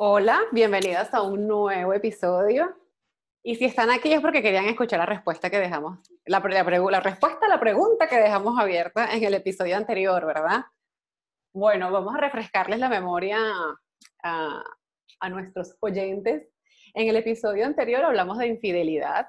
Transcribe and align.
Hola, 0.00 0.42
bienvenidas 0.52 1.12
a 1.12 1.22
un 1.22 1.48
nuevo 1.48 1.92
episodio. 1.92 2.72
Y 3.42 3.56
si 3.56 3.64
están 3.64 3.90
aquí 3.90 4.12
es 4.12 4.20
porque 4.20 4.42
querían 4.42 4.66
escuchar 4.66 5.00
la 5.00 5.06
respuesta 5.06 5.50
que 5.50 5.58
dejamos, 5.58 5.98
la, 6.24 6.38
respuesta 6.38 7.46
a 7.46 7.48
la 7.48 7.58
pregunta 7.58 8.06
que 8.06 8.20
dejamos 8.20 8.56
abierta 8.60 9.12
en 9.12 9.24
el 9.24 9.34
episodio 9.34 9.76
anterior, 9.76 10.24
¿verdad? 10.24 10.60
Bueno, 11.52 11.90
vamos 11.90 12.14
a 12.14 12.20
refrescarles 12.20 12.78
la 12.78 12.88
memoria 12.88 13.38
a, 14.22 14.62
a 15.18 15.28
nuestros 15.30 15.76
oyentes. 15.80 16.48
En 16.94 17.08
el 17.08 17.16
episodio 17.16 17.66
anterior 17.66 18.04
hablamos 18.04 18.38
de 18.38 18.46
infidelidad 18.46 19.26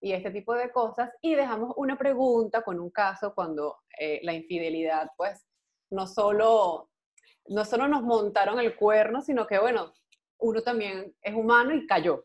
y 0.00 0.12
este 0.12 0.30
tipo 0.30 0.54
de 0.54 0.70
cosas 0.70 1.10
y 1.20 1.34
dejamos 1.34 1.72
una 1.76 1.98
pregunta 1.98 2.62
con 2.62 2.78
un 2.78 2.90
caso 2.90 3.34
cuando 3.34 3.78
eh, 3.98 4.20
la 4.22 4.32
infidelidad, 4.32 5.10
pues, 5.16 5.44
no 5.90 6.06
solo 6.06 6.88
no 7.48 7.64
solo 7.64 7.88
nos 7.88 8.02
montaron 8.02 8.58
el 8.60 8.76
cuerno, 8.76 9.22
sino 9.22 9.46
que, 9.46 9.58
bueno, 9.58 9.92
uno 10.38 10.62
también 10.62 11.14
es 11.22 11.34
humano 11.34 11.74
y 11.74 11.86
cayó. 11.86 12.24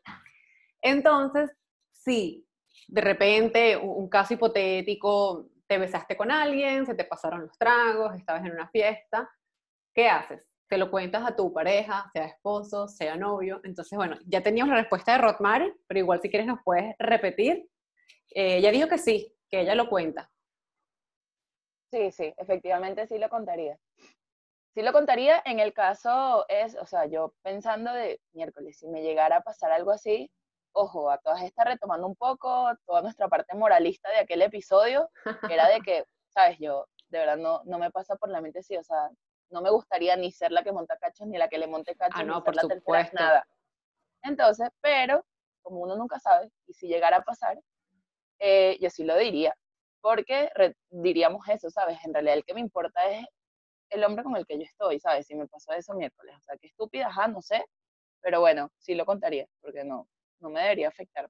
Entonces, 0.81 1.51
sí, 1.91 2.47
de 2.87 3.01
repente, 3.01 3.77
un, 3.77 4.09
caso 4.09 4.33
hipotético, 4.33 5.49
te 5.67 5.77
besaste 5.77 6.17
con 6.17 6.31
alguien, 6.31 6.85
se 6.85 6.95
te 6.95 7.05
pasaron 7.05 7.41
los 7.41 7.57
tragos, 7.57 8.15
estabas 8.15 8.45
en 8.45 8.51
una 8.51 8.67
fiesta, 8.69 9.29
¿qué 9.93 10.09
haces? 10.09 10.43
Te 10.67 10.77
lo 10.77 10.91
cuentas 10.91 11.23
a 11.25 11.35
tu 11.35 11.53
pareja, 11.53 12.09
sea 12.13 12.25
esposo, 12.25 12.87
sea 12.87 13.15
novio. 13.15 13.61
Entonces, 13.63 13.95
bueno, 13.95 14.17
ya 14.25 14.41
teníamos 14.41 14.73
la 14.73 14.81
respuesta 14.81 15.13
de 15.13 15.19
Rotmar, 15.19 15.73
pero 15.87 15.99
igual 15.99 16.21
si 16.21 16.29
quieres 16.29 16.47
nos 16.47 16.59
puedes 16.63 16.95
repetir. 16.99 17.69
Eh, 18.31 18.57
ella 18.57 18.71
dijo 18.71 18.87
que 18.87 18.97
sí, 18.97 19.33
que 19.49 19.61
ella 19.61 19.75
lo 19.75 19.87
cuenta. 19.87 20.31
Sí, 21.91 22.11
sí, 22.11 22.33
efectivamente 22.37 23.07
sí 23.07 23.19
lo 23.19 23.29
contaría. 23.29 23.77
Sí 24.73 24.81
lo 24.81 24.91
contaría 24.91 25.41
en 25.45 25.59
el 25.59 25.71
caso 25.71 26.45
es, 26.49 26.75
o 26.75 26.85
sea, 26.87 27.05
yo 27.05 27.33
pensando 27.43 27.93
de 27.93 28.19
miércoles, 28.31 28.77
si 28.79 28.87
me 28.87 29.03
llegara 29.03 29.37
a 29.37 29.41
pasar 29.41 29.71
algo 29.71 29.91
así, 29.91 30.31
ojo, 30.71 31.11
a 31.11 31.19
todas 31.19 31.43
estas 31.43 31.65
retomando 31.65 32.07
un 32.07 32.15
poco 32.15 32.71
toda 32.87 33.03
nuestra 33.03 33.27
parte 33.27 33.55
moralista 33.55 34.09
de 34.09 34.17
aquel 34.17 34.41
episodio, 34.41 35.09
que 35.47 35.53
era 35.53 35.69
de 35.69 35.81
que, 35.81 36.05
sabes, 36.29 36.57
yo 36.59 36.87
de 37.09 37.19
verdad 37.19 37.37
no, 37.37 37.61
no 37.65 37.77
me 37.77 37.91
pasa 37.91 38.15
por 38.15 38.29
la 38.29 38.41
mente 38.41 38.63
sí, 38.63 38.75
o 38.75 38.83
sea, 38.83 39.11
no 39.51 39.61
me 39.61 39.69
gustaría 39.69 40.15
ni 40.15 40.31
ser 40.31 40.51
la 40.51 40.63
que 40.63 40.71
monta 40.71 40.97
cachos, 40.97 41.27
ni 41.27 41.37
la 41.37 41.47
que 41.47 41.59
le 41.59 41.67
monte 41.67 41.95
cachos, 41.95 42.21
ah, 42.21 42.23
no, 42.23 42.37
ni 42.37 42.41
por 42.41 42.55
la 42.55 42.63
tercera, 42.63 43.09
nada. 43.13 43.47
Entonces, 44.23 44.69
pero, 44.81 45.23
como 45.61 45.81
uno 45.81 45.95
nunca 45.95 46.19
sabe, 46.19 46.51
y 46.65 46.73
si 46.73 46.87
llegara 46.87 47.17
a 47.17 47.23
pasar, 47.23 47.59
eh, 48.39 48.79
yo 48.81 48.89
sí 48.89 49.03
lo 49.03 49.15
diría, 49.15 49.55
porque 50.01 50.49
diríamos 50.89 51.47
eso, 51.47 51.69
¿sabes? 51.69 52.03
En 52.03 52.13
realidad 52.13 52.37
el 52.37 52.43
que 52.43 52.55
me 52.55 52.59
importa 52.59 53.07
es 53.11 53.27
el 53.93 54.03
hombre 54.03 54.23
con 54.23 54.35
el 54.35 54.45
que 54.45 54.57
yo 54.57 54.63
estoy, 54.63 54.99
¿sabes? 54.99 55.27
Si 55.27 55.35
me 55.35 55.47
pasó 55.47 55.73
eso 55.73 55.93
miércoles. 55.93 56.35
O 56.37 56.41
sea, 56.41 56.57
qué 56.57 56.67
estúpida, 56.67 57.07
ajá, 57.07 57.27
no 57.27 57.41
sé. 57.41 57.63
Pero 58.21 58.39
bueno, 58.39 58.71
sí 58.77 58.95
lo 58.95 59.05
contaría, 59.05 59.47
porque 59.61 59.83
no, 59.83 60.07
no 60.39 60.49
me 60.49 60.61
debería 60.61 60.87
afectar. 60.87 61.29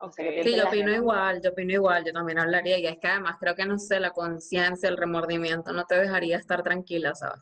Pues. 0.00 0.14
sí, 0.44 0.56
yo 0.56 0.66
opino 0.66 0.92
igual, 0.92 1.42
yo 1.42 1.50
opino 1.50 1.72
igual, 1.72 2.04
yo 2.04 2.12
también 2.12 2.38
hablaría. 2.38 2.78
Y 2.78 2.86
es 2.86 2.98
que 2.98 3.08
además 3.08 3.36
creo 3.38 3.54
que, 3.54 3.66
no 3.66 3.78
sé, 3.78 4.00
la 4.00 4.10
conciencia, 4.10 4.88
el 4.88 4.96
remordimiento 4.96 5.72
no 5.72 5.84
te 5.86 5.96
dejaría 5.96 6.36
estar 6.36 6.62
tranquila, 6.62 7.14
¿sabes? 7.14 7.40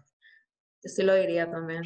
Yo 0.83 0.89
sí 0.91 1.03
lo 1.03 1.15
diría 1.15 1.51
también. 1.51 1.83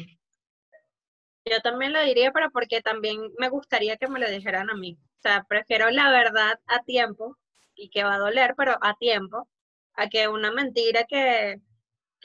Yo 1.45 1.59
también 1.61 1.93
lo 1.93 2.01
diría, 2.03 2.31
pero 2.31 2.51
porque 2.51 2.81
también 2.81 3.19
me 3.39 3.49
gustaría 3.49 3.97
que 3.97 4.07
me 4.07 4.19
lo 4.19 4.29
dijeran 4.29 4.69
a 4.69 4.75
mí. 4.75 4.99
O 5.17 5.21
sea, 5.21 5.43
prefiero 5.47 5.89
la 5.89 6.11
verdad 6.11 6.59
a 6.67 6.83
tiempo 6.83 7.37
y 7.75 7.89
que 7.89 8.03
va 8.03 8.15
a 8.15 8.19
doler, 8.19 8.53
pero 8.55 8.77
a 8.81 8.95
tiempo, 8.95 9.47
a 9.95 10.07
que 10.09 10.27
una 10.27 10.51
mentira 10.51 11.05
que, 11.05 11.59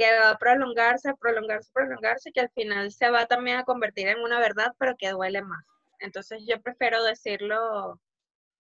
va 0.01 0.31
a 0.31 0.39
prolongarse, 0.39 1.15
prolongarse, 1.21 1.71
prolongarse, 1.73 2.33
que 2.33 2.41
al 2.41 2.51
final 2.51 2.93
se 2.93 3.11
va 3.11 3.27
también 3.27 3.59
a 3.59 3.65
convertir 3.65 4.09
en 4.09 4.21
una 4.21 4.39
verdad, 4.39 4.73
pero 4.79 4.95
que 4.97 5.11
duele 5.11 5.43
más. 5.43 5.65
Entonces 6.01 6.43
yo 6.47 6.61
prefiero 6.61 7.03
decirlo, 7.03 7.99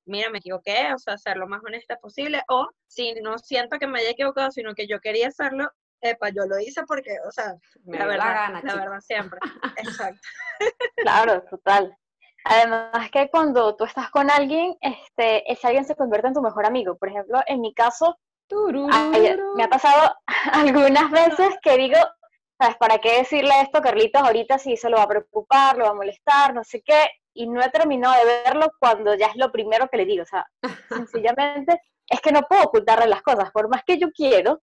mira, 0.06 0.30
me 0.30 0.38
equivoqué, 0.38 0.92
o 0.94 0.98
sea, 0.98 1.18
ser 1.18 1.36
lo 1.36 1.46
más 1.46 1.62
honesta 1.62 1.96
posible, 1.96 2.42
o 2.48 2.68
si 2.86 3.14
no 3.20 3.38
siento 3.38 3.78
que 3.78 3.86
me 3.86 4.00
haya 4.00 4.10
equivocado, 4.10 4.50
sino 4.50 4.74
que 4.74 4.86
yo 4.86 5.00
quería 5.00 5.28
hacerlo, 5.28 5.70
epa, 6.00 6.30
yo 6.30 6.46
lo 6.46 6.58
hice 6.58 6.82
porque, 6.86 7.16
o 7.26 7.30
sea, 7.30 7.54
la 7.84 8.06
verdad, 8.06 8.62
la, 8.62 8.74
verdad 8.74 9.00
siempre. 9.00 9.38
Exacto. 9.78 10.20
Claro, 10.96 11.42
total. 11.50 11.96
Además 12.44 13.10
que 13.10 13.28
cuando 13.28 13.74
tú 13.76 13.84
estás 13.84 14.10
con 14.10 14.30
alguien, 14.30 14.76
este, 14.80 15.50
ese 15.50 15.66
alguien 15.66 15.84
se 15.84 15.96
convierte 15.96 16.28
en 16.28 16.34
tu 16.34 16.42
mejor 16.42 16.64
amigo. 16.64 16.96
Por 16.96 17.08
ejemplo, 17.08 17.40
en 17.46 17.60
mi 17.60 17.74
caso, 17.74 18.16
me 19.56 19.64
ha 19.64 19.68
pasado 19.68 20.14
algunas 20.52 21.10
veces 21.10 21.56
que 21.62 21.76
digo, 21.76 21.98
¿sabes? 22.58 22.76
¿Para 22.76 22.98
qué 22.98 23.18
decirle 23.18 23.52
esto 23.62 23.80
Carlitos 23.80 24.22
ahorita 24.22 24.58
si 24.58 24.74
eso 24.74 24.88
lo 24.88 24.98
va 24.98 25.04
a 25.04 25.08
preocupar, 25.08 25.76
lo 25.76 25.84
va 25.84 25.90
a 25.90 25.94
molestar, 25.94 26.54
no 26.54 26.64
sé 26.64 26.82
qué? 26.82 27.08
Y 27.34 27.48
no 27.48 27.62
he 27.62 27.70
terminado 27.70 28.14
de 28.14 28.42
verlo 28.44 28.72
cuando 28.78 29.14
ya 29.14 29.26
es 29.26 29.36
lo 29.36 29.52
primero 29.52 29.88
que 29.88 29.98
le 29.98 30.06
digo. 30.06 30.22
O 30.22 30.26
sea, 30.26 30.46
sencillamente 30.88 31.80
es 32.08 32.20
que 32.20 32.32
no 32.32 32.42
puedo 32.42 32.64
ocultarle 32.64 33.06
las 33.06 33.22
cosas. 33.22 33.50
Por 33.50 33.68
más 33.68 33.82
que 33.84 33.98
yo 33.98 34.10
quiero, 34.12 34.62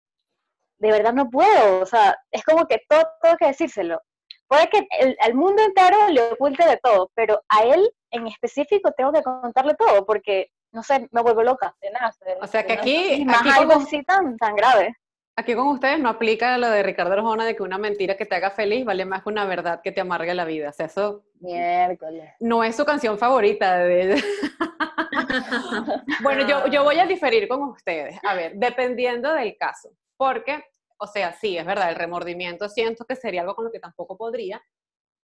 de 0.79 0.91
verdad 0.91 1.13
no 1.13 1.29
puedo. 1.29 1.81
O 1.81 1.87
sea, 1.87 2.17
es 2.31 2.43
como 2.45 2.67
que 2.67 2.83
todo 2.89 3.05
tengo 3.21 3.37
que 3.37 3.47
decírselo. 3.47 4.01
Puede 4.47 4.69
que 4.69 4.87
el, 5.01 5.17
al 5.21 5.35
mundo 5.35 5.63
entero 5.63 6.09
le 6.09 6.33
oculte 6.33 6.67
de 6.67 6.79
todo, 6.83 7.11
pero 7.15 7.43
a 7.49 7.65
él 7.65 7.91
en 8.11 8.27
específico 8.27 8.93
tengo 8.97 9.13
que 9.13 9.23
contarle 9.23 9.75
todo, 9.75 10.05
porque 10.05 10.51
no 10.73 10.83
sé, 10.83 11.09
me 11.11 11.23
vuelvo 11.23 11.43
loca. 11.43 11.75
De 11.81 11.91
nada, 11.91 12.15
o 12.41 12.47
sea 12.47 12.65
que 12.65 12.73
aquí, 12.73 13.25
más 13.25 13.47
algo 13.57 13.75
así 13.75 14.03
tan, 14.03 14.37
tan 14.37 14.57
grave. 14.57 14.97
Aquí 15.35 15.55
con 15.55 15.69
ustedes 15.69 15.99
no 15.99 16.11
aplica 16.11 16.59
lo 16.59 16.69
de 16.69 16.83
Ricardo 16.83 17.15
Arjona 17.15 17.47
de 17.47 17.57
que 17.57 17.63
una 17.63 17.79
mentira 17.79 18.19
que 18.19 18.27
te 18.27 18.35
haga 18.35 18.51
feliz 18.51 18.85
vale 18.85 19.07
más 19.07 19.23
que 19.23 19.31
una 19.31 19.47
verdad 19.47 19.81
que 19.83 19.91
te 19.91 20.03
amargue 20.03 20.35
la 20.35 20.45
vida. 20.45 20.69
O 20.69 20.73
sea, 20.73 20.87
eso 20.87 21.25
Miércoles. 21.41 22.35
no 22.41 22.63
es 22.63 22.77
su 22.77 22.85
canción 22.85 23.19
favorita 23.19 23.79
de 23.79 24.23
bueno, 26.23 26.47
yo, 26.47 26.67
yo 26.67 26.85
voy 26.85 26.99
a 26.99 27.07
diferir 27.07 27.49
con 27.49 27.63
ustedes. 27.63 28.19
A 28.25 28.35
ver, 28.35 28.53
dependiendo 28.57 29.33
del 29.33 29.57
caso. 29.57 29.89
Porque, 30.19 30.67
o 30.99 31.07
sea, 31.07 31.33
sí, 31.33 31.57
es 31.57 31.65
verdad, 31.65 31.89
el 31.89 31.97
remordimiento 31.97 32.69
siento 32.69 33.07
que 33.07 33.17
sería 33.17 33.41
algo 33.41 33.55
con 33.55 33.65
lo 33.65 33.73
que 33.73 33.81
tampoco 33.81 34.19
podría. 34.19 34.63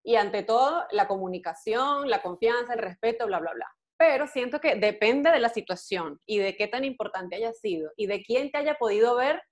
Y 0.03 0.17
ante 0.17 0.43
todo, 0.43 0.87
la 0.91 1.07
comunicación, 1.07 2.09
la 2.09 2.23
confianza, 2.23 2.73
el 2.73 2.79
respeto, 2.79 3.27
bla, 3.27 3.41
bla, 3.41 3.53
bla 3.53 3.67
pero 3.99 4.29
siento 4.29 4.61
que 4.61 4.77
depende 4.77 5.31
de 5.31 5.41
la 5.41 5.49
situación 5.49 6.21
y 6.25 6.39
de 6.39 6.57
qué 6.57 6.69
tan 6.69 6.85
importante 6.85 7.37
haya 7.37 7.53
sido 7.53 7.91
y 7.97 8.07
de 8.07 8.23
quién 8.23 8.51
te 8.51 8.59
haya 8.59 8.77
podido 8.77 9.17
ver, 9.17 9.43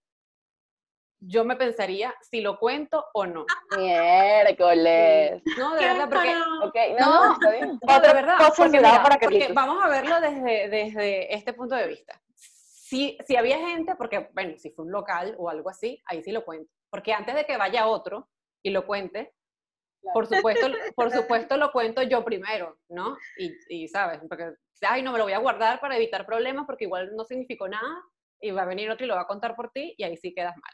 yo 1.18 1.44
me 1.44 1.56
pensaría 1.56 2.14
si 2.22 2.40
lo 2.40 2.58
cuento 2.58 3.04
o 3.12 3.26
no. 3.26 3.44
Miércoles. 3.76 5.42
No, 5.58 5.74
de 5.74 5.84
verdad, 5.84 6.08
porque... 6.08 6.34
Okay, 6.68 6.94
no, 6.94 7.32
está 7.32 7.50
bien. 7.50 7.78
No, 7.86 8.00
de 8.00 8.12
verdad, 8.12 8.36
porque, 8.56 8.80
para 8.80 9.18
porque 9.18 9.48
vamos 9.52 9.82
a 9.82 9.88
verlo 9.88 10.20
desde, 10.20 10.68
desde 10.68 11.34
este 11.34 11.52
punto 11.52 11.74
de 11.74 11.88
vista. 11.88 12.20
Si, 12.36 13.18
si 13.26 13.34
había 13.36 13.58
gente, 13.58 13.96
porque, 13.96 14.30
bueno, 14.32 14.56
si 14.58 14.70
fue 14.70 14.84
un 14.84 14.92
local 14.92 15.34
o 15.38 15.50
algo 15.50 15.70
así, 15.70 16.00
ahí 16.06 16.22
sí 16.22 16.30
lo 16.30 16.44
cuento. 16.44 16.70
Porque 16.88 17.12
antes 17.12 17.34
de 17.34 17.44
que 17.44 17.56
vaya 17.56 17.88
otro 17.88 18.28
y 18.62 18.70
lo 18.70 18.86
cuente, 18.86 19.34
por 20.12 20.26
supuesto, 20.26 20.66
por 20.96 21.10
supuesto 21.10 21.56
lo 21.56 21.72
cuento 21.72 22.02
yo 22.02 22.24
primero, 22.24 22.78
¿no? 22.88 23.16
Y, 23.38 23.52
y, 23.68 23.88
sabes, 23.88 24.20
porque, 24.28 24.52
ay, 24.82 25.02
no 25.02 25.12
me 25.12 25.18
lo 25.18 25.24
voy 25.24 25.32
a 25.32 25.38
guardar 25.38 25.80
para 25.80 25.96
evitar 25.96 26.26
problemas 26.26 26.66
porque 26.66 26.84
igual 26.84 27.14
no 27.16 27.24
significó 27.24 27.68
nada 27.68 28.02
y 28.40 28.50
va 28.50 28.62
a 28.62 28.66
venir 28.66 28.90
otro 28.90 29.04
y 29.04 29.08
lo 29.08 29.14
va 29.14 29.22
a 29.22 29.26
contar 29.26 29.56
por 29.56 29.70
ti 29.70 29.94
y 29.96 30.04
ahí 30.04 30.16
sí 30.16 30.34
quedas 30.34 30.56
mal. 30.56 30.72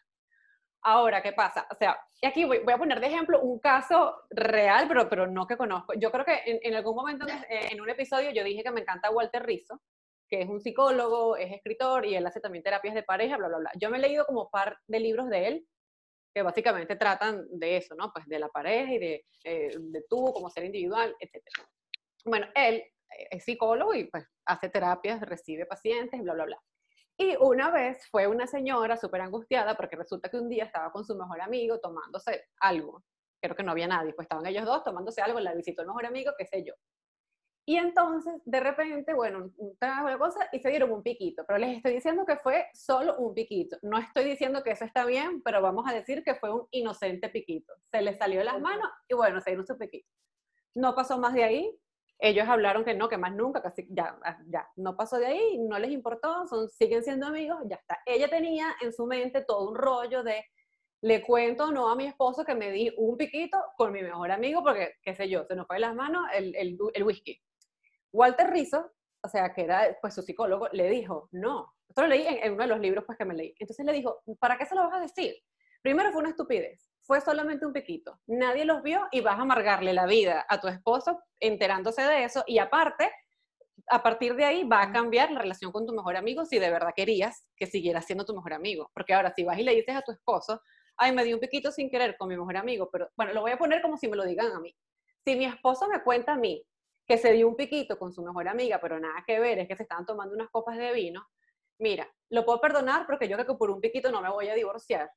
Ahora, 0.84 1.22
¿qué 1.22 1.32
pasa? 1.32 1.66
O 1.71 1.77
sea, 1.77 1.97
y 2.21 2.27
aquí 2.27 2.44
voy, 2.44 2.59
voy, 2.59 2.75
a 2.75 2.78
poner 2.78 2.99
de 2.99 3.06
ejemplo 3.06 3.41
un 3.41 3.61
caso 3.61 4.16
real, 4.31 4.87
pero, 4.88 5.09
pero 5.09 5.28
no 5.28 5.47
que 5.47 5.56
conozco. 5.56 5.94
Yo 5.94 6.11
creo 6.11 6.25
que 6.25 6.41
en, 6.44 6.59
en 6.61 6.75
algún 6.75 6.97
momento 6.97 7.25
en, 7.49 7.81
un 7.81 7.88
episodio 7.88 8.32
yo 8.32 8.43
dije 8.43 8.65
que 8.65 8.72
me 8.72 8.81
encanta 8.81 9.11
Walter 9.11 9.44
Rizzo, 9.44 9.81
que 10.28 10.43
es 10.43 10.49
un 10.49 10.61
psicólogo, 10.61 11.37
es 11.37 11.53
escritor 11.53 12.05
y 12.05 12.16
él 12.16 12.27
hace 12.27 12.41
también 12.41 12.65
terapias 12.65 12.94
de 12.94 13.05
pareja, 13.05 13.37
bla, 13.37 13.47
bla, 13.47 13.59
bla. 13.59 13.71
Yo 13.78 13.91
me 13.91 13.99
he 13.99 14.00
leído 14.00 14.27
como 14.27 14.50
par 14.50 14.77
de 14.88 14.99
libros 14.99 15.28
de 15.28 15.47
él 15.47 15.66
que 16.34 16.43
básicamente 16.43 16.97
tratan 16.97 17.47
de 17.50 17.76
eso, 17.76 17.94
¿no? 17.94 18.12
Pues 18.12 18.26
de 18.26 18.38
la 18.38 18.48
pareja 18.48 18.93
y 18.93 18.98
de, 18.98 19.26
eh, 19.44 19.76
de 19.79 20.05
tú 20.08 20.32
como 20.32 20.50
ser 20.50 20.64
individual, 20.64 21.14
etc. 21.19 21.43
Bueno, 22.25 22.46
él 22.55 22.76
eh, 22.76 23.29
es 23.31 23.44
psicólogo 23.44 23.94
y 23.94 24.05
pues 24.05 24.25
hace 24.46 24.69
terapias, 24.69 25.20
recibe 25.20 25.67
pacientes, 25.67 26.20
bla, 26.23 26.34
bla, 26.34 26.44
bla. 26.44 26.62
Y 27.19 27.37
una 27.37 27.70
vez 27.70 28.08
fue 28.11 28.26
una 28.26 28.46
señora 28.46 28.96
súper 28.96 29.20
angustiada 29.20 29.76
porque 29.76 29.96
resulta 29.96 30.31
que 30.31 30.38
un 30.38 30.49
día 30.49 30.64
estaba 30.64 30.90
con 30.90 31.05
su 31.05 31.14
mejor 31.14 31.40
amigo 31.40 31.79
tomándose 31.79 32.46
algo. 32.61 33.05
Creo 33.40 33.55
que 33.55 33.62
no 33.62 33.73
había 33.73 33.87
nadie, 33.87 34.14
pues 34.14 34.25
estaban 34.25 34.46
ellos 34.46 34.64
dos 34.64 34.82
tomándose 34.82 35.20
algo, 35.20 35.38
la 35.40 35.55
visitó 35.55 35.82
el 35.82 35.88
mejor 35.88 36.06
amigo, 36.06 36.32
qué 36.38 36.46
sé 36.46 36.64
yo. 36.64 36.75
Y 37.64 37.76
entonces, 37.76 38.35
de 38.44 38.59
repente, 38.59 39.14
bueno, 39.14 39.53
una 39.56 40.19
cosa 40.19 40.49
y 40.53 40.59
se 40.59 40.69
dieron 40.69 40.91
un 40.91 41.03
piquito, 41.03 41.44
pero 41.47 41.59
les 41.59 41.76
estoy 41.76 41.94
diciendo 41.94 42.26
que 42.26 42.37
fue 42.37 42.67
solo 42.75 43.17
un 43.19 43.35
piquito. 43.35 43.76
No 43.82 43.99
estoy 43.99 44.25
diciendo 44.25 44.64
que 44.64 44.73
eso 44.73 44.85
está 44.85 45.05
bien, 45.05 45.43
pero 45.43 45.62
vamos 45.62 45.85
a 45.88 45.94
decir 45.94 46.25
que 46.25 46.35
fue 46.35 46.53
un 46.53 46.67
inocente 46.73 47.29
piquito. 47.29 47.73
Se 47.93 48.03
les 48.03 48.19
salió 48.19 48.41
de 48.41 48.47
las 48.47 48.61
manos 48.61 48.91
y 49.09 49.14
bueno, 49.14 49.41
se 49.41 49.50
dieron 49.50 49.67
su 49.67 49.79
piquito. 49.79 50.09
No 50.75 50.94
pasó 50.97 51.19
más 51.19 51.35
de 51.35 51.44
ahí. 51.44 51.79
Ellos 52.19 52.49
hablaron 52.49 52.85
que 52.85 52.94
no, 52.94 53.09
que 53.09 53.19
más 53.19 53.35
nunca, 53.35 53.62
casi 53.62 53.87
ya, 53.91 54.17
ah, 54.25 54.38
ya, 54.47 54.69
no 54.76 54.97
pasó 54.97 55.19
de 55.19 55.26
ahí, 55.26 55.59
no 55.59 55.76
les 55.79 55.91
importó, 55.91 56.47
son, 56.47 56.69
siguen 56.69 57.03
siendo 57.03 57.26
amigos, 57.26 57.59
ya 57.69 57.76
está. 57.76 57.99
Ella 58.06 58.29
tenía 58.29 58.67
en 58.81 58.93
su 58.93 59.06
mente 59.06 59.44
todo 59.44 59.69
un 59.69 59.75
rollo 59.75 60.23
de 60.23 60.44
le 61.03 61.20
cuento 61.23 61.73
no 61.73 61.88
a 61.91 61.97
mi 61.97 62.06
esposo 62.06 62.44
que 62.44 62.55
me 62.55 62.70
di 62.70 62.93
un 62.97 63.17
piquito 63.17 63.59
con 63.76 63.93
mi 63.93 64.03
mejor 64.03 64.31
amigo 64.31 64.62
porque, 64.62 64.94
qué 65.03 65.14
sé 65.17 65.29
yo, 65.29 65.44
se 65.44 65.56
nos 65.56 65.67
fue 65.67 65.76
de 65.76 65.81
las 65.81 65.97
manos 65.97 66.25
el, 66.32 66.55
el, 66.55 66.79
el 66.94 67.03
whisky. 67.03 67.41
Walter 68.12 68.50
Rizzo, 68.50 68.93
o 69.25 69.29
sea, 69.29 69.53
que 69.53 69.62
era 69.62 69.97
pues 70.00 70.14
su 70.14 70.23
psicólogo, 70.23 70.69
le 70.73 70.88
dijo, 70.91 71.29
no, 71.32 71.75
esto 71.88 72.03
lo 72.03 72.09
leí 72.09 72.26
en, 72.26 72.55
uno 72.55 72.62
de 72.62 72.69
los 72.69 72.81
libros 72.81 73.05
pues 73.05 73.19
que 73.19 73.25
me 73.25 73.35
leí. 73.35 73.55
Entonces 73.59 73.85
le 73.85 73.93
dijo, 73.93 74.23
¿para 74.38 74.56
qué 74.56 74.67
se 74.67 74.75
lo 74.75 74.82
vas 74.82 74.94
a 74.94 75.00
decir? 75.00 75.35
Primero 75.82 76.12
fue 76.12 76.20
una 76.20 76.31
estupidez, 76.31 76.88
fue 77.03 77.20
solamente 77.20 77.67
un 77.67 77.73
piquito. 77.73 78.20
Nadie 78.26 78.64
los 78.64 78.82
vio 78.82 79.09
y 79.11 79.20
vas 79.20 79.38
a 79.38 79.43
amargarle 79.43 79.93
la 79.93 80.06
vida 80.06 80.47
a 80.49 80.61
tu 80.61 80.69
esposo 80.69 81.20
enterándose 81.41 82.03
de 82.03 82.25
eso 82.25 82.44
y 82.47 82.59
aparte 82.59 83.11
a 83.88 84.03
partir 84.03 84.37
de 84.37 84.44
ahí 84.44 84.64
va 84.64 84.82
a 84.82 84.93
cambiar 84.93 85.32
la 85.32 85.41
relación 85.41 85.73
con 85.73 85.87
tu 85.87 85.93
mejor 85.93 86.17
amigo 86.17 86.44
si 86.47 86.59
de 86.59 86.70
verdad 86.70 86.93
querías 86.94 87.47
que 87.56 87.67
siguiera 87.67 88.00
siendo 88.00 88.25
tu 88.25 88.35
mejor 88.35 88.53
amigo. 88.53 88.91
Porque 88.94 89.14
ahora 89.14 89.32
si 89.35 89.44
vas 89.44 89.59
y 89.59 89.64
le 89.64 89.75
dices 89.75 89.97
a 89.97 90.03
tu 90.03 90.12
esposo, 90.12 90.61
ay, 90.97 91.12
me 91.12 91.25
di 91.25 91.35
un 91.35 91.41
piquito 91.41 91.73
sin 91.73 91.91
querer 91.91 92.17
con 92.17 92.29
mi 92.29 92.37
mejor 92.37 92.56
amigo, 92.56 92.88
pero 92.91 93.11
bueno, 93.17 93.32
lo 93.32 93.41
voy 93.41 93.50
a 93.50 93.59
poner 93.59 93.82
como 93.82 93.97
si 93.97 94.09
me 94.09 94.17
lo 94.17 94.25
digan 94.25 94.53
a 94.53 94.61
mí. 94.61 94.75
Si 95.25 95.37
mi 95.37 95.44
esposo 95.44 95.88
me 95.88 96.03
cuenta 96.03 96.32
a 96.32 96.37
mí 96.37 96.64
que 97.12 97.19
se 97.19 97.32
dio 97.32 97.47
un 97.47 97.56
piquito 97.56 97.99
con 97.99 98.11
su 98.11 98.23
mejor 98.23 98.49
amiga, 98.49 98.81
pero 98.81 98.99
nada 98.99 99.23
que 99.26 99.38
ver, 99.38 99.59
es 99.59 99.69
que 99.69 99.76
se 99.76 99.82
estaban 99.82 100.06
tomando 100.06 100.35
unas 100.35 100.49
copas 100.49 100.79
de 100.79 100.94
vino, 100.94 101.23
mira, 101.79 102.11
lo 102.31 102.43
puedo 102.47 102.59
perdonar 102.59 103.05
porque 103.05 103.29
yo 103.29 103.37
creo 103.37 103.47
que 103.47 103.59
por 103.59 103.70
un 103.70 103.82
piquito 103.82 104.11
no 104.11 104.23
me 104.23 104.31
voy 104.31 104.49
a 104.49 104.55
divorciar, 104.55 105.11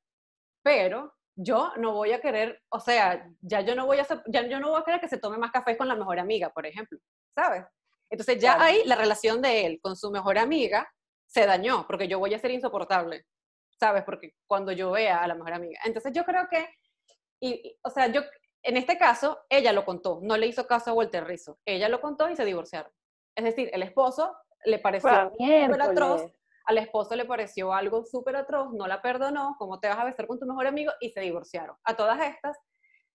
pero 0.61 1.13
yo 1.37 1.71
no 1.77 1.93
voy 1.93 2.11
a 2.11 2.19
querer, 2.19 2.61
o 2.67 2.81
sea, 2.81 3.31
ya 3.39 3.61
yo 3.61 3.75
no 3.75 3.85
voy 3.85 3.99
a, 3.99 4.07
ya 4.27 4.45
yo 4.45 4.59
no 4.59 4.71
voy 4.71 4.81
a 4.81 4.83
querer 4.83 4.99
que 4.99 5.07
se 5.07 5.19
tome 5.19 5.37
más 5.37 5.51
café 5.51 5.77
con 5.77 5.87
la 5.87 5.95
mejor 5.95 6.19
amiga, 6.19 6.49
por 6.49 6.65
ejemplo, 6.65 6.99
¿sabes? 7.33 7.63
Entonces 8.09 8.39
ya 8.41 8.61
ahí 8.61 8.81
la 8.85 8.97
relación 8.97 9.41
de 9.41 9.65
él 9.65 9.79
con 9.81 9.95
su 9.95 10.11
mejor 10.11 10.37
amiga 10.37 10.91
se 11.27 11.45
dañó, 11.45 11.87
porque 11.87 12.09
yo 12.09 12.19
voy 12.19 12.33
a 12.33 12.39
ser 12.39 12.51
insoportable, 12.51 13.25
¿sabes? 13.79 14.03
Porque 14.03 14.33
cuando 14.47 14.73
yo 14.73 14.91
vea 14.91 15.23
a 15.23 15.27
la 15.27 15.35
mejor 15.35 15.53
amiga. 15.53 15.79
Entonces 15.85 16.11
yo 16.11 16.25
creo 16.25 16.45
que, 16.51 16.67
y, 17.39 17.77
o 17.83 17.89
sea, 17.89 18.07
yo, 18.07 18.21
en 18.65 18.77
este 18.77 18.97
caso, 18.97 19.39
ella 19.49 19.71
lo 19.73 19.85
contó, 19.85 20.19
no 20.21 20.37
le 20.37 20.47
hizo 20.47 20.67
caso 20.67 20.91
a 20.91 20.93
Walter 20.93 21.25
Rizzo. 21.25 21.59
Ella 21.65 21.89
lo 21.89 22.01
contó 22.01 22.29
y 22.29 22.35
se 22.35 22.45
divorciaron. 22.45 22.91
Es 23.35 23.43
decir, 23.43 23.69
el 23.73 23.83
esposo 23.83 24.35
le 24.65 24.79
pareció 24.79 25.31
súper 25.31 25.81
atroz, 25.81 26.31
al 26.65 26.77
esposo 26.77 27.15
le 27.15 27.25
pareció 27.25 27.73
algo 27.73 28.03
súper 28.03 28.35
atroz, 28.35 28.73
no 28.73 28.87
la 28.87 29.01
perdonó, 29.01 29.55
¿cómo 29.59 29.79
te 29.79 29.87
vas 29.87 29.99
a 29.99 30.05
besar 30.05 30.27
con 30.27 30.39
tu 30.39 30.45
mejor 30.45 30.67
amigo? 30.67 30.91
Y 30.99 31.11
se 31.11 31.21
divorciaron. 31.21 31.77
A 31.83 31.95
todas 31.95 32.19
estas, 32.21 32.57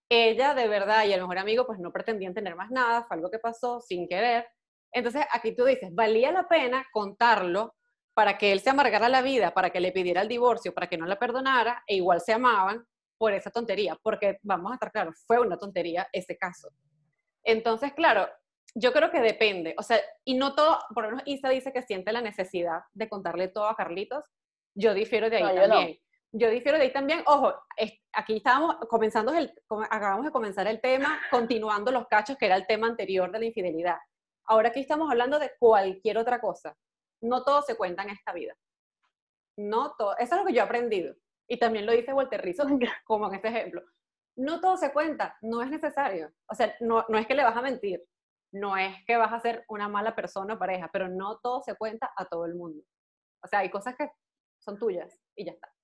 ella 0.09 0.55
de 0.55 0.69
verdad 0.69 1.05
y 1.05 1.13
el 1.13 1.21
mejor 1.21 1.39
amigo 1.39 1.67
pues 1.67 1.79
no 1.79 1.93
pretendían 1.93 2.35
tener 2.35 2.55
más 2.55 2.71
nada, 2.71 3.05
fue 3.05 3.17
algo 3.17 3.31
que 3.31 3.39
pasó 3.39 3.81
sin 3.81 4.09
querer, 4.09 4.47
entonces, 4.93 5.25
aquí 5.33 5.55
tú 5.55 5.65
dices, 5.65 5.95
valía 5.95 6.33
la 6.33 6.49
pena 6.49 6.87
contarlo 6.93 7.75
para 8.15 8.39
que 8.39 8.53
él 8.53 8.61
se 8.61 8.71
amargara 8.71 9.09
la 9.09 9.23
vida, 9.23 9.55
para 9.55 9.71
que 9.71 9.81
le 9.81 9.93
pidiera 9.93 10.23
el 10.23 10.29
divorcio, 10.29 10.75
para 10.75 10.89
que 10.89 10.99
no 10.99 11.07
la 11.07 11.19
perdonara, 11.19 11.85
e 11.87 11.97
igual 11.97 12.21
se 12.21 12.33
amaban 12.33 12.85
por 13.21 13.35
esa 13.35 13.51
tontería, 13.51 13.99
porque 14.03 14.39
vamos 14.43 14.73
a 14.73 14.77
estar 14.77 14.91
claros, 14.91 15.23
fue 15.27 15.39
una 15.39 15.59
tontería 15.59 16.09
ese 16.11 16.39
caso. 16.39 16.71
Entonces, 17.45 17.93
claro, 17.93 18.27
yo 18.75 18.95
creo 18.95 19.11
que 19.11 19.21
depende, 19.21 19.75
o 19.77 19.83
sea, 19.83 20.01
y 20.25 20.37
no 20.39 20.55
todo, 20.55 20.79
por 20.95 21.05
lo 21.05 21.11
menos 21.11 21.25
Isa 21.27 21.51
dice 21.51 21.71
que 21.71 21.83
siente 21.83 22.15
la 22.15 22.23
necesidad 22.23 22.81
de 22.95 23.11
contarle 23.11 23.49
todo 23.49 23.67
a 23.67 23.77
Carlitos, 23.77 24.25
yo 24.75 24.95
difiero 24.95 25.29
de 25.29 25.37
ahí 25.37 25.55
también. 25.55 25.99
Yo, 26.33 26.49
difiero 26.49 26.79
de 26.79 26.85
ahí 26.85 26.93
también, 26.95 27.23
ojo, 27.27 27.53
aquí 28.15 28.37
estábamos 28.37 28.77
comenzando, 28.89 29.35
el, 29.35 29.53
acabamos 29.91 30.25
de 30.25 30.33
comenzar 30.33 30.67
el 30.67 30.81
tema, 30.81 31.21
continuando 31.31 31.93
los 31.93 32.07
cachos, 32.07 32.39
que 32.39 32.47
era 32.47 32.57
el 32.57 32.67
tema 32.67 32.87
anterior 32.87 33.31
de 33.31 33.39
la 33.39 33.45
infidelidad. 33.45 33.99
Ahora 34.47 34.71
aquí 34.71 34.81
estamos 34.81 35.11
hablando 35.11 35.39
de 35.39 35.53
cualquier 35.59 36.17
otra 36.17 36.41
cosa. 36.41 36.75
No 37.21 37.43
todo 37.43 37.61
se 37.61 37.77
cuenta 37.77 38.03
en 38.05 38.11
esta 38.11 38.33
vida. 38.33 38.57
No 39.59 39.95
todo. 39.99 40.17
Eso 40.17 40.37
es 40.37 40.41
lo 40.41 40.47
que 40.47 40.55
yo 40.55 40.63
he 40.63 40.65
aprendido. 40.65 41.15
Y 41.51 41.59
también 41.59 41.85
lo 41.85 41.93
dice 41.93 42.13
Walter 42.13 42.41
Rizzo, 42.41 42.65
como 43.05 43.27
en 43.29 43.35
este 43.35 43.49
ejemplo. 43.49 43.83
No 44.37 44.61
todo 44.61 44.77
se 44.77 44.93
cuenta, 44.93 45.37
no 45.43 45.63
es 45.63 45.69
necesario. 45.69 46.33
O 46.47 46.55
sea, 46.55 46.73
no, 46.79 47.05
no 47.09 47.19
es 47.19 47.27
que 47.27 47.35
le 47.35 47.43
vas 47.43 47.57
a 47.57 47.63
mentir, 47.63 48.03
no 48.53 48.77
es 48.77 48.95
que 49.05 49.17
vas 49.17 49.33
a 49.33 49.41
ser 49.41 49.65
una 49.69 49.89
mala 49.89 50.15
persona 50.15 50.55
o 50.55 50.59
pareja, 50.59 50.89
pero 50.93 51.09
no 51.09 51.41
todo 51.41 51.61
se 51.63 51.75
cuenta 51.75 52.13
a 52.17 52.25
todo 52.27 52.47
el 52.47 52.55
mundo. 52.55 52.85
O 53.43 53.49
sea, 53.49 53.59
hay 53.59 53.71
cosas 53.71 53.97
que 53.97 54.09
son 54.61 54.79
tuyas 54.79 55.19
y 55.35 55.45
ya 55.45 55.53
está. 55.53 55.75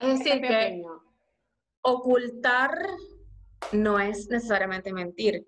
Es 0.00 0.18
decir, 0.18 0.40
que 0.42 0.82
ocultar 1.82 2.76
no 3.72 4.00
es 4.00 4.28
necesariamente 4.28 4.92
mentir. 4.92 5.46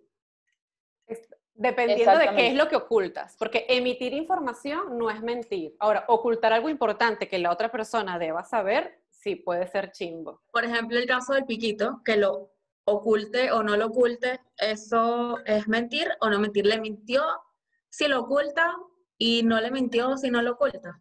Dependiendo 1.55 2.17
de 2.17 2.29
qué 2.37 2.47
es 2.47 2.55
lo 2.55 2.69
que 2.69 2.77
ocultas, 2.77 3.37
porque 3.37 3.67
emitir 3.69 4.15
información 4.15 4.97
no 4.97 5.11
es 5.11 5.21
mentir. 5.21 5.75
Ahora, 5.81 6.05
ocultar 6.07 6.53
algo 6.53 6.69
importante 6.69 7.29
que 7.29 7.41
la 7.41 7.51
otra 7.51 7.73
persona 7.73 8.17
deba 8.21 8.45
saber, 8.45 8.98
sí 9.21 9.37
puede 9.37 9.67
ser 9.69 9.93
chimbo. 9.93 10.43
Por 10.51 10.65
ejemplo, 10.65 10.99
el 10.99 11.07
caso 11.07 11.35
del 11.35 11.45
piquito, 11.45 12.01
que 12.05 12.17
lo 12.17 12.53
oculte 12.85 13.53
o 13.53 13.63
no 13.63 13.77
lo 13.77 13.87
oculte, 13.87 14.41
eso 14.57 15.39
es 15.45 15.69
mentir 15.69 16.09
o 16.21 16.31
no 16.31 16.39
mentir. 16.39 16.67
Le 16.67 16.81
mintió 16.81 17.23
si 17.91 18.09
lo 18.09 18.21
oculta 18.21 18.75
y 19.19 19.43
no 19.43 19.61
le 19.61 19.71
mintió 19.71 20.17
si 20.17 20.31
no 20.31 20.43
lo 20.43 20.53
oculta. 20.53 21.01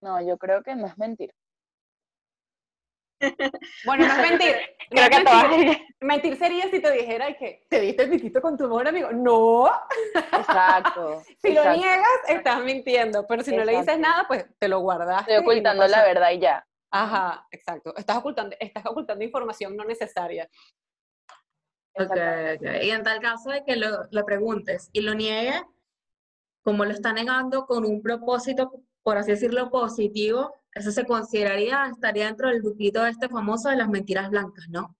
No, 0.00 0.20
yo 0.26 0.38
creo 0.38 0.62
que 0.62 0.74
no 0.74 0.86
es 0.86 0.96
mentir. 0.98 1.34
Bueno, 3.84 4.06
no 4.06 4.12
es 4.14 4.30
mentir. 4.30 4.56
Creo 4.90 5.08
que 5.08 5.22
mentir. 5.22 5.86
mentir 6.00 6.36
sería 6.36 6.68
si 6.68 6.80
te 6.80 6.90
dijera 6.90 7.32
que 7.34 7.64
te 7.70 7.80
diste 7.80 8.02
el 8.02 8.10
piquito 8.10 8.42
con 8.42 8.56
tu 8.56 8.64
mejor 8.64 8.88
amigo. 8.88 9.12
No. 9.12 9.70
Exacto. 10.14 11.22
si 11.40 11.52
lo 11.52 11.72
niegas, 11.72 12.18
estás 12.28 12.62
mintiendo. 12.64 13.24
Pero 13.28 13.44
si 13.44 13.56
no 13.56 13.64
le 13.64 13.78
dices 13.78 13.98
nada, 13.98 14.24
pues 14.26 14.44
te 14.58 14.66
lo 14.66 14.80
guardas. 14.80 15.20
Estoy 15.20 15.36
ocultando 15.36 15.86
la 15.86 16.02
verdad 16.02 16.30
y 16.32 16.40
ya. 16.40 16.66
Ajá, 16.92 17.46
exacto. 17.50 17.94
Estás 17.96 18.18
ocultando, 18.18 18.54
estás 18.60 18.84
ocultando 18.84 19.24
información 19.24 19.74
no 19.74 19.84
necesaria. 19.84 20.48
Okay, 21.94 22.86
Y 22.86 22.90
en 22.90 23.02
tal 23.02 23.20
caso 23.20 23.50
de 23.50 23.64
que 23.64 23.76
lo, 23.76 24.04
lo 24.10 24.24
preguntes 24.24 24.90
y 24.92 25.00
lo 25.00 25.14
niegue, 25.14 25.62
como 26.62 26.84
lo 26.84 26.90
está 26.90 27.12
negando 27.12 27.66
con 27.66 27.84
un 27.86 28.02
propósito, 28.02 28.72
por 29.02 29.16
así 29.16 29.32
decirlo, 29.32 29.70
positivo, 29.70 30.54
eso 30.74 30.90
se 30.90 31.06
consideraría, 31.06 31.86
estaría 31.86 32.26
dentro 32.26 32.48
del 32.48 32.62
grupito 32.62 33.06
este 33.06 33.28
famoso 33.28 33.70
de 33.70 33.76
las 33.76 33.88
mentiras 33.88 34.28
blancas, 34.30 34.66
¿no? 34.68 34.94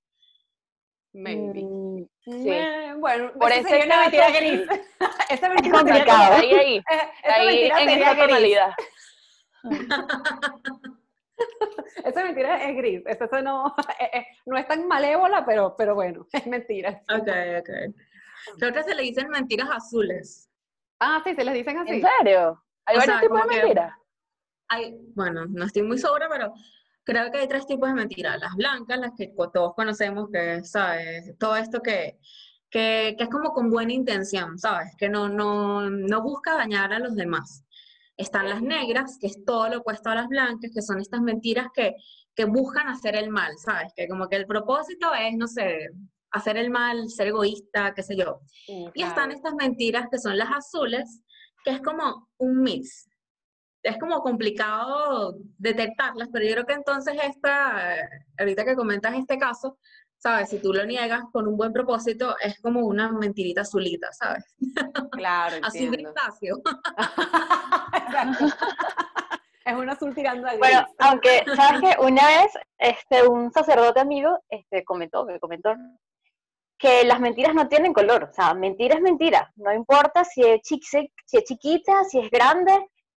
Maybe. 1.12 1.62
Mm, 1.62 2.08
sí. 2.24 2.48
Eh, 2.48 2.94
bueno, 2.98 3.32
por 3.38 3.52
eso 3.52 3.68
es 3.68 3.84
una 3.84 4.00
mentira 4.00 4.30
gris. 4.38 4.62
esa 5.30 5.48
mentira 5.50 5.76
es 5.76 5.82
complicado. 5.82 6.34
Ahí, 6.36 6.52
ahí. 6.52 6.82
Esa 7.22 7.34
ahí 7.34 7.70
en 7.70 7.88
esa 7.90 8.16
tonalidad. 8.16 8.72
esa 12.04 12.24
mentira 12.24 12.62
es 12.64 12.76
gris. 12.76 13.02
Eso 13.06 13.42
no, 13.42 13.74
eh, 14.00 14.10
eh, 14.18 14.26
no 14.46 14.56
es 14.56 14.66
tan 14.66 14.86
malévola, 14.86 15.44
pero, 15.44 15.74
pero 15.76 15.94
bueno, 15.94 16.26
es 16.32 16.46
mentira. 16.46 17.02
Ok, 17.10 17.28
ok. 17.60 17.94
Creo 18.58 18.72
que 18.72 18.82
se 18.82 18.94
le 18.94 19.02
dicen 19.02 19.28
mentiras 19.28 19.68
azules. 19.70 20.48
Ah, 21.00 21.20
sí, 21.24 21.34
se 21.34 21.44
les 21.44 21.54
dicen 21.54 21.78
así. 21.78 21.94
¿En 21.94 22.02
serio? 22.18 22.62
¿Hay 22.86 22.96
varios 22.96 23.20
tipos 23.20 23.40
de 23.42 23.48
mentiras? 23.48 23.92
bueno, 25.14 25.44
no 25.46 25.66
estoy 25.66 25.82
muy 25.82 25.98
sobra, 25.98 26.28
pero 26.30 26.54
creo 27.04 27.30
que 27.30 27.38
hay 27.38 27.48
tres 27.48 27.66
tipos 27.66 27.88
de 27.88 27.94
mentiras. 27.94 28.40
Las 28.40 28.54
blancas, 28.54 28.98
las 28.98 29.12
que 29.16 29.32
todos 29.52 29.74
conocemos, 29.74 30.30
que, 30.32 30.64
¿sabes? 30.64 31.36
Todo 31.38 31.56
esto 31.56 31.80
que, 31.80 32.18
que, 32.70 33.16
es 33.18 33.28
como 33.28 33.52
con 33.52 33.70
buena 33.70 33.92
intención, 33.92 34.58
¿sabes? 34.58 34.94
Que 34.96 35.08
no, 35.08 35.28
no, 35.28 35.88
no 35.90 36.22
busca 36.22 36.54
dañar 36.54 36.92
a 36.92 36.98
los 36.98 37.14
demás. 37.14 37.64
Están 38.22 38.48
las 38.48 38.62
negras, 38.62 39.18
que 39.20 39.26
es 39.26 39.44
todo 39.44 39.68
lo 39.68 39.78
opuesto 39.78 40.10
a 40.10 40.14
las 40.14 40.28
blancas, 40.28 40.70
que 40.72 40.82
son 40.82 41.00
estas 41.00 41.20
mentiras 41.20 41.66
que, 41.74 41.94
que 42.34 42.44
buscan 42.44 42.88
hacer 42.88 43.16
el 43.16 43.30
mal, 43.30 43.52
¿sabes? 43.58 43.92
Que 43.96 44.06
como 44.08 44.28
que 44.28 44.36
el 44.36 44.46
propósito 44.46 45.12
es, 45.14 45.36
no 45.36 45.48
sé, 45.48 45.90
hacer 46.30 46.56
el 46.56 46.70
mal, 46.70 47.08
ser 47.10 47.28
egoísta, 47.28 47.92
qué 47.94 48.02
sé 48.02 48.16
yo. 48.16 48.40
Y 48.94 49.02
están 49.02 49.32
estas 49.32 49.54
mentiras 49.54 50.06
que 50.10 50.18
son 50.18 50.38
las 50.38 50.50
azules, 50.50 51.22
que 51.64 51.72
es 51.72 51.82
como 51.82 52.28
un 52.38 52.62
mix, 52.62 53.08
es 53.82 53.98
como 53.98 54.22
complicado 54.22 55.36
detectarlas, 55.58 56.28
pero 56.32 56.44
yo 56.44 56.52
creo 56.52 56.66
que 56.66 56.74
entonces 56.74 57.16
esta, 57.22 57.98
ahorita 58.38 58.64
que 58.64 58.76
comentas 58.76 59.14
este 59.16 59.38
caso, 59.38 59.78
¿sabes? 60.22 60.50
Si 60.50 60.60
tú 60.60 60.72
lo 60.72 60.86
niegas 60.86 61.24
con 61.32 61.48
un 61.48 61.56
buen 61.56 61.72
propósito, 61.72 62.36
es 62.40 62.60
como 62.60 62.86
una 62.86 63.10
mentirita 63.10 63.62
azulita, 63.62 64.12
¿sabes? 64.12 64.54
Claro, 65.10 65.56
Así 65.64 65.88
grisáceo. 65.88 66.62
es 69.64 69.74
un 69.74 69.90
azul 69.90 70.14
tirando 70.14 70.46
a 70.46 70.56
Bueno, 70.56 70.86
aunque, 70.98 71.44
¿sabes 71.56 71.80
que 71.80 72.00
Una 72.00 72.24
vez, 72.26 72.52
este, 72.78 73.26
un 73.26 73.50
sacerdote 73.50 73.98
amigo, 73.98 74.38
este, 74.48 74.84
comentó, 74.84 75.24
me 75.24 75.40
comentó, 75.40 75.74
que 76.78 77.04
las 77.04 77.18
mentiras 77.18 77.54
no 77.54 77.66
tienen 77.66 77.92
color, 77.92 78.28
o 78.30 78.32
sea, 78.32 78.54
mentira 78.54 78.94
es 78.96 79.00
mentira, 79.00 79.52
no 79.56 79.72
importa 79.72 80.24
si 80.24 80.42
es, 80.42 80.60
si 80.62 80.80
es 81.32 81.44
chiquita, 81.44 82.04
si 82.04 82.20
es 82.20 82.30
grande, 82.30 82.72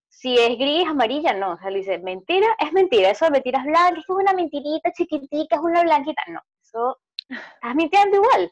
si 0.07 0.37
es 0.37 0.57
gris, 0.57 0.87
amarilla, 0.87 1.33
no. 1.33 1.53
O 1.53 1.57
sea, 1.57 1.69
le 1.69 1.79
dice, 1.79 1.97
mentira, 1.97 2.47
es 2.59 2.71
mentira. 2.71 3.09
Eso 3.09 3.25
de 3.25 3.31
mentiras 3.31 3.65
blancas, 3.65 3.97
es 3.97 4.09
una 4.09 4.33
mentirita 4.33 4.91
chiquitica, 4.93 5.55
es 5.55 5.61
una 5.61 5.81
blanquita. 5.81 6.21
No, 6.27 6.39
eso 6.73 6.99
estás 7.29 7.75
mintiendo 7.75 8.17
igual. 8.17 8.51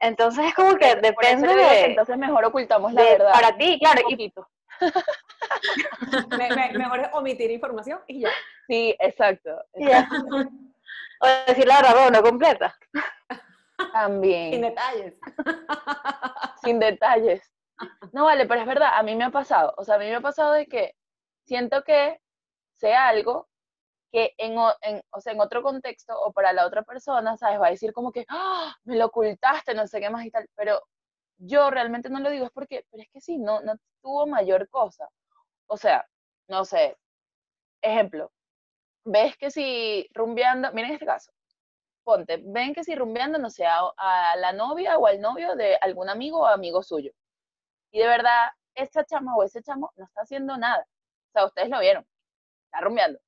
Entonces 0.00 0.46
es 0.46 0.54
como 0.54 0.76
que 0.76 0.96
depende 0.96 1.54
de... 1.54 1.84
entonces 1.86 2.16
mejor 2.16 2.44
ocultamos 2.44 2.92
la 2.92 3.02
verdad. 3.02 3.32
Para 3.32 3.56
ti, 3.56 3.78
claro. 3.78 4.02
Y, 4.08 4.32
me, 6.38 6.78
mejor 6.78 7.00
es 7.00 7.08
omitir 7.12 7.50
información 7.50 8.00
y 8.06 8.20
ya. 8.20 8.30
Sí, 8.66 8.94
exacto. 8.98 9.50
O 11.22 11.26
decir 11.46 11.66
la 11.66 11.82
verdad, 11.82 12.10
no 12.10 12.22
completa. 12.22 12.74
También. 13.92 14.52
Sin 14.52 14.62
detalles. 14.62 15.20
Sin 16.64 16.80
detalles. 16.80 17.52
No 18.12 18.24
vale, 18.24 18.46
pero 18.46 18.62
es 18.62 18.66
verdad, 18.66 18.92
a 18.94 19.02
mí 19.02 19.14
me 19.14 19.24
ha 19.24 19.30
pasado. 19.30 19.74
O 19.76 19.84
sea, 19.84 19.96
a 19.96 19.98
mí 19.98 20.06
me 20.06 20.14
ha 20.14 20.22
pasado 20.22 20.52
de 20.52 20.66
que 20.66 20.96
siento 21.44 21.84
que 21.84 22.22
sea 22.72 23.08
algo 23.08 23.49
que 24.12 24.34
en, 24.38 24.56
en, 24.82 25.02
o 25.10 25.20
sea, 25.20 25.32
en 25.32 25.40
otro 25.40 25.62
contexto 25.62 26.14
o 26.20 26.32
para 26.32 26.52
la 26.52 26.66
otra 26.66 26.82
persona, 26.82 27.36
¿sabes? 27.36 27.60
Va 27.60 27.68
a 27.68 27.70
decir 27.70 27.92
como 27.92 28.12
que, 28.12 28.24
¡Ah! 28.28 28.74
me 28.84 28.96
lo 28.96 29.06
ocultaste, 29.06 29.74
no 29.74 29.86
sé 29.86 30.00
qué 30.00 30.10
más 30.10 30.24
y 30.26 30.30
tal. 30.30 30.48
Pero 30.56 30.82
yo 31.38 31.70
realmente 31.70 32.10
no 32.10 32.20
lo 32.20 32.30
digo, 32.30 32.46
es 32.46 32.52
porque, 32.52 32.86
pero 32.90 33.02
es 33.02 33.10
que 33.10 33.20
sí, 33.20 33.38
no, 33.38 33.60
no 33.62 33.74
tuvo 34.02 34.26
mayor 34.26 34.68
cosa. 34.70 35.08
O 35.66 35.76
sea, 35.76 36.06
no 36.48 36.64
sé, 36.64 36.96
ejemplo, 37.82 38.32
ves 39.04 39.36
que 39.38 39.50
si 39.50 40.08
rumbeando, 40.14 40.72
miren 40.72 40.92
este 40.92 41.06
caso, 41.06 41.32
ponte, 42.04 42.42
ven 42.44 42.74
que 42.74 42.84
si 42.84 42.94
rumbeando, 42.94 43.38
no 43.38 43.50
sé, 43.50 43.66
a, 43.66 44.36
la 44.36 44.52
novia 44.52 44.98
o 44.98 45.06
al 45.06 45.20
novio 45.20 45.56
de 45.56 45.76
algún 45.80 46.08
amigo 46.10 46.40
o 46.40 46.46
amigo 46.46 46.82
suyo. 46.82 47.12
Y 47.92 48.00
de 48.00 48.06
verdad, 48.08 48.50
esa 48.74 49.04
chama 49.04 49.36
o 49.36 49.44
ese 49.44 49.62
chamo 49.62 49.92
no 49.96 50.04
está 50.06 50.22
haciendo 50.22 50.56
nada. 50.56 50.86
O 51.30 51.32
sea, 51.32 51.46
ustedes 51.46 51.70
lo 51.70 51.80
vieron, 51.80 52.06
está 52.66 52.80
rumbeando, 52.82 53.20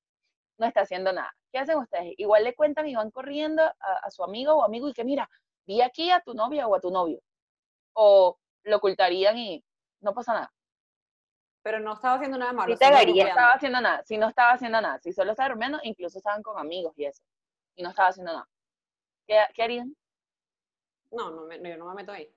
no 0.58 0.66
está 0.66 0.82
haciendo 0.82 1.12
nada. 1.12 1.34
¿Qué 1.50 1.58
hacen 1.58 1.78
ustedes? 1.78 2.14
Igual 2.16 2.44
le 2.44 2.54
cuentan 2.54 2.86
y 2.86 2.94
van 2.94 3.10
corriendo 3.10 3.62
a, 3.62 3.74
a 4.02 4.10
su 4.10 4.24
amigo 4.24 4.54
o 4.54 4.64
amigo 4.64 4.88
y 4.88 4.94
que 4.94 5.04
mira, 5.04 5.28
vi 5.66 5.82
aquí 5.82 6.10
a 6.10 6.20
tu 6.20 6.34
novia 6.34 6.66
o 6.66 6.74
a 6.74 6.80
tu 6.80 6.90
novio. 6.90 7.20
O 7.94 8.38
lo 8.64 8.76
ocultarían 8.76 9.36
y 9.36 9.64
no 10.00 10.14
pasa 10.14 10.34
nada. 10.34 10.52
Pero 11.62 11.78
no 11.78 11.92
estaba 11.92 12.14
haciendo 12.14 12.38
nada 12.38 12.52
malo. 12.52 12.72
Sí 12.72 12.78
te. 12.78 12.90
No 12.90 13.28
estaba 13.28 13.52
haciendo 13.52 13.80
nada. 13.80 14.02
Si 14.04 14.18
no 14.18 14.28
estaba 14.28 14.52
haciendo 14.52 14.80
nada. 14.80 14.98
Si 15.00 15.12
solo 15.12 15.30
estaba 15.30 15.50
durmiendo, 15.50 15.78
incluso 15.82 16.18
estaban 16.18 16.42
con 16.42 16.58
amigos 16.58 16.92
y 16.96 17.04
eso. 17.04 17.22
Y 17.76 17.82
no 17.82 17.90
estaba 17.90 18.08
haciendo 18.08 18.32
nada. 18.32 18.48
¿Qué, 19.26 19.38
qué 19.54 19.62
harían? 19.62 19.96
No, 21.12 21.30
no 21.30 21.42
me, 21.42 21.62
yo 21.62 21.76
no 21.76 21.86
me 21.86 21.94
meto 21.94 22.12
ahí. 22.12 22.28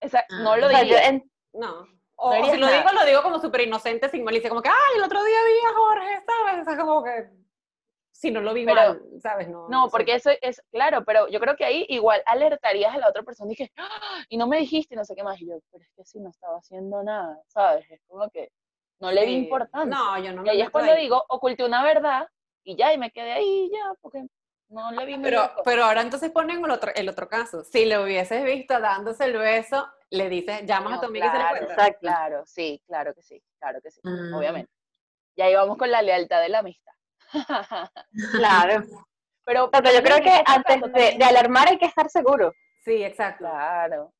Esa, 0.00 0.24
no 0.30 0.56
lo 0.56 0.68
diría. 0.68 1.20
No. 1.52 1.86
O, 2.24 2.32
si 2.32 2.56
lo 2.56 2.68
digo, 2.68 2.92
lo 2.92 3.04
digo 3.04 3.22
como 3.22 3.40
súper 3.40 3.62
inocente, 3.62 4.08
sin 4.08 4.22
malicia. 4.22 4.48
Como 4.48 4.62
que, 4.62 4.68
ay, 4.68 4.96
el 4.96 5.02
otro 5.02 5.24
día 5.24 5.38
vi 5.44 5.66
a 5.66 5.74
Jorge, 5.74 6.24
¿sabes? 6.24 6.62
O 6.62 6.64
sea, 6.64 6.78
como 6.78 7.02
que 7.02 7.30
si 8.12 8.30
no 8.30 8.40
lo 8.40 8.54
vi 8.54 8.64
mal, 8.64 9.02
¿sabes? 9.20 9.48
No, 9.48 9.68
no, 9.68 9.88
porque 9.88 10.14
eso 10.14 10.30
es, 10.40 10.62
claro, 10.70 11.04
pero 11.04 11.26
yo 11.26 11.40
creo 11.40 11.56
que 11.56 11.64
ahí 11.64 11.84
igual 11.88 12.22
alertarías 12.26 12.94
a 12.94 12.98
la 12.98 13.08
otra 13.08 13.24
persona 13.24 13.50
y 13.52 13.56
que, 13.56 13.72
¡Ah! 13.76 14.24
y 14.28 14.36
no 14.36 14.46
me 14.46 14.58
dijiste 14.58 14.94
no 14.94 15.04
sé 15.04 15.16
qué 15.16 15.24
más, 15.24 15.40
y 15.40 15.48
yo, 15.48 15.56
pero 15.72 15.82
es 15.82 15.90
que 15.96 16.04
si 16.04 16.20
no 16.20 16.30
estaba 16.30 16.58
haciendo 16.58 17.02
nada, 17.02 17.40
¿sabes? 17.48 17.84
Es 17.90 18.00
como 18.06 18.30
que 18.30 18.52
no 19.00 19.10
le 19.10 19.26
di 19.26 19.34
importancia. 19.34 19.98
No, 19.98 20.16
yo 20.20 20.32
no 20.32 20.42
me 20.42 20.46
Y 20.46 20.50
ahí 20.50 20.62
es 20.62 20.70
cuando 20.70 20.94
digo, 20.94 21.24
oculté 21.28 21.64
una 21.64 21.82
verdad 21.82 22.28
y 22.62 22.76
ya, 22.76 22.92
y 22.92 22.98
me 22.98 23.10
quedé 23.10 23.32
ahí 23.32 23.68
ya, 23.72 23.92
porque 24.00 24.24
no 24.72 24.90
le 24.90 25.06
vi 25.06 25.18
pero, 25.18 25.50
pero 25.64 25.84
ahora 25.84 26.00
entonces 26.00 26.30
ponen 26.30 26.64
el 26.64 26.70
otro, 26.70 26.92
el 26.94 27.08
otro 27.08 27.28
caso. 27.28 27.62
Si 27.64 27.84
lo 27.84 28.02
hubieses 28.02 28.44
visto 28.44 28.80
dándose 28.80 29.24
el 29.24 29.36
beso, 29.36 29.86
le 30.10 30.28
dices, 30.28 30.64
llamas 30.66 30.98
a 30.98 31.00
tu 31.00 31.06
amiga 31.06 31.26
y 31.26 31.30
se 31.30 31.48
cuentas. 31.48 31.70
Exacto, 31.70 31.98
claro, 32.00 32.42
sí, 32.46 32.82
claro 32.86 33.14
que 33.14 33.22
sí, 33.22 33.42
claro 33.58 33.80
que 33.82 33.90
sí, 33.90 34.00
mm. 34.02 34.34
obviamente. 34.34 34.72
Y 35.36 35.42
ahí 35.42 35.54
vamos 35.54 35.78
con 35.78 35.90
la 35.90 36.02
lealtad 36.02 36.40
de 36.40 36.48
la 36.48 36.58
amistad. 36.58 36.92
claro. 38.32 38.84
Pero, 39.44 39.70
yo 39.72 40.02
creo 40.02 40.20
que 40.20 40.42
antes 40.46 40.92
de, 40.92 41.24
alarmar 41.24 41.68
hay 41.68 41.78
que 41.78 41.86
estar 41.86 42.08
seguro. 42.08 42.52
Sí, 42.84 43.02
exacto. 43.02 43.44
Claro. 43.44 44.12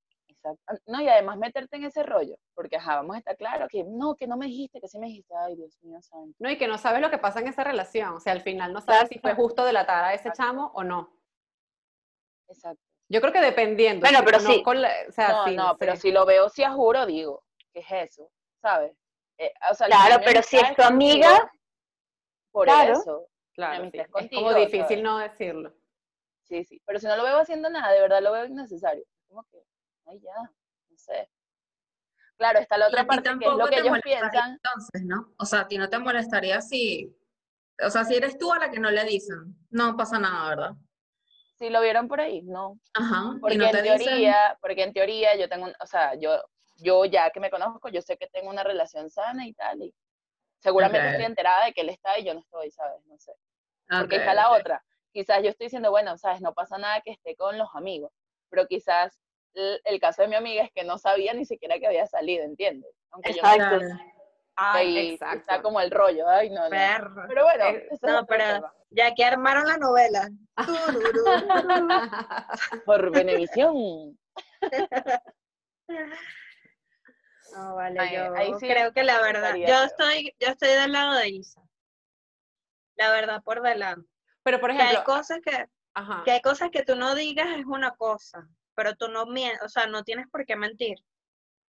No, 0.86 1.00
y 1.00 1.08
además 1.08 1.38
meterte 1.38 1.76
en 1.76 1.84
ese 1.84 2.02
rollo, 2.02 2.36
porque 2.54 2.76
ajá, 2.76 2.96
vamos 2.96 3.16
a 3.16 3.18
estar 3.18 3.36
claro 3.36 3.68
que 3.68 3.84
no, 3.84 4.16
que 4.16 4.26
no 4.26 4.36
me 4.36 4.46
dijiste, 4.46 4.80
que 4.80 4.88
sí 4.88 4.98
me 4.98 5.06
dijiste, 5.06 5.34
ay 5.36 5.56
Dios 5.56 5.78
mío 5.82 6.00
santo. 6.02 6.34
No, 6.38 6.50
y 6.50 6.58
que 6.58 6.66
no 6.66 6.78
sabes 6.78 7.00
lo 7.00 7.10
que 7.10 7.18
pasa 7.18 7.40
en 7.40 7.48
esa 7.48 7.64
relación, 7.64 8.14
o 8.14 8.20
sea, 8.20 8.32
al 8.32 8.42
final 8.42 8.72
no 8.72 8.80
sabes 8.80 9.08
si 9.08 9.18
fue 9.18 9.34
justo 9.34 9.64
delatar 9.64 10.04
a 10.04 10.14
ese 10.14 10.32
chamo 10.32 10.72
o 10.74 10.82
no. 10.82 11.12
Exacto. 12.48 12.82
Yo 13.08 13.20
creo 13.20 13.32
que 13.32 13.40
dependiendo. 13.40 14.00
Bueno, 14.00 14.20
pero 14.24 14.40
sí. 14.40 14.62
no, 14.64 15.46
no, 15.48 15.76
pero 15.78 15.96
si 15.96 16.10
lo 16.10 16.24
veo, 16.24 16.48
si 16.48 16.62
a 16.62 16.72
juro, 16.72 17.04
digo, 17.04 17.44
¿qué 17.72 17.80
es 17.80 18.10
eso? 18.10 18.30
¿Sabes? 18.60 18.96
Eh, 19.38 19.52
claro, 19.86 20.22
pero 20.24 20.42
si 20.42 20.56
es 20.56 20.74
tu 20.74 20.82
amiga, 20.82 21.52
por 22.50 22.68
eso. 22.68 23.26
Claro, 23.54 23.90
es 23.92 24.30
como 24.30 24.54
difícil 24.54 25.02
no 25.02 25.18
decirlo. 25.18 25.74
Sí, 26.44 26.64
sí, 26.64 26.80
pero 26.86 26.98
si 26.98 27.06
no 27.06 27.16
lo 27.16 27.24
veo 27.24 27.38
haciendo 27.38 27.68
nada, 27.70 27.92
de 27.92 28.00
verdad 28.00 28.22
lo 28.22 28.32
veo 28.32 28.46
innecesario. 28.46 29.04
Como 29.28 29.44
que, 29.44 29.58
ay, 30.06 30.20
ya, 30.20 30.34
no 30.88 30.96
sé. 30.96 31.30
Claro, 32.36 32.58
está 32.58 32.76
la 32.76 32.88
otra 32.88 33.06
parte 33.06 33.30
que 33.38 33.46
es 33.46 33.52
lo 33.52 33.66
que 33.66 33.78
ellos 33.78 33.98
piensan. 34.02 34.52
Entonces, 34.52 35.02
¿no? 35.04 35.32
O 35.38 35.44
sea, 35.44 35.60
a 35.60 35.68
ti 35.68 35.78
no 35.78 35.88
te 35.88 35.98
molestaría 35.98 36.60
si, 36.60 37.14
o 37.84 37.90
sea, 37.90 38.04
si 38.04 38.16
eres 38.16 38.38
tú 38.38 38.52
a 38.52 38.58
la 38.58 38.70
que 38.70 38.80
no 38.80 38.90
le 38.90 39.04
dicen, 39.04 39.56
no 39.70 39.96
pasa 39.96 40.18
nada, 40.18 40.48
¿verdad? 40.48 40.72
Si 41.58 41.70
lo 41.70 41.80
vieron 41.80 42.08
por 42.08 42.20
ahí, 42.20 42.42
no. 42.42 42.80
Ajá. 42.94 43.36
Porque 43.40 43.54
en 43.54 43.70
teoría, 43.70 44.58
porque 44.60 44.82
en 44.82 44.92
teoría 44.92 45.36
yo 45.36 45.48
tengo, 45.48 45.68
o 45.78 45.86
sea, 45.86 46.14
yo, 46.16 46.42
yo 46.78 47.04
ya 47.04 47.30
que 47.30 47.38
me 47.38 47.50
conozco, 47.50 47.88
yo 47.90 48.02
sé 48.02 48.16
que 48.16 48.26
tengo 48.26 48.50
una 48.50 48.64
relación 48.64 49.08
sana 49.10 49.46
y 49.46 49.52
tal, 49.52 49.82
y 49.82 49.94
Seguramente 50.62 51.08
estoy 51.08 51.24
enterada 51.24 51.64
de 51.64 51.72
que 51.72 51.80
él 51.80 51.88
está 51.88 52.18
y 52.20 52.24
yo 52.24 52.34
no 52.34 52.40
estoy, 52.40 52.70
¿sabes? 52.70 53.04
No 53.06 53.18
sé. 53.18 53.32
Porque 53.88 54.16
está 54.16 54.32
la 54.32 54.52
otra. 54.52 54.82
Quizás 55.12 55.42
yo 55.42 55.50
estoy 55.50 55.66
diciendo, 55.66 55.90
bueno, 55.90 56.16
¿sabes? 56.16 56.40
No 56.40 56.54
pasa 56.54 56.78
nada 56.78 57.00
que 57.00 57.10
esté 57.10 57.34
con 57.34 57.58
los 57.58 57.68
amigos, 57.74 58.12
pero 58.48 58.66
quizás 58.68 59.20
el, 59.54 60.00
caso 60.00 60.22
de 60.22 60.28
mi 60.28 60.36
amiga 60.36 60.64
es 60.64 60.72
que 60.72 60.84
no 60.84 60.98
sabía 60.98 61.34
ni 61.34 61.44
siquiera 61.44 61.78
que 61.78 61.86
había 61.86 62.06
salido, 62.06 62.44
¿entiendes? 62.44 62.90
Aunque 63.10 63.34
yo 63.34 63.42
no 63.42 63.48
Ay, 64.54 65.12
exacto. 65.12 65.38
Está 65.38 65.62
como 65.62 65.80
el 65.80 65.90
rollo, 65.90 66.28
ay, 66.28 66.50
no, 66.50 66.68
no. 66.68 66.76
Pero 67.28 67.44
bueno, 67.44 67.64
eh, 67.64 67.88
no, 68.02 68.26
pero 68.26 68.70
ya 68.90 69.14
que 69.14 69.24
armaron 69.24 69.66
la 69.66 69.78
novela. 69.78 70.28
Por 72.86 73.10
Benevisión. 73.10 74.18
No, 77.54 77.74
vale, 77.74 77.98
yo 78.14 78.32
creo 78.58 78.92
que 78.92 79.04
la 79.04 79.20
verdad, 79.20 79.54
yo 79.56 79.82
estoy, 79.82 80.34
yo 80.40 80.48
estoy 80.48 80.70
del 80.70 80.92
lado 80.92 81.18
de 81.18 81.28
Isa. 81.28 81.60
La 82.96 83.10
verdad, 83.10 83.42
por 83.42 83.60
delante. 83.60 84.08
Pero 84.42 84.58
por 84.58 84.70
ejemplo, 84.70 84.90
que 84.90 84.96
hay 84.96 85.04
cosas 85.04 85.40
que, 85.44 85.66
que 86.24 86.30
hay 86.30 86.40
cosas 86.40 86.70
que 86.70 86.82
tú 86.82 86.96
no 86.96 87.14
digas 87.14 87.48
es 87.58 87.66
una 87.66 87.90
cosa, 87.90 88.48
pero 88.74 88.94
tú 88.96 89.08
no 89.08 89.24
o 89.24 89.68
sea, 89.68 89.86
no 89.86 90.04
tienes 90.04 90.28
por 90.28 90.46
qué 90.46 90.56
mentir. 90.56 90.98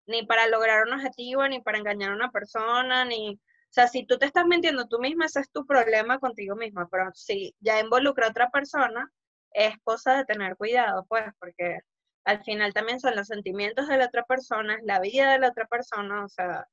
Ni 0.07 0.25
para 0.25 0.47
lograr 0.47 0.83
un 0.87 0.93
objetivo, 0.93 1.47
ni 1.47 1.61
para 1.61 1.77
engañar 1.77 2.11
a 2.11 2.15
una 2.15 2.31
persona, 2.31 3.05
ni, 3.05 3.35
o 3.35 3.39
sea, 3.69 3.87
si 3.87 4.05
tú 4.05 4.17
te 4.17 4.25
estás 4.25 4.45
mintiendo 4.45 4.87
tú 4.87 4.99
misma, 4.99 5.25
ese 5.25 5.39
es 5.41 5.51
tu 5.51 5.65
problema 5.65 6.19
contigo 6.19 6.55
misma, 6.55 6.87
pero 6.91 7.11
si 7.15 7.55
ya 7.59 7.79
involucra 7.79 8.27
a 8.27 8.29
otra 8.31 8.49
persona, 8.51 9.11
es 9.51 9.75
cosa 9.83 10.15
de 10.17 10.25
tener 10.25 10.57
cuidado, 10.57 11.05
pues, 11.09 11.23
porque 11.39 11.79
al 12.25 12.43
final 12.43 12.73
también 12.73 12.99
son 12.99 13.15
los 13.15 13.27
sentimientos 13.27 13.87
de 13.87 13.97
la 13.97 14.05
otra 14.07 14.23
persona, 14.25 14.77
la 14.83 14.99
vida 14.99 15.31
de 15.33 15.39
la 15.39 15.49
otra 15.49 15.65
persona, 15.67 16.25
o 16.25 16.29
sea, 16.29 16.67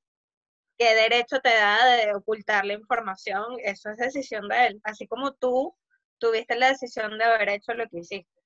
qué 0.79 0.95
derecho 0.95 1.41
te 1.41 1.51
da 1.51 1.87
de 1.87 2.15
ocultar 2.15 2.65
la 2.67 2.75
información, 2.75 3.45
eso 3.65 3.91
es 3.91 3.99
decisión 3.99 4.49
de 4.49 4.67
él, 4.69 4.81
así 4.85 5.07
como 5.07 5.33
tú 5.35 5.77
tuviste 6.19 6.57
la 6.57 6.69
decisión 6.69 7.19
de 7.19 7.25
haber 7.25 7.51
hecho 7.51 7.75
lo 7.75 7.89
que 7.89 7.99
hiciste 8.01 8.40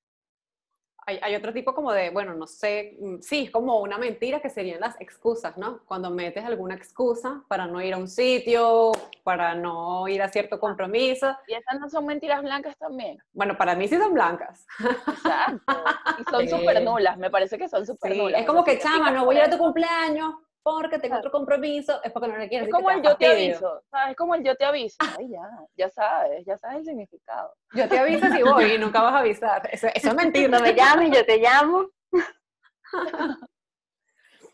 hay, 1.07 1.35
otro 1.35 1.53
tipo 1.53 1.75
como 1.75 1.91
de, 1.91 2.09
bueno, 2.09 2.33
no 2.33 2.47
sé, 2.47 2.97
mm, 2.99 3.19
sí, 3.21 3.43
es 3.45 3.51
como 3.51 3.79
una 3.79 3.97
mentira 3.97 4.41
que 4.41 4.49
serían 4.49 4.79
las 4.79 4.99
excusas, 4.99 5.55
¿no? 5.55 5.81
Cuando 5.85 6.09
metes 6.09 6.43
alguna 6.43 6.73
excusa 6.73 7.43
para 7.47 7.67
no 7.67 7.81
ir 7.81 7.93
a 7.93 7.97
un 7.97 8.07
sitio, 8.07 8.91
para 9.23 9.53
no 9.53 10.07
ir 10.07 10.21
a 10.21 10.29
cierto 10.29 10.59
compromiso. 10.59 11.35
Y 11.47 11.53
esas 11.53 11.79
no 11.79 11.89
son 11.89 12.07
mentiras 12.07 12.41
blancas 12.41 12.75
también. 12.77 13.19
Bueno, 13.33 13.55
para 13.55 13.75
mí 13.75 13.87
sí 13.87 13.97
son 13.97 14.13
blancas. 14.13 14.65
Exacto. 15.07 15.73
Y 16.19 16.23
son 16.23 16.49
súper 16.59 16.83
nulas, 16.83 17.17
me 17.17 17.29
parece 17.29 17.57
que 17.57 17.69
son 17.69 17.85
súper 17.85 18.17
nulas. 18.17 18.41
Es 18.41 18.47
como 18.47 18.63
que, 18.63 18.79
chama, 18.79 19.11
no 19.11 19.25
voy 19.25 19.35
a 19.35 19.39
ir 19.39 19.45
a 19.45 19.49
tu 19.49 19.57
cumpleaños 19.57 20.33
porque 20.65 20.97
tengo 20.97 21.17
otro 21.17 21.29
compromiso, 21.29 22.01
es 22.03 22.11
porque 22.11 22.27
no 22.27 22.37
le 22.37 22.49
quieres. 22.49 22.67
Es 22.67 22.73
como 22.73 22.89
el 22.89 23.03
yo 23.03 23.15
te 23.15 23.27
aviso, 23.27 23.83
¿sabes? 23.91 24.09
Es 24.09 24.17
como 24.17 24.33
el 24.33 24.43
yo 24.43 24.55
te 24.55 24.65
aviso. 24.65 24.97
Ay, 24.99 25.29
ya, 25.29 25.47
ya 25.77 25.89
sabes, 25.91 26.43
ya 26.43 26.57
sabes 26.57 26.79
el 26.79 26.85
significado. 26.85 27.53
Yo 27.75 27.87
te 27.87 27.99
aviso 27.99 28.25
si 28.33 28.41
voy 28.41 28.73
y 28.73 28.79
nunca 28.79 29.03
vas 29.03 29.13
a 29.13 29.19
avisar. 29.19 29.69
Eso, 29.71 29.87
eso 29.93 30.07
es 30.07 30.15
mentira. 30.15 30.47
No 30.47 30.59
me 30.61 30.73
llames, 30.73 31.15
yo 31.15 31.23
te 31.23 31.37
llamo. 31.37 31.87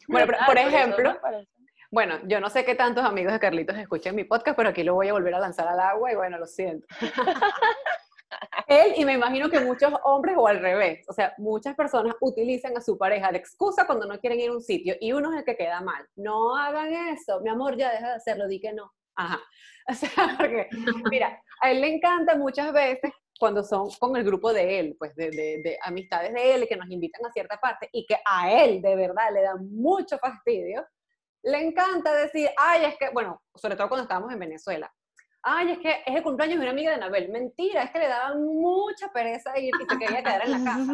bueno, 0.10 0.27
pero, 0.27 0.38
por 0.46 0.58
ejemplo, 0.58 1.18
bueno, 1.89 2.20
yo 2.25 2.41
no 2.41 2.50
sé 2.50 2.65
qué 2.65 2.75
tantos 2.75 3.06
amigos 3.06 3.32
de 3.32 3.39
Carlitos 3.39 3.77
escuchen 3.77 4.13
mi 4.13 4.25
podcast, 4.25 4.58
pero 4.58 4.68
aquí 4.68 4.84
lo 4.84 4.96
voy 4.96 5.08
a 5.08 5.13
volver 5.13 5.36
a 5.36 5.39
lanzar 5.39 5.70
al 5.70 5.80
agua 5.80 6.12
y 6.12 6.15
bueno, 6.15 6.38
lo 6.38 6.46
siento. 6.46 6.86
Él 8.67 8.93
y 8.95 9.05
me 9.05 9.13
imagino 9.13 9.50
que 9.50 9.59
muchos 9.59 9.91
hombres 10.03 10.35
o 10.38 10.47
al 10.47 10.59
revés, 10.59 11.05
o 11.07 11.13
sea, 11.13 11.33
muchas 11.38 11.75
personas 11.75 12.15
utilizan 12.21 12.75
a 12.77 12.81
su 12.81 12.97
pareja 12.97 13.31
de 13.31 13.38
excusa 13.38 13.85
cuando 13.85 14.05
no 14.05 14.19
quieren 14.19 14.39
ir 14.39 14.50
a 14.50 14.53
un 14.53 14.61
sitio 14.61 14.95
y 15.00 15.11
uno 15.11 15.31
es 15.31 15.39
el 15.39 15.45
que 15.45 15.57
queda 15.57 15.81
mal. 15.81 16.07
No 16.15 16.55
hagan 16.55 16.93
eso, 16.93 17.41
mi 17.41 17.50
amor, 17.50 17.77
ya 17.77 17.91
deja 17.91 18.09
de 18.09 18.15
hacerlo, 18.15 18.47
di 18.47 18.59
que 18.59 18.73
no. 18.73 18.91
Ajá. 19.15 19.39
O 19.89 19.93
sea, 19.93 20.35
porque, 20.38 20.69
mira, 21.09 21.41
a 21.59 21.71
él 21.71 21.81
le 21.81 21.95
encanta 21.95 22.35
muchas 22.35 22.71
veces 22.71 23.11
cuando 23.39 23.63
son 23.63 23.89
con 24.00 24.15
el 24.15 24.23
grupo 24.23 24.53
de 24.53 24.79
él, 24.79 24.95
pues 24.97 25.15
de, 25.15 25.31
de, 25.31 25.61
de 25.63 25.77
amistades 25.81 26.31
de 26.31 26.53
él 26.53 26.67
que 26.69 26.75
nos 26.77 26.89
invitan 26.91 27.25
a 27.25 27.31
cierta 27.31 27.57
parte 27.57 27.89
y 27.91 28.05
que 28.05 28.17
a 28.23 28.63
él 28.63 28.79
de 28.79 28.95
verdad 28.95 29.33
le 29.33 29.41
da 29.41 29.55
mucho 29.55 30.19
fastidio, 30.19 30.85
le 31.43 31.57
encanta 31.65 32.13
decir, 32.13 32.50
ay, 32.55 32.85
es 32.85 32.95
que, 32.97 33.09
bueno, 33.09 33.41
sobre 33.55 33.75
todo 33.75 33.89
cuando 33.89 34.03
estábamos 34.03 34.31
en 34.31 34.39
Venezuela, 34.39 34.93
ay, 35.43 35.71
es 35.71 35.79
que 35.79 35.89
es 36.05 36.15
el 36.15 36.24
cumpleaños 36.24 36.57
de 36.57 36.63
una 36.63 36.71
amiga 36.71 36.91
de 36.91 36.98
Anabel. 36.98 37.29
Mentira, 37.29 37.83
es 37.83 37.91
que 37.91 38.00
le 38.00 38.07
daba 38.07 38.36
mucha 38.36 39.12
pereza 39.12 39.57
ir 39.57 39.71
y 39.79 39.86
se 39.86 39.98
quería 39.98 40.24
quedar 40.24 40.45
en 40.45 40.51
la 40.51 40.63
casa. 40.63 40.93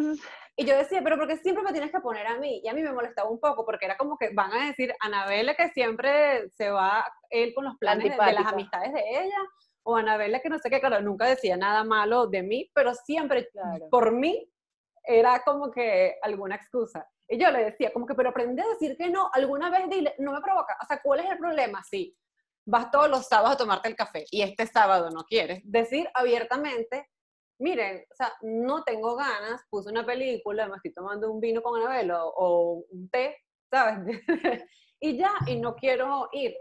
Y 0.59 0.65
yo 0.65 0.75
decía, 0.75 1.01
pero 1.03 1.17
¿por 1.17 1.27
qué 1.27 1.37
siempre 1.37 1.63
me 1.63 1.71
tienes 1.71 1.91
que 1.91 1.99
poner 1.99 2.25
a 2.25 2.37
mí? 2.39 2.61
Y 2.63 2.67
a 2.67 2.73
mí 2.73 2.81
me 2.81 2.91
molestaba 2.91 3.29
un 3.29 3.39
poco 3.39 3.63
porque 3.63 3.85
era 3.85 3.95
como 3.95 4.17
que 4.17 4.31
van 4.33 4.51
a 4.51 4.65
decir, 4.65 4.91
Anabel 5.01 5.55
que 5.55 5.69
siempre 5.69 6.49
se 6.57 6.71
va 6.71 7.05
él 7.29 7.53
con 7.53 7.65
los 7.65 7.77
planes 7.77 8.09
de, 8.09 8.33
las 8.33 8.45
amistades 8.45 8.91
de 8.91 9.01
ella, 9.01 9.37
o 9.83 9.95
Anabel 9.97 10.41
que 10.41 10.49
no 10.49 10.57
sé 10.57 10.71
qué, 10.71 10.79
claro, 10.79 10.99
nunca 11.01 11.27
decía 11.27 11.57
nada 11.57 11.83
malo 11.83 12.25
de 12.25 12.41
mí, 12.41 12.71
pero 12.73 12.95
siempre 12.95 13.49
por 13.91 14.11
mí 14.11 14.49
era 15.03 15.43
como 15.43 15.69
que 15.71 16.15
alguna 16.23 16.55
excusa. 16.55 17.07
Y 17.29 17.37
yo 17.37 17.51
le 17.51 17.65
decía, 17.65 17.93
como 17.93 18.07
que, 18.07 18.15
pero 18.15 18.29
aprende 18.29 18.63
a 18.63 18.67
decir 18.67 18.97
que 18.97 19.09
no, 19.09 19.29
alguna 19.33 19.69
vez 19.69 19.87
dile, 19.89 20.15
no 20.17 20.31
me 20.31 20.41
provoca, 20.41 20.75
o 20.81 20.85
sea, 20.87 21.01
¿cuál 21.03 21.19
es 21.19 21.29
el 21.29 21.37
problema? 21.37 21.83
Sí, 21.83 22.17
vas 22.67 22.91
todos 22.91 23.09
los 23.09 23.25
sábados 23.25 23.55
a 23.55 23.57
tomarte 23.57 23.87
el 23.87 23.95
café 23.95 24.25
y 24.29 24.41
este 24.41 24.67
sábado 24.67 25.09
no 25.09 25.23
quieres. 25.23 25.61
Decir 25.63 26.07
abiertamente, 26.13 27.09
miren, 27.59 28.05
o 28.11 28.15
sea, 28.15 28.33
no 28.41 28.83
tengo 28.83 29.15
ganas, 29.15 29.65
puse 29.69 29.89
una 29.89 30.05
película, 30.05 30.67
me 30.67 30.75
estoy 30.75 30.93
tomando 30.93 31.31
un 31.31 31.39
vino 31.39 31.61
con 31.63 31.81
Anabel 31.81 32.11
o, 32.11 32.83
un 32.89 33.09
té, 33.09 33.37
¿sabes? 33.71 33.99
y 34.99 35.17
ya, 35.17 35.31
y 35.47 35.55
no 35.59 35.75
quiero 35.75 36.29
ir. 36.33 36.55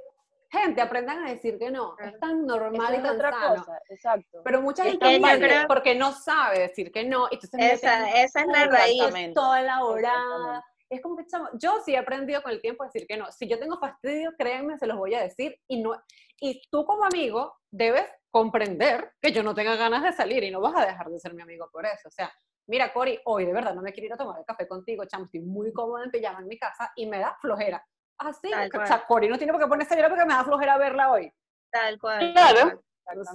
Gente, 0.48 0.80
aprendan 0.80 1.26
a 1.26 1.30
decir 1.30 1.58
que 1.58 1.72
no. 1.72 1.96
Es 1.98 2.18
tan 2.20 2.46
normal 2.46 2.94
y 2.94 3.02
tan 3.02 3.16
otra 3.16 3.32
Cosa, 3.32 3.80
exacto. 3.90 4.42
Pero 4.44 4.62
mucha 4.62 4.84
gente 4.84 5.18
no 5.18 5.66
porque 5.66 5.96
no 5.96 6.12
sabe 6.12 6.60
decir 6.60 6.92
que 6.92 7.04
no. 7.04 7.28
esa, 7.28 8.22
esa 8.22 8.40
es 8.40 8.46
la 8.46 8.66
raíz. 8.66 9.34
Toda 9.34 9.60
la 9.62 9.84
hora. 9.84 10.64
Es 10.88 11.02
como 11.02 11.16
que, 11.16 11.26
chamo, 11.26 11.48
yo 11.54 11.80
sí 11.84 11.94
he 11.94 11.98
aprendido 11.98 12.42
con 12.42 12.52
el 12.52 12.60
tiempo 12.60 12.82
a 12.82 12.86
decir 12.86 13.06
que 13.06 13.16
no. 13.16 13.30
Si 13.32 13.48
yo 13.48 13.58
tengo 13.58 13.78
fastidio, 13.78 14.34
créanme, 14.38 14.78
se 14.78 14.86
los 14.86 14.96
voy 14.96 15.14
a 15.14 15.22
decir. 15.22 15.58
Y, 15.68 15.82
no, 15.82 16.00
y 16.40 16.62
tú 16.70 16.84
como 16.84 17.04
amigo 17.04 17.56
debes 17.70 18.06
comprender 18.30 19.12
que 19.20 19.32
yo 19.32 19.42
no 19.42 19.54
tenga 19.54 19.76
ganas 19.76 20.02
de 20.02 20.12
salir 20.12 20.44
y 20.44 20.50
no 20.50 20.60
vas 20.60 20.76
a 20.76 20.86
dejar 20.86 21.08
de 21.08 21.18
ser 21.18 21.34
mi 21.34 21.42
amigo 21.42 21.68
por 21.72 21.86
eso. 21.86 22.08
O 22.08 22.10
sea, 22.10 22.32
mira, 22.68 22.92
Cori, 22.92 23.18
hoy 23.24 23.46
de 23.46 23.52
verdad 23.52 23.74
no 23.74 23.82
me 23.82 23.92
quiero 23.92 24.06
ir 24.06 24.12
a 24.12 24.16
tomar 24.16 24.38
el 24.38 24.44
café 24.44 24.68
contigo, 24.68 25.04
chamo, 25.06 25.24
estoy 25.24 25.40
muy 25.40 25.72
cómoda 25.72 26.04
en 26.04 26.10
pijama 26.10 26.40
en 26.40 26.48
mi 26.48 26.58
casa 26.58 26.92
y 26.94 27.06
me 27.06 27.18
da 27.18 27.36
flojera. 27.40 27.84
Así, 28.18 28.50
o 28.52 28.86
sea, 28.86 29.04
Cori 29.06 29.28
no 29.28 29.36
tiene 29.36 29.52
por 29.52 29.60
qué 29.60 29.68
ponerse 29.68 30.02
a 30.02 30.08
porque 30.08 30.24
me 30.24 30.34
da 30.34 30.44
flojera 30.44 30.78
verla 30.78 31.10
hoy. 31.10 31.32
Tal 31.70 31.98
cual. 31.98 32.32
Claro. 32.32 32.82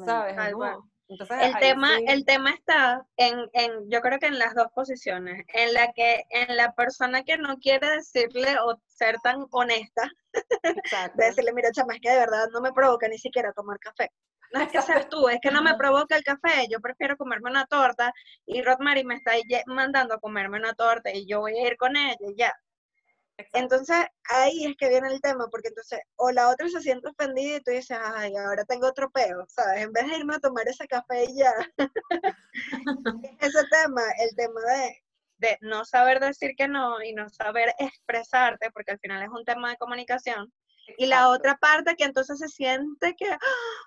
sabes, 0.05 0.35
Tal 0.35 0.53
cual 0.53 0.90
el, 1.19 1.59
tema, 1.59 1.97
el 2.07 2.25
tema 2.25 2.51
está 2.51 3.05
en, 3.17 3.49
en, 3.53 3.89
yo 3.89 3.99
creo 4.01 4.19
que 4.19 4.27
en 4.27 4.39
las 4.39 4.55
dos 4.55 4.67
posiciones, 4.73 5.43
en 5.53 5.73
la 5.73 5.91
que, 5.91 6.23
en 6.29 6.55
la 6.55 6.73
persona 6.73 7.23
que 7.23 7.37
no 7.37 7.57
quiere 7.57 7.89
decirle 7.89 8.57
o 8.59 8.81
ser 8.87 9.17
tan 9.21 9.45
honesta, 9.51 10.09
de 11.15 11.25
decirle, 11.25 11.53
mira, 11.53 11.71
chama, 11.71 11.95
es 11.95 12.01
que 12.01 12.09
de 12.09 12.19
verdad 12.19 12.47
no 12.53 12.61
me 12.61 12.71
provoca 12.71 13.07
ni 13.07 13.17
siquiera 13.17 13.51
tomar 13.53 13.77
café. 13.79 14.09
No 14.53 14.61
es 14.61 14.69
que 14.69 14.81
seas 14.81 15.07
tú, 15.09 15.29
es 15.29 15.39
que 15.41 15.51
no 15.51 15.61
me 15.61 15.75
provoca 15.75 16.15
el 16.15 16.23
café, 16.23 16.67
yo 16.69 16.79
prefiero 16.81 17.15
comerme 17.15 17.49
una 17.49 17.65
torta 17.65 18.13
y 18.45 18.61
Rodmary 18.61 19.03
me 19.05 19.15
está 19.15 19.31
mandando 19.65 20.15
a 20.15 20.19
comerme 20.19 20.57
una 20.57 20.73
torta 20.73 21.09
y 21.13 21.25
yo 21.25 21.39
voy 21.39 21.57
a 21.57 21.67
ir 21.67 21.77
con 21.77 21.95
ella 21.95 22.17
y 22.19 22.35
ya. 22.35 22.53
Entonces 23.53 24.05
ahí 24.29 24.65
es 24.65 24.75
que 24.77 24.89
viene 24.89 25.07
el 25.07 25.21
tema, 25.21 25.47
porque 25.49 25.69
entonces 25.69 25.99
o 26.15 26.31
la 26.31 26.49
otra 26.49 26.69
se 26.69 26.81
siente 26.81 27.09
ofendida 27.09 27.57
y 27.57 27.61
tú 27.61 27.71
dices, 27.71 27.97
ay, 27.99 28.35
ahora 28.35 28.65
tengo 28.65 28.87
otro 28.87 29.09
peo, 29.09 29.45
¿sabes? 29.47 29.81
En 29.83 29.91
vez 29.91 30.07
de 30.07 30.17
irme 30.17 30.35
a 30.35 30.39
tomar 30.39 30.67
ese 30.67 30.87
café 30.87 31.25
y 31.25 31.37
ya. 31.37 31.53
ese 33.39 33.59
tema, 33.71 34.03
el 34.19 34.35
tema 34.35 34.61
de, 34.61 35.03
de 35.37 35.57
no 35.61 35.85
saber 35.85 36.19
decir 36.19 36.51
que 36.55 36.67
no 36.67 37.01
y 37.01 37.13
no 37.13 37.29
saber 37.29 37.73
expresarte, 37.79 38.71
porque 38.71 38.91
al 38.91 38.99
final 38.99 39.23
es 39.23 39.29
un 39.29 39.43
tema 39.43 39.71
de 39.71 39.77
comunicación. 39.77 40.51
Y 40.97 41.05
la 41.05 41.29
otra 41.29 41.57
parte 41.57 41.95
que 41.95 42.03
entonces 42.03 42.39
se 42.39 42.47
siente 42.47 43.15
que, 43.15 43.25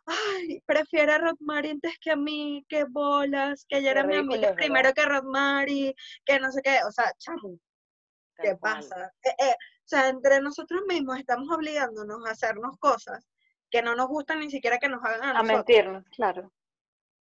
ay, 0.06 0.62
prefiere 0.66 1.12
a 1.12 1.18
Rodmary 1.18 1.70
antes 1.70 1.98
que 2.00 2.12
a 2.12 2.16
mí, 2.16 2.64
que 2.68 2.84
bolas, 2.84 3.66
que 3.68 3.78
ella 3.78 3.90
era 3.90 4.04
mi 4.04 4.16
amiga 4.16 4.54
primero 4.54 4.92
que 4.92 5.04
Rodmary, 5.04 5.94
que 6.24 6.38
no 6.40 6.50
sé 6.50 6.62
qué, 6.62 6.78
o 6.86 6.92
sea, 6.92 7.12
chamo, 7.18 7.58
¿Qué 8.36 8.56
pasa? 8.56 9.12
Eh, 9.22 9.34
eh, 9.38 9.52
o 9.52 9.86
sea, 9.86 10.08
entre 10.08 10.40
nosotros 10.40 10.82
mismos 10.88 11.18
estamos 11.18 11.48
obligándonos 11.50 12.26
a 12.26 12.32
hacernos 12.32 12.78
cosas 12.78 13.26
que 13.70 13.82
no 13.82 13.94
nos 13.94 14.08
gustan 14.08 14.40
ni 14.40 14.50
siquiera 14.50 14.78
que 14.78 14.88
nos 14.88 15.04
hagan 15.04 15.36
a, 15.36 15.38
a 15.38 15.42
mentirnos, 15.42 16.04
claro. 16.10 16.52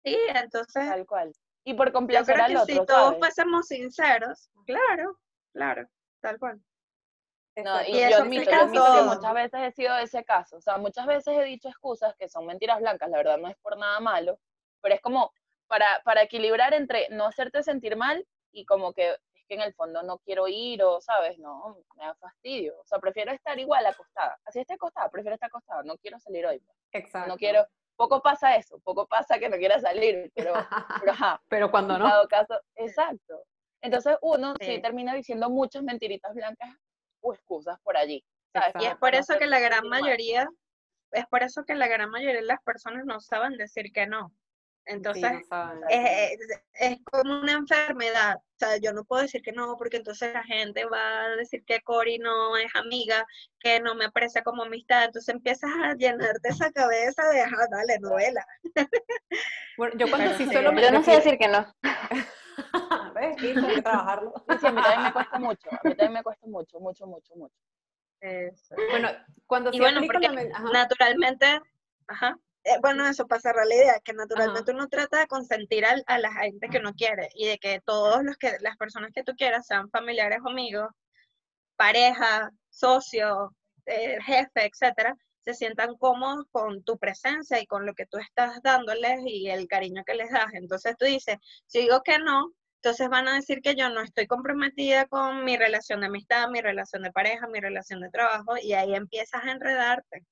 Sí, 0.04 0.18
entonces. 0.34 0.86
Tal 0.86 1.06
cual. 1.06 1.34
Y 1.66 1.74
por 1.74 1.92
complacer 1.92 2.40
al 2.42 2.58
otro, 2.58 2.74
Si 2.74 2.86
todos 2.86 3.18
fuésemos 3.18 3.68
sinceros, 3.68 4.50
claro, 4.66 5.18
claro, 5.54 5.88
tal 6.22 6.38
cual. 6.38 6.62
No, 7.56 7.84
y, 7.86 8.10
yo 8.10 8.18
admito, 8.18 8.50
yo 8.50 8.62
admito 8.62 8.96
que 8.96 9.16
muchas 9.16 9.34
veces 9.34 9.60
he 9.62 9.72
sido 9.72 9.96
ese 9.98 10.24
caso. 10.26 10.58
O 10.58 10.62
sea, 10.62 10.78
muchas 10.78 11.06
veces 11.06 11.38
he 11.38 11.44
dicho 11.44 11.70
excusas 11.70 12.16
que 12.18 12.28
son 12.28 12.48
mentiras 12.48 12.80
blancas, 12.80 13.10
la 13.10 13.18
verdad 13.18 13.38
no 13.38 13.48
es 13.48 13.56
por 13.58 13.78
nada 13.78 14.00
malo, 14.00 14.40
pero 14.82 14.96
es 14.96 15.02
como 15.02 15.32
para, 15.68 16.02
para 16.04 16.24
equilibrar 16.24 16.74
entre 16.74 17.08
no 17.12 17.26
hacerte 17.26 17.64
sentir 17.64 17.96
mal 17.96 18.26
y 18.52 18.66
como 18.66 18.94
que 18.94 19.16
que 19.54 19.62
en 19.62 19.68
el 19.68 19.74
fondo 19.74 20.02
no 20.04 20.18
quiero 20.20 20.48
ir 20.48 20.84
o, 20.84 21.00
¿sabes? 21.00 21.38
No, 21.38 21.78
me 21.96 22.06
da 22.06 22.16
fastidio. 22.16 22.80
O 22.80 22.86
sea, 22.86 23.00
prefiero 23.00 23.32
estar 23.32 23.58
igual 23.60 23.86
acostada. 23.86 24.38
Así 24.46 24.60
esté 24.60 24.74
acostada, 24.74 25.10
prefiero 25.10 25.36
estar 25.36 25.48
acostada. 25.48 25.84
No 25.84 25.98
quiero 25.98 26.20
salir 26.20 26.46
hoy. 26.46 26.60
Pues. 26.60 26.78
Exacto. 26.92 27.30
No 27.30 27.38
quiero, 27.38 27.66
poco 27.96 28.22
pasa 28.22 28.56
eso, 28.56 28.80
poco 28.80 29.08
pasa 29.08 29.40
que 29.40 29.50
no 29.50 29.58
quiera 29.58 29.80
salir, 29.80 30.32
pero, 30.36 30.54
pero, 31.02 31.12
ajá, 31.12 31.42
pero 31.48 31.72
cuando 31.72 31.98
no. 31.98 32.06
dado 32.06 32.28
caso, 32.28 32.60
exacto. 32.76 33.44
Entonces 33.82 34.18
uno 34.22 34.54
sí. 34.60 34.82
termina 34.82 35.14
diciendo 35.14 35.50
muchas 35.50 35.84
mentiritas 35.84 36.34
blancas 36.34 36.70
o 37.22 37.34
excusas 37.34 37.80
por 37.82 37.98
allí. 37.98 38.24
Y 38.80 38.86
es 38.86 38.96
por 38.98 39.16
eso 39.16 39.38
que 39.38 39.48
la 39.48 39.60
gran 39.60 39.88
mayoría, 39.88 40.48
es 41.12 41.26
por 41.28 41.44
eso 41.44 41.64
que 41.66 41.76
la 41.76 41.88
gran 41.88 42.10
mayoría 42.10 42.42
de 42.42 42.48
las 42.48 42.62
personas 42.64 43.06
no 43.06 43.20
saben 43.20 43.58
decir 43.58 43.92
que 43.92 44.06
no. 44.06 44.32
Entonces, 44.86 45.32
es, 45.90 47.00
como 47.06 47.40
una 47.42 47.54
enfermedad. 47.54 48.36
O 48.36 48.60
sea, 48.60 48.78
yo 48.78 48.94
no 48.94 49.04
puedo 49.06 49.22
decir 49.22 49.42
que 49.42 49.52
no, 49.52 49.78
porque 49.78 49.98
entonces 49.98 50.34
la 50.34 50.44
gente 50.44 50.86
va 50.86 51.24
a 51.24 51.36
decir 51.38 51.64
que 51.66 51.82
Cori 51.82 52.20
no 52.20 52.58
es 52.58 52.74
amiga, 52.76 53.26
que 53.60 53.80
no 53.80 53.96
me 53.96 54.06
aprecia 54.06 54.44
como 54.44 54.64
amistad. 54.64 55.06
Entonces 55.06 55.34
empiezas 55.34 55.72
a 55.84 55.96
llenarte 55.96 56.50
esa 56.50 56.72
cabeza 56.72 57.28
de, 57.30 57.42
ah, 57.42 57.68
dale, 57.72 58.00
novela. 58.00 58.46
Bueno, 59.78 59.96
yo 59.98 60.08
cuando 60.08 60.36
sí 60.38 60.46
solo 60.52 60.72
me... 60.72 60.82
Yo 60.82 60.92
no 60.92 61.04
sé 61.04 61.12
decir 61.12 61.38
que 61.38 61.48
no. 61.48 61.66
¿Ves? 63.16 63.36
Sí, 63.40 63.54
hay 63.58 63.76
que 63.76 63.82
trabajarlo. 63.82 64.34
Sí, 64.60 64.68
a 64.68 64.72
mí 64.72 64.82
también 64.82 65.04
me 65.04 65.14
cuesta 65.14 65.40
mucho. 65.40 65.70
A 65.72 65.80
mí 65.84 65.96
también 65.96 66.14
me 66.14 66.24
cuesta 66.24 66.48
mucho, 66.48 66.80
mucho, 66.80 67.08
mucho, 67.08 67.36
mucho. 67.36 67.56
Bueno, 68.90 69.10
cuando 69.48 69.72
y 69.74 69.80
bueno, 69.80 70.02
porque 70.06 70.30
naturalmente, 70.72 71.60
ajá, 72.08 72.38
eh, 72.66 72.78
bueno, 72.82 73.06
eso 73.08 73.28
pasa 73.28 73.54
la 73.54 73.76
idea, 73.76 74.00
que 74.04 74.14
naturalmente 74.14 74.72
uno 74.72 74.88
trata 74.88 75.20
de 75.20 75.28
consentir 75.28 75.86
a, 75.86 76.20
la 76.20 76.34
gente 76.34 76.70
que 76.70 76.78
uno 76.78 76.94
quiere 76.94 77.30
y 77.36 77.48
de 77.48 77.58
que 77.58 77.82
todos 77.86 78.24
los 78.24 78.38
que, 78.38 78.58
las 78.62 78.78
personas 78.78 79.12
que 79.14 79.24
tú 79.24 79.34
quieras, 79.36 79.68
sean 79.68 79.90
familiares 79.90 80.40
o 80.44 80.50
amigos, 80.50 80.90
pareja, 81.76 82.52
socio, 82.70 83.54
eh, 83.86 84.18
jefe, 84.22 84.66
etcétera, 84.72 85.16
se 85.44 85.54
sientan 85.54 85.98
cómodos 85.98 86.46
con 86.52 86.84
tu 86.84 86.98
presencia 86.98 87.60
y 87.60 87.68
con 87.68 87.86
lo 87.86 87.94
que 87.96 88.06
tú 88.06 88.18
estás 88.18 88.62
dándoles 88.64 89.20
y 89.26 89.50
el 89.50 89.68
cariño 89.68 90.04
que 90.06 90.16
les 90.16 90.32
das. 90.32 90.54
Entonces 90.54 90.96
tú 90.98 91.06
dices, 91.06 91.38
si 91.68 91.82
digo 91.82 92.02
que 92.02 92.18
no, 92.20 92.54
entonces 92.78 93.10
van 93.10 93.28
a 93.28 93.36
decir 93.36 93.62
que 93.62 93.76
yo 93.76 93.90
no 93.90 94.02
estoy 94.02 94.28
comprometida 94.28 95.06
con 95.08 95.44
mi 95.44 95.58
relación 95.58 96.02
de 96.02 96.08
amistad, 96.08 96.50
mi 96.50 96.62
relación 96.62 97.04
de 97.04 97.12
pareja, 97.12 97.48
mi 97.48 97.60
relación 97.60 98.02
de 98.02 98.10
trabajo, 98.10 98.56
y 98.62 98.74
ahí 98.74 98.96
empiezas 98.96 99.44
a 99.44 99.52
enredarte 99.52 100.26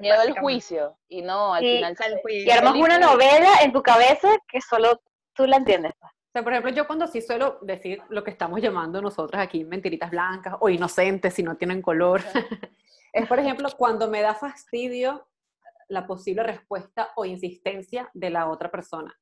miedo 0.00 0.20
al 0.20 0.38
juicio 0.38 0.96
y 1.08 1.22
no 1.22 1.54
al 1.54 1.62
final 1.62 1.96
y 2.28 2.50
armas 2.50 2.74
una 2.74 2.98
novela 2.98 3.62
en 3.62 3.72
tu 3.72 3.82
cabeza 3.82 4.28
que 4.48 4.60
solo 4.60 5.00
tú 5.34 5.46
la 5.46 5.56
entiendes 5.56 5.92
pues. 5.98 6.12
o 6.12 6.32
sea, 6.32 6.42
por 6.42 6.52
ejemplo, 6.52 6.72
yo 6.72 6.86
cuando 6.86 7.06
sí 7.06 7.20
suelo 7.20 7.58
decir 7.62 8.02
lo 8.08 8.24
que 8.24 8.30
estamos 8.30 8.60
llamando 8.60 9.00
nosotros 9.00 9.40
aquí 9.40 9.64
mentiritas 9.64 10.10
blancas 10.10 10.54
o 10.60 10.68
inocentes 10.68 11.34
si 11.34 11.42
no 11.42 11.56
tienen 11.56 11.82
color, 11.82 12.22
es 13.12 13.26
por 13.28 13.38
ejemplo 13.38 13.68
cuando 13.76 14.08
me 14.08 14.20
da 14.20 14.34
fastidio 14.34 15.26
la 15.88 16.06
posible 16.06 16.42
respuesta 16.42 17.10
o 17.16 17.24
insistencia 17.24 18.10
de 18.14 18.30
la 18.30 18.48
otra 18.48 18.70
persona. 18.70 19.14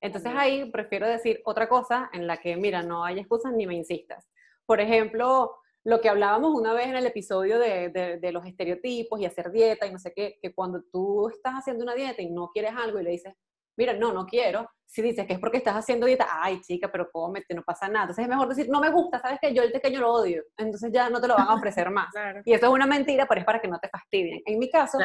Entonces 0.00 0.32
ahí 0.36 0.70
prefiero 0.70 1.08
decir 1.08 1.40
otra 1.44 1.68
cosa 1.68 2.10
en 2.12 2.26
la 2.26 2.36
que, 2.36 2.56
mira, 2.56 2.82
no 2.82 3.04
hay 3.04 3.18
excusas 3.18 3.52
ni 3.54 3.66
me 3.66 3.74
insistas. 3.74 4.28
Por 4.66 4.80
ejemplo, 4.80 5.56
lo 5.84 6.00
que 6.00 6.08
hablábamos 6.08 6.54
una 6.54 6.72
vez 6.72 6.86
en 6.86 6.96
el 6.96 7.06
episodio 7.06 7.58
de, 7.58 8.18
de, 8.20 8.32
los 8.32 8.46
estereotipos 8.46 9.20
y 9.20 9.26
hacer 9.26 9.52
dieta 9.52 9.86
y 9.86 9.92
no 9.92 9.98
sé 9.98 10.12
qué, 10.14 10.38
que 10.40 10.54
cuando 10.54 10.82
tú 10.90 11.28
estás 11.28 11.54
haciendo 11.54 11.84
una 11.84 11.94
dieta 11.94 12.22
y 12.22 12.30
no 12.30 12.50
quieres 12.52 12.72
algo 12.74 12.98
y 12.98 13.04
le 13.04 13.10
dices, 13.10 13.34
mira, 13.76 13.92
no, 13.92 14.12
no 14.12 14.24
quiero, 14.24 14.68
si 14.86 15.02
dices 15.02 15.26
que 15.26 15.34
es 15.34 15.38
porque 15.38 15.58
estás 15.58 15.74
haciendo 15.74 16.06
dieta, 16.06 16.26
ay 16.30 16.60
chica, 16.60 16.90
pero 16.90 17.10
cómete, 17.10 17.54
no 17.54 17.62
pasa 17.62 17.88
nada. 17.88 18.04
Entonces 18.04 18.24
es 18.24 18.28
mejor 18.28 18.48
decir, 18.48 18.68
no 18.70 18.80
me 18.80 18.90
gusta, 18.90 19.20
sabes 19.20 19.38
que 19.40 19.52
yo 19.52 19.62
el 19.62 19.72
pequeño 19.72 20.00
lo 20.00 20.12
odio, 20.12 20.42
entonces 20.56 20.90
ya 20.92 21.10
no 21.10 21.20
te 21.20 21.28
lo 21.28 21.34
van 21.34 21.48
a 21.48 21.54
ofrecer 21.54 21.90
más. 21.90 22.08
Y 22.46 22.52
eso 22.52 22.66
es 22.66 22.72
una 22.72 22.86
mentira, 22.86 23.26
pero 23.26 23.40
es 23.40 23.46
para 23.46 23.60
que 23.60 23.68
no 23.68 23.78
te 23.78 23.88
fastidien. 23.88 24.40
En 24.46 24.58
mi 24.58 24.70
caso, 24.70 24.98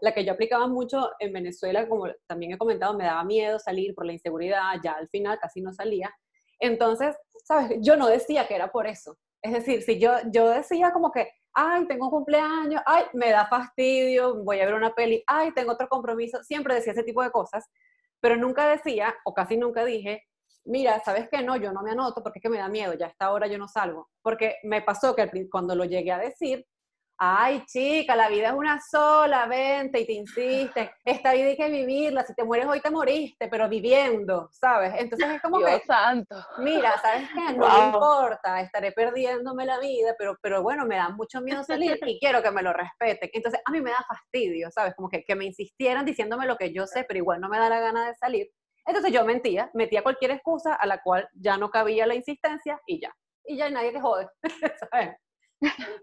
la 0.00 0.12
que 0.12 0.24
yo 0.24 0.32
aplicaba 0.32 0.66
mucho 0.66 1.10
en 1.18 1.32
Venezuela, 1.32 1.88
como 1.88 2.06
también 2.26 2.52
he 2.52 2.58
comentado, 2.58 2.94
me 2.94 3.04
daba 3.04 3.22
miedo 3.24 3.58
salir 3.58 3.94
por 3.94 4.06
la 4.06 4.12
inseguridad, 4.12 4.72
ya 4.82 4.92
al 4.92 5.08
final 5.08 5.38
casi 5.40 5.60
no 5.60 5.72
salía. 5.72 6.12
Entonces, 6.58 7.14
¿sabes? 7.44 7.78
Yo 7.80 7.96
no 7.96 8.08
decía 8.08 8.46
que 8.48 8.54
era 8.54 8.72
por 8.72 8.86
eso. 8.86 9.18
Es 9.46 9.52
decir, 9.52 9.82
si 9.82 10.00
yo, 10.00 10.12
yo 10.32 10.48
decía 10.48 10.92
como 10.92 11.12
que, 11.12 11.30
ay, 11.54 11.86
tengo 11.86 12.06
un 12.06 12.10
cumpleaños, 12.10 12.82
ay, 12.84 13.04
me 13.12 13.30
da 13.30 13.46
fastidio, 13.46 14.42
voy 14.42 14.58
a 14.58 14.66
ver 14.66 14.74
una 14.74 14.92
peli, 14.92 15.22
ay, 15.28 15.52
tengo 15.52 15.72
otro 15.72 15.88
compromiso, 15.88 16.42
siempre 16.42 16.74
decía 16.74 16.92
ese 16.92 17.04
tipo 17.04 17.22
de 17.22 17.30
cosas, 17.30 17.64
pero 18.20 18.36
nunca 18.36 18.68
decía, 18.68 19.14
o 19.24 19.32
casi 19.32 19.56
nunca 19.56 19.84
dije, 19.84 20.24
mira, 20.64 21.00
¿sabes 21.04 21.28
qué? 21.30 21.42
No, 21.42 21.56
yo 21.56 21.72
no 21.72 21.82
me 21.82 21.92
anoto 21.92 22.24
porque 22.24 22.40
es 22.40 22.42
que 22.42 22.48
me 22.48 22.58
da 22.58 22.68
miedo, 22.68 22.94
ya 22.94 23.06
a 23.06 23.10
esta 23.10 23.30
hora 23.30 23.46
yo 23.46 23.56
no 23.56 23.68
salgo. 23.68 24.08
Porque 24.20 24.56
me 24.64 24.82
pasó 24.82 25.14
que 25.14 25.30
cuando 25.48 25.76
lo 25.76 25.84
llegué 25.84 26.10
a 26.10 26.18
decir, 26.18 26.66
ay 27.18 27.64
chica, 27.66 28.14
la 28.14 28.28
vida 28.28 28.48
es 28.48 28.54
una 28.54 28.80
sola, 28.80 29.46
vente 29.46 30.00
y 30.00 30.06
te 30.06 30.12
insiste, 30.12 30.92
esta 31.04 31.32
vida 31.32 31.46
hay 31.46 31.56
que 31.56 31.68
vivirla, 31.68 32.24
si 32.24 32.34
te 32.34 32.44
mueres 32.44 32.66
hoy 32.66 32.80
te 32.80 32.90
moriste, 32.90 33.48
pero 33.48 33.68
viviendo, 33.68 34.48
¿sabes? 34.52 34.94
Entonces 34.98 35.28
es 35.30 35.42
como 35.42 35.58
Dios 35.58 35.80
que, 35.80 35.86
santo. 35.86 36.36
mira, 36.58 36.94
¿sabes 37.00 37.28
qué? 37.30 37.54
No 37.54 37.68
me 37.68 37.86
importa, 37.86 38.60
estaré 38.60 38.92
perdiéndome 38.92 39.64
la 39.64 39.78
vida, 39.78 40.14
pero, 40.18 40.36
pero 40.42 40.62
bueno, 40.62 40.84
me 40.86 40.96
da 40.96 41.08
mucho 41.08 41.40
miedo 41.40 41.64
salir 41.64 41.98
y 42.06 42.18
quiero 42.20 42.42
que 42.42 42.50
me 42.50 42.62
lo 42.62 42.72
respeten. 42.72 43.30
Entonces 43.32 43.60
a 43.64 43.70
mí 43.70 43.80
me 43.80 43.90
da 43.90 44.04
fastidio, 44.06 44.70
¿sabes? 44.70 44.94
Como 44.94 45.08
que, 45.08 45.24
que 45.24 45.34
me 45.34 45.46
insistieran 45.46 46.04
diciéndome 46.04 46.46
lo 46.46 46.56
que 46.56 46.72
yo 46.72 46.86
sé, 46.86 47.04
pero 47.04 47.18
igual 47.18 47.40
no 47.40 47.48
me 47.48 47.58
da 47.58 47.68
la 47.68 47.80
gana 47.80 48.06
de 48.06 48.14
salir. 48.14 48.48
Entonces 48.84 49.12
yo 49.12 49.24
mentía, 49.24 49.70
metía 49.74 50.02
cualquier 50.02 50.30
excusa 50.30 50.74
a 50.74 50.86
la 50.86 51.02
cual 51.02 51.28
ya 51.34 51.56
no 51.56 51.70
cabía 51.70 52.06
la 52.06 52.14
insistencia 52.14 52.80
y 52.86 53.00
ya. 53.00 53.12
Y 53.44 53.56
ya 53.56 53.70
nadie 53.70 53.92
te 53.92 54.00
jode, 54.00 54.28
¿sabes? 54.90 55.16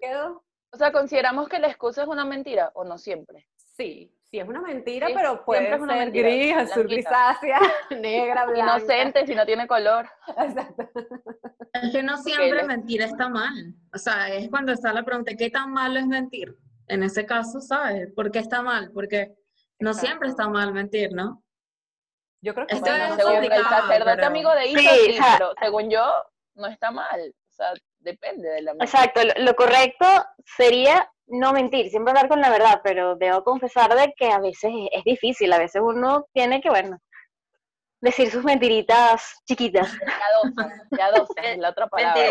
quedó. 0.01 0.43
O 0.73 0.77
sea, 0.77 0.91
¿consideramos 0.91 1.47
que 1.47 1.59
la 1.59 1.67
excusa 1.67 2.01
es 2.01 2.07
una 2.07 2.25
mentira 2.25 2.71
o 2.73 2.83
no 2.83 2.97
siempre? 2.97 3.47
Sí, 3.55 4.11
sí 4.31 4.39
es 4.39 4.47
una 4.47 4.59
mentira, 4.59 5.07
pero 5.13 5.45
puede 5.45 5.67
ser 5.67 5.79
una 5.79 5.95
mentira, 5.97 6.27
gris, 6.27 6.55
azul 6.55 6.87
grisácea, 6.87 7.59
negra, 8.01 8.45
blanca. 8.47 8.77
Inocente 8.77 9.27
si 9.27 9.35
no 9.35 9.45
tiene 9.45 9.67
color. 9.67 10.09
Exacto. 10.37 10.89
Es 11.73 11.91
que 11.91 12.03
no 12.03 12.17
siempre 12.17 12.63
mentir 12.65 13.01
está 13.01 13.29
mal. 13.29 13.73
O 13.91 13.97
sea, 13.97 14.29
es 14.29 14.47
cuando 14.47 14.71
está 14.71 14.93
la 14.93 15.01
pregunta, 15.01 15.33
¿qué 15.35 15.49
tan 15.49 15.71
malo 15.71 15.99
es 15.99 16.05
mentir? 16.05 16.55
En 16.87 17.01
ese 17.01 17.25
caso, 17.25 17.59
¿sabes? 17.61 18.13
¿Por 18.13 18.29
qué 18.29 18.37
está 18.37 18.61
mal? 18.61 18.91
Porque 18.93 19.33
no 19.79 19.95
siempre 19.95 20.29
está 20.29 20.47
mal 20.47 20.71
mentir, 20.71 21.11
¿no? 21.13 21.43
Yo 22.41 22.53
creo 22.53 22.67
que 22.67 22.75
Esto 22.75 22.91
es 22.91 23.15
según 23.15 23.43
el 23.43 23.63
sacerdote 23.63 24.23
amigo 24.23 24.53
de 24.53 24.67
Isa, 24.67 24.79
sí, 24.81 25.17
pero 25.33 25.53
según 25.59 25.89
yo, 25.89 26.05
no 26.53 26.67
está 26.67 26.91
mal. 26.91 27.33
O 27.49 27.51
sea, 27.51 27.73
depende 28.03 28.49
de 28.49 28.61
la 28.61 28.71
Exacto, 28.73 29.21
lo, 29.37 29.55
correcto 29.55 30.05
sería 30.45 31.09
no 31.27 31.53
mentir, 31.53 31.89
siempre 31.89 32.11
hablar 32.11 32.27
con 32.27 32.41
la 32.41 32.49
verdad, 32.49 32.81
pero 32.83 33.15
debo 33.15 33.43
confesar 33.43 33.95
de 33.95 34.13
que 34.15 34.31
a 34.31 34.39
veces 34.39 34.71
es, 34.91 35.03
difícil, 35.03 35.51
a 35.53 35.57
veces 35.57 35.81
uno 35.83 36.27
tiene 36.33 36.61
que, 36.61 36.69
bueno, 36.69 36.99
decir 38.01 38.29
sus 38.29 38.43
mentiritas 38.43 39.41
chiquitas. 39.45 39.95
Piadosas, 40.89 41.57
la 41.57 41.69
otra 41.69 41.87
palabra. 41.87 42.21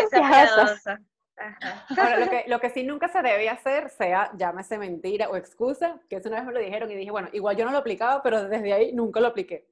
Ahora, 1.97 2.19
lo 2.19 2.29
que, 2.29 2.43
lo 2.47 2.59
que 2.59 2.69
sí 2.69 2.83
nunca 2.83 3.07
se 3.07 3.23
debe 3.23 3.49
hacer, 3.49 3.89
sea 3.89 4.31
llámese 4.37 4.77
mentira 4.77 5.29
o 5.29 5.35
excusa, 5.35 5.99
que 6.07 6.17
eso 6.17 6.29
una 6.29 6.37
vez 6.37 6.45
me 6.45 6.53
lo 6.53 6.59
dijeron 6.59 6.91
y 6.91 6.95
dije, 6.95 7.09
bueno, 7.09 7.29
igual 7.33 7.57
yo 7.57 7.65
no 7.65 7.71
lo 7.71 7.79
aplicaba, 7.79 8.21
pero 8.21 8.47
desde 8.47 8.71
ahí 8.71 8.93
nunca 8.93 9.19
lo 9.19 9.27
apliqué 9.27 9.67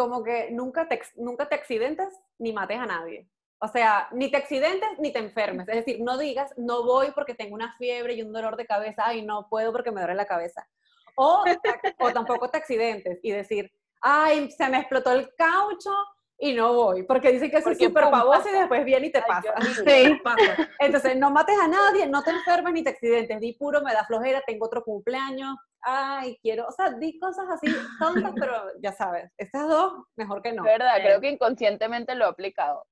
como 0.00 0.24
que 0.24 0.50
nunca 0.50 0.88
te, 0.88 0.98
nunca 1.16 1.46
te 1.46 1.56
accidentes 1.56 2.08
ni 2.38 2.54
mates 2.54 2.78
a 2.78 2.86
nadie. 2.86 3.28
O 3.62 3.68
sea, 3.68 4.08
ni 4.12 4.30
te 4.30 4.38
accidentes 4.38 4.98
ni 4.98 5.12
te 5.12 5.18
enfermes. 5.18 5.68
Es 5.68 5.84
decir, 5.84 6.00
no 6.00 6.16
digas, 6.16 6.52
no 6.56 6.84
voy 6.84 7.12
porque 7.12 7.34
tengo 7.34 7.54
una 7.54 7.76
fiebre 7.76 8.14
y 8.14 8.22
un 8.22 8.32
dolor 8.32 8.56
de 8.56 8.66
cabeza, 8.66 9.14
y 9.14 9.22
no 9.22 9.48
puedo 9.48 9.70
porque 9.72 9.92
me 9.92 10.00
duele 10.00 10.14
la 10.14 10.26
cabeza. 10.26 10.66
O, 11.14 11.44
o 11.98 12.12
tampoco 12.12 12.48
te 12.48 12.56
accidentes 12.56 13.18
y 13.22 13.32
decir, 13.32 13.70
ay, 14.00 14.50
se 14.50 14.68
me 14.68 14.78
explotó 14.78 15.12
el 15.12 15.34
caucho 15.34 15.90
y 16.42 16.54
no 16.54 16.72
voy, 16.72 17.02
porque 17.02 17.32
dicen 17.32 17.50
que 17.50 17.58
es 17.58 17.64
súper 17.64 18.10
pavoso 18.10 18.48
y 18.48 18.58
después 18.58 18.82
viene 18.82 19.08
y 19.08 19.12
te 19.12 19.20
pasa. 19.20 19.54
sí. 19.60 20.20
Entonces, 20.78 21.16
no 21.16 21.30
mates 21.30 21.58
a 21.58 21.68
nadie, 21.68 22.06
no 22.06 22.22
te 22.22 22.30
enfermes 22.30 22.72
ni 22.72 22.82
te 22.82 22.90
accidentes, 22.90 23.38
di 23.40 23.52
puro, 23.52 23.82
me 23.82 23.92
da 23.92 24.06
flojera, 24.06 24.42
tengo 24.46 24.64
otro 24.64 24.82
cumpleaños, 24.82 25.54
ay, 25.82 26.38
quiero, 26.40 26.66
o 26.66 26.72
sea, 26.72 26.90
di 26.90 27.18
cosas 27.18 27.44
así 27.50 27.70
tontas, 27.98 28.32
pero 28.40 28.54
ya 28.82 28.92
sabes, 28.92 29.30
estas 29.36 29.68
dos, 29.68 29.92
mejor 30.16 30.40
que 30.40 30.52
no. 30.52 30.62
Verdad, 30.62 30.96
creo 31.02 31.20
que 31.20 31.28
inconscientemente 31.30 32.14
lo 32.14 32.24
he 32.24 32.28
aplicado. 32.28 32.86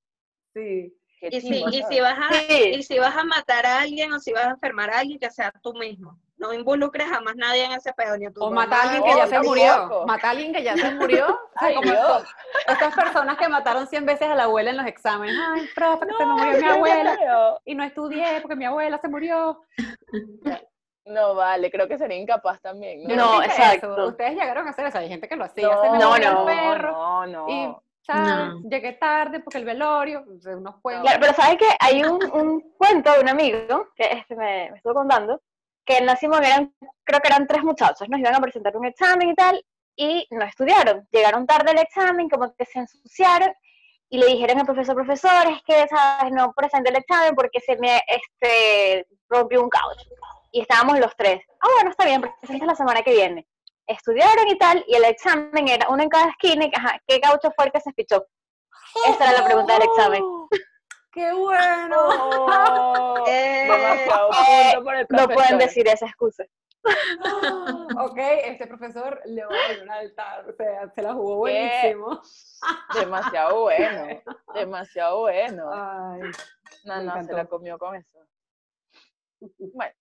Sí. 0.59 0.95
Y 1.21 1.41
si, 1.41 1.65
y, 1.73 1.83
si 1.83 2.01
vas 2.01 2.19
a, 2.19 2.53
y 2.53 2.83
si 2.83 2.99
vas 2.99 3.17
a 3.17 3.25
matar 3.25 3.67
a 3.67 3.81
alguien 3.81 4.13
o 4.13 4.21
si 4.21 4.33
vas 4.33 4.47
a 4.47 4.51
enfermar 4.51 4.91
a 4.91 5.01
alguien, 5.01 5.19
que 5.19 5.31
sea 5.31 5.53
tú 5.63 5.75
mismo. 5.75 6.17
No 6.37 6.53
involucres 6.53 7.09
jamás 7.09 7.35
nadie 7.35 7.65
en 7.65 7.73
ese 7.73 7.93
pedo, 7.93 8.17
ni 8.17 8.31
tú. 8.31 8.45
O 8.45 8.51
matar 8.53 8.79
a 8.79 8.83
alguien 8.83 9.03
que 9.03 9.17
ya 9.17 9.27
se 9.27 9.41
murió. 9.41 10.05
Matar 10.07 10.27
a 10.27 10.31
alguien 10.31 10.53
que 10.53 10.63
ya 10.63 10.77
se 10.77 10.91
murió. 10.93 11.27
como 11.75 11.93
estas 12.69 12.95
personas 12.95 13.37
que 13.37 13.49
mataron 13.49 13.89
100 13.89 14.07
veces 14.07 14.29
a 14.29 14.37
la 14.37 14.45
abuela 14.45 14.71
en 14.71 14.77
los 14.77 14.87
exámenes. 14.87 15.37
Ay, 15.37 15.69
profe, 15.75 16.07
que 16.07 16.13
se 16.13 16.25
me 16.25 16.33
murió 16.33 16.61
mi 16.61 16.69
abuela. 16.69 17.59
Y 17.65 17.75
no 17.75 17.83
estudié 17.83 18.41
porque 18.41 18.55
mi 18.55 18.67
abuela 18.67 18.99
se 18.99 19.09
murió. 19.09 19.61
No, 21.05 21.35
vale, 21.35 21.71
creo 21.71 21.89
que 21.89 21.99
sería 21.99 22.19
incapaz 22.19 22.61
también. 22.61 23.03
No, 23.09 23.17
no 23.17 23.43
exacto. 23.43 24.09
Ustedes 24.09 24.33
llegaron 24.33 24.67
a 24.67 24.71
hacer 24.71 24.87
eso, 24.87 24.99
hay 24.99 25.09
gente 25.09 25.27
que 25.27 25.37
lo 25.37 25.45
hacía. 25.45 25.67
No, 25.67 25.99
no, 25.99 26.19
no, 26.19 26.45
perro, 26.45 26.93
no, 26.93 27.27
no. 27.27 27.49
Y, 27.49 27.75
Llegué 28.69 28.93
tarde 28.95 29.41
porque 29.41 29.59
el 29.59 29.65
velorio, 29.65 30.25
unos 30.27 30.77
cuentos. 30.81 31.05
Claro, 31.05 31.21
pero 31.21 31.35
¿sabes 31.35 31.59
que 31.59 31.67
Hay 31.81 32.03
un, 32.03 32.25
un, 32.33 32.73
cuento 32.79 33.13
de 33.13 33.21
un 33.21 33.29
amigo 33.29 33.89
que 33.95 34.05
este 34.13 34.35
me, 34.35 34.71
me 34.71 34.77
estuvo 34.77 34.95
contando, 34.95 35.41
que 35.85 35.99
en 35.99 36.07
la 36.07 36.19
eran, 36.21 36.75
creo 37.05 37.21
que 37.21 37.29
eran 37.29 37.47
tres 37.47 37.63
muchachos, 37.63 38.09
nos 38.09 38.21
iban 38.21 38.35
a 38.35 38.41
presentar 38.41 38.77
un 38.77 38.87
examen 38.87 39.31
y 39.31 39.35
tal, 39.35 39.63
y 39.97 40.27
no 40.31 40.45
estudiaron. 40.45 41.07
Llegaron 41.11 41.47
tarde 41.47 41.71
al 41.71 41.79
examen, 41.79 42.29
como 42.29 42.55
que 42.55 42.65
se 42.65 42.79
ensuciaron, 42.79 43.53
y 44.11 44.19
le 44.19 44.27
dijeron 44.27 44.59
al 44.59 44.67
profesor, 44.67 44.95
profesor, 44.95 45.47
es 45.51 45.63
que, 45.65 45.87
¿sabes? 45.89 46.33
No 46.33 46.53
presenté 46.55 46.91
el 46.91 46.97
examen 46.97 47.35
porque 47.35 47.61
se 47.61 47.77
me 47.77 48.01
este, 48.07 49.07
rompió 49.29 49.63
un 49.63 49.69
caucho 49.69 50.09
y 50.51 50.63
estábamos 50.63 50.99
los 50.99 51.15
tres. 51.17 51.43
Ah, 51.61 51.69
bueno, 51.75 51.91
está 51.91 52.07
bien, 52.07 52.23
presenta 52.41 52.67
la 52.67 52.75
semana 52.75 53.03
que 53.03 53.13
viene. 53.13 53.47
Estudiaron 53.89 54.47
y 54.49 54.59
tal, 54.59 54.85
y 54.87 54.95
el 54.95 55.05
examen 55.05 55.67
era 55.67 55.89
uno 55.89 56.03
en 56.03 56.09
cada 56.09 56.29
esquina, 56.29 56.67
y, 56.67 56.71
ajá, 56.75 57.01
¿qué 57.07 57.19
gaucho 57.19 57.51
fue 57.57 57.65
el 57.67 57.73
que 57.73 57.81
se 57.81 57.93
fichó? 57.93 58.27
Esa 59.07 59.31
era 59.31 59.41
la 59.41 59.45
pregunta 59.47 59.73
del 59.73 59.83
examen. 59.83 60.23
¡Qué 61.13 61.33
bueno! 61.33 61.97
Oh, 61.99 63.25
eh, 63.29 63.67
no 65.09 65.29
pueden 65.29 65.59
decir 65.59 65.89
esa 65.89 66.07
excusa. 66.07 66.45
ok, 67.99 68.19
este 68.45 68.67
profesor 68.67 69.21
le 69.25 69.45
va 69.45 69.55
a 69.55 69.73
dar 69.73 69.83
un 69.83 69.91
altar, 69.91 70.49
o 70.49 70.53
sea, 70.53 70.89
se 70.95 71.03
la 71.03 71.15
jugó 71.15 71.37
buenísimo. 71.37 72.21
Demasiado 72.95 73.63
bueno, 73.63 74.23
demasiado 74.55 75.21
bueno. 75.21 75.71
Ay, 75.73 76.21
no, 76.85 77.03
no, 77.03 77.25
se 77.25 77.33
la 77.33 77.47
comió 77.47 77.79
con 77.79 77.97
eso. 77.97 78.19
Bueno, 79.41 79.95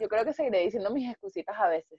yo 0.00 0.08
creo 0.08 0.24
que 0.24 0.32
seguiré 0.32 0.60
diciendo 0.60 0.90
mis 0.90 1.10
excusitas 1.10 1.56
a 1.58 1.68
veces. 1.68 1.98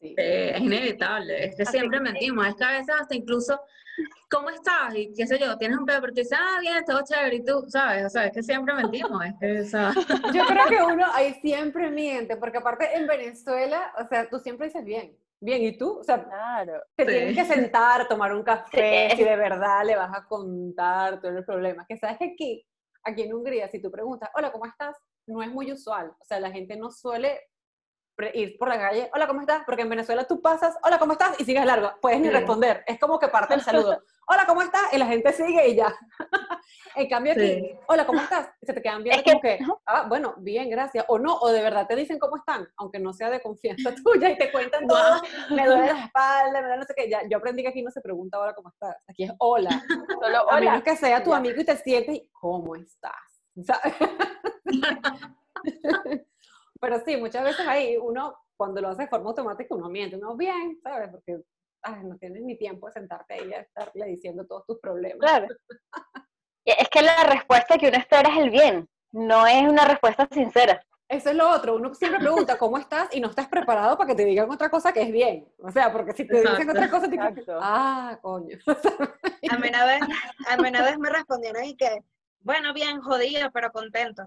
Sí. 0.00 0.14
es 0.16 0.60
inevitable, 0.60 1.44
es 1.44 1.54
que 1.56 1.66
siempre 1.66 2.00
mentimos, 2.00 2.46
es 2.46 2.54
que 2.54 2.64
a 2.64 2.70
veces 2.70 2.94
hasta 2.98 3.14
incluso, 3.14 3.60
¿cómo 4.30 4.48
estás? 4.48 4.94
Y 4.94 5.12
qué 5.12 5.26
sé 5.26 5.38
yo, 5.38 5.58
tienes 5.58 5.76
un 5.76 5.84
pedo, 5.84 6.00
pero 6.00 6.14
tú 6.14 6.20
dices, 6.20 6.38
ah, 6.40 6.58
bien, 6.58 6.82
todo 6.86 7.02
chévere, 7.04 7.36
y 7.36 7.44
tú, 7.44 7.66
¿sabes? 7.68 8.06
O 8.06 8.08
sea, 8.08 8.24
es 8.24 8.32
que 8.32 8.42
siempre 8.42 8.72
mentimos, 8.72 9.22
es 9.26 9.34
que, 9.38 9.62
Yo 10.34 10.46
creo 10.46 10.66
que 10.68 10.82
uno 10.82 11.04
ahí 11.12 11.34
siempre 11.42 11.90
miente, 11.90 12.38
porque 12.38 12.56
aparte 12.56 12.96
en 12.96 13.06
Venezuela, 13.06 13.92
o 13.98 14.08
sea, 14.08 14.26
tú 14.26 14.38
siempre 14.38 14.68
dices 14.68 14.86
bien, 14.86 15.14
bien, 15.38 15.62
¿y 15.64 15.76
tú? 15.76 15.98
O 15.98 16.04
sea, 16.04 16.24
claro. 16.24 16.82
te 16.96 17.04
tienes 17.04 17.36
que 17.36 17.44
sentar, 17.44 18.08
tomar 18.08 18.34
un 18.34 18.42
café, 18.42 19.10
si 19.14 19.22
de 19.22 19.36
verdad 19.36 19.84
le 19.84 19.96
vas 19.96 20.16
a 20.16 20.24
contar 20.24 21.20
todo 21.20 21.36
el 21.36 21.44
problema, 21.44 21.84
que 21.86 21.98
sabes 21.98 22.16
que 22.16 22.32
aquí, 22.32 22.66
aquí 23.04 23.22
en 23.22 23.34
Hungría, 23.34 23.68
si 23.68 23.82
tú 23.82 23.90
preguntas, 23.90 24.30
hola, 24.34 24.50
¿cómo 24.50 24.64
estás? 24.64 24.96
No 25.30 25.42
es 25.42 25.50
muy 25.50 25.72
usual. 25.72 26.14
O 26.18 26.24
sea, 26.24 26.40
la 26.40 26.50
gente 26.50 26.76
no 26.76 26.90
suele 26.90 27.40
ir 28.34 28.58
por 28.58 28.68
la 28.68 28.78
calle, 28.78 29.10
hola, 29.14 29.26
¿cómo 29.26 29.40
estás? 29.40 29.62
Porque 29.64 29.82
en 29.82 29.88
Venezuela 29.88 30.24
tú 30.24 30.40
pasas, 30.40 30.76
hola, 30.82 30.98
¿cómo 30.98 31.12
estás? 31.12 31.38
Y 31.40 31.44
sigues 31.44 31.64
largo, 31.64 31.92
puedes 32.00 32.20
ni 32.20 32.28
responder. 32.28 32.84
Es 32.86 32.98
como 32.98 33.18
que 33.18 33.28
parte 33.28 33.54
el 33.54 33.62
saludo, 33.62 34.02
hola, 34.28 34.44
¿cómo 34.46 34.62
estás? 34.62 34.92
Y 34.92 34.98
la 34.98 35.06
gente 35.06 35.32
sigue 35.32 35.68
y 35.68 35.76
ya. 35.76 35.94
en 36.96 37.08
cambio 37.08 37.32
aquí, 37.32 37.70
hola, 37.86 38.06
¿cómo 38.06 38.20
estás? 38.20 38.50
Y 38.60 38.66
se 38.66 38.74
te 38.74 38.82
quedan 38.82 39.02
viendo 39.02 39.22
como 39.24 39.40
que, 39.40 39.58
ah, 39.86 40.06
bueno, 40.08 40.34
bien, 40.38 40.68
gracias. 40.68 41.04
O 41.08 41.18
no, 41.18 41.36
o 41.36 41.50
de 41.50 41.62
verdad 41.62 41.86
te 41.86 41.96
dicen 41.96 42.18
cómo 42.18 42.36
están, 42.36 42.68
aunque 42.76 42.98
no 42.98 43.12
sea 43.12 43.30
de 43.30 43.40
confianza 43.40 43.94
tuya 44.04 44.30
y 44.30 44.36
te 44.36 44.52
cuentan 44.52 44.86
todo, 44.86 45.22
me 45.50 45.66
duele 45.66 45.92
la 45.92 46.04
espalda, 46.04 46.60
me 46.60 46.66
duele 46.66 46.76
no 46.76 46.84
sé 46.84 46.94
qué. 46.96 47.08
Ya, 47.08 47.22
yo 47.28 47.38
aprendí 47.38 47.62
que 47.62 47.68
aquí 47.68 47.82
no 47.82 47.90
se 47.90 48.00
pregunta 48.00 48.38
hola, 48.38 48.54
¿cómo 48.54 48.68
estás? 48.68 48.96
Aquí 49.08 49.24
es 49.24 49.32
hola. 49.38 49.70
Solo 49.88 50.42
hola. 50.44 50.56
A 50.56 50.60
menos 50.60 50.82
que 50.82 50.96
sea 50.96 51.22
tu 51.22 51.32
amigo 51.32 51.60
y 51.60 51.64
te 51.64 51.76
sientes, 51.76 52.20
¿cómo 52.32 52.76
estás? 52.76 53.29
¿Sabes? 53.64 53.94
Pero 56.80 57.00
sí, 57.04 57.16
muchas 57.16 57.44
veces 57.44 57.66
ahí 57.66 57.96
uno, 57.96 58.36
cuando 58.56 58.80
lo 58.80 58.88
hace 58.88 59.02
de 59.02 59.08
forma 59.08 59.28
automática, 59.30 59.74
uno 59.74 59.88
miente, 59.88 60.16
uno 60.16 60.36
bien, 60.36 60.78
¿sabes? 60.82 61.10
Porque 61.10 61.40
no 62.02 62.16
tienes 62.18 62.42
ni 62.42 62.56
tiempo 62.56 62.86
de 62.86 62.92
sentarte 62.92 63.34
ahí 63.34 63.52
a 63.52 63.60
estarle 63.60 64.06
diciendo 64.06 64.46
todos 64.46 64.66
tus 64.66 64.78
problemas. 64.80 65.18
Claro. 65.20 65.46
es 66.64 66.88
que 66.88 67.02
la 67.02 67.24
respuesta 67.24 67.78
que 67.78 67.88
uno 67.88 67.98
espera 67.98 68.30
es 68.30 68.38
el 68.38 68.50
bien, 68.50 68.88
no 69.12 69.46
es 69.46 69.62
una 69.68 69.84
respuesta 69.84 70.28
sincera. 70.30 70.82
Eso 71.08 71.30
es 71.30 71.36
lo 71.36 71.50
otro, 71.50 71.74
uno 71.74 71.92
siempre 71.92 72.20
pregunta 72.20 72.56
cómo 72.56 72.78
estás 72.78 73.08
y 73.12 73.20
no 73.20 73.28
estás 73.28 73.48
preparado 73.48 73.98
para 73.98 74.06
que 74.06 74.14
te 74.14 74.24
digan 74.24 74.48
otra 74.48 74.70
cosa 74.70 74.92
que 74.92 75.02
es 75.02 75.10
bien. 75.10 75.44
O 75.58 75.68
sea, 75.72 75.92
porque 75.92 76.12
si 76.12 76.24
te 76.24 76.40
dicen 76.40 76.70
otra 76.70 76.88
cosa, 76.88 77.10
te 77.10 77.16
dicen, 77.16 77.44
ah, 77.60 78.16
coño. 78.22 78.56
a 79.50 79.58
mí 79.58 79.68
una 79.68 79.84
vez, 79.86 80.02
a 80.48 80.56
mí 80.56 80.68
una 80.68 80.84
vez 80.84 80.98
me 81.00 81.10
respondieron 81.10 81.64
y 81.64 81.76
que, 81.76 82.04
bueno, 82.40 82.72
bien, 82.72 83.00
jodido, 83.00 83.50
pero 83.52 83.70
contento. 83.70 84.26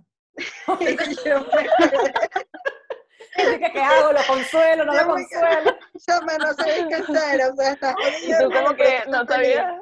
¿Qué 3.36 3.82
hago? 3.82 4.12
¿Lo 4.14 4.20
consuelo? 4.28 4.86
¿No 4.86 4.94
lo 4.94 5.08
consuelo? 5.08 5.78
Yo 6.08 6.22
me 6.22 6.38
no 6.38 6.54
sé 6.54 6.86
qué 6.88 6.96
hacer, 6.96 7.52
o 7.52 7.56
sea, 7.56 7.72
estás 7.72 7.96
Y 8.22 8.32
tú 8.38 8.52
como 8.52 8.76
que 8.76 9.04
no 9.08 9.26
sabías. 9.26 9.80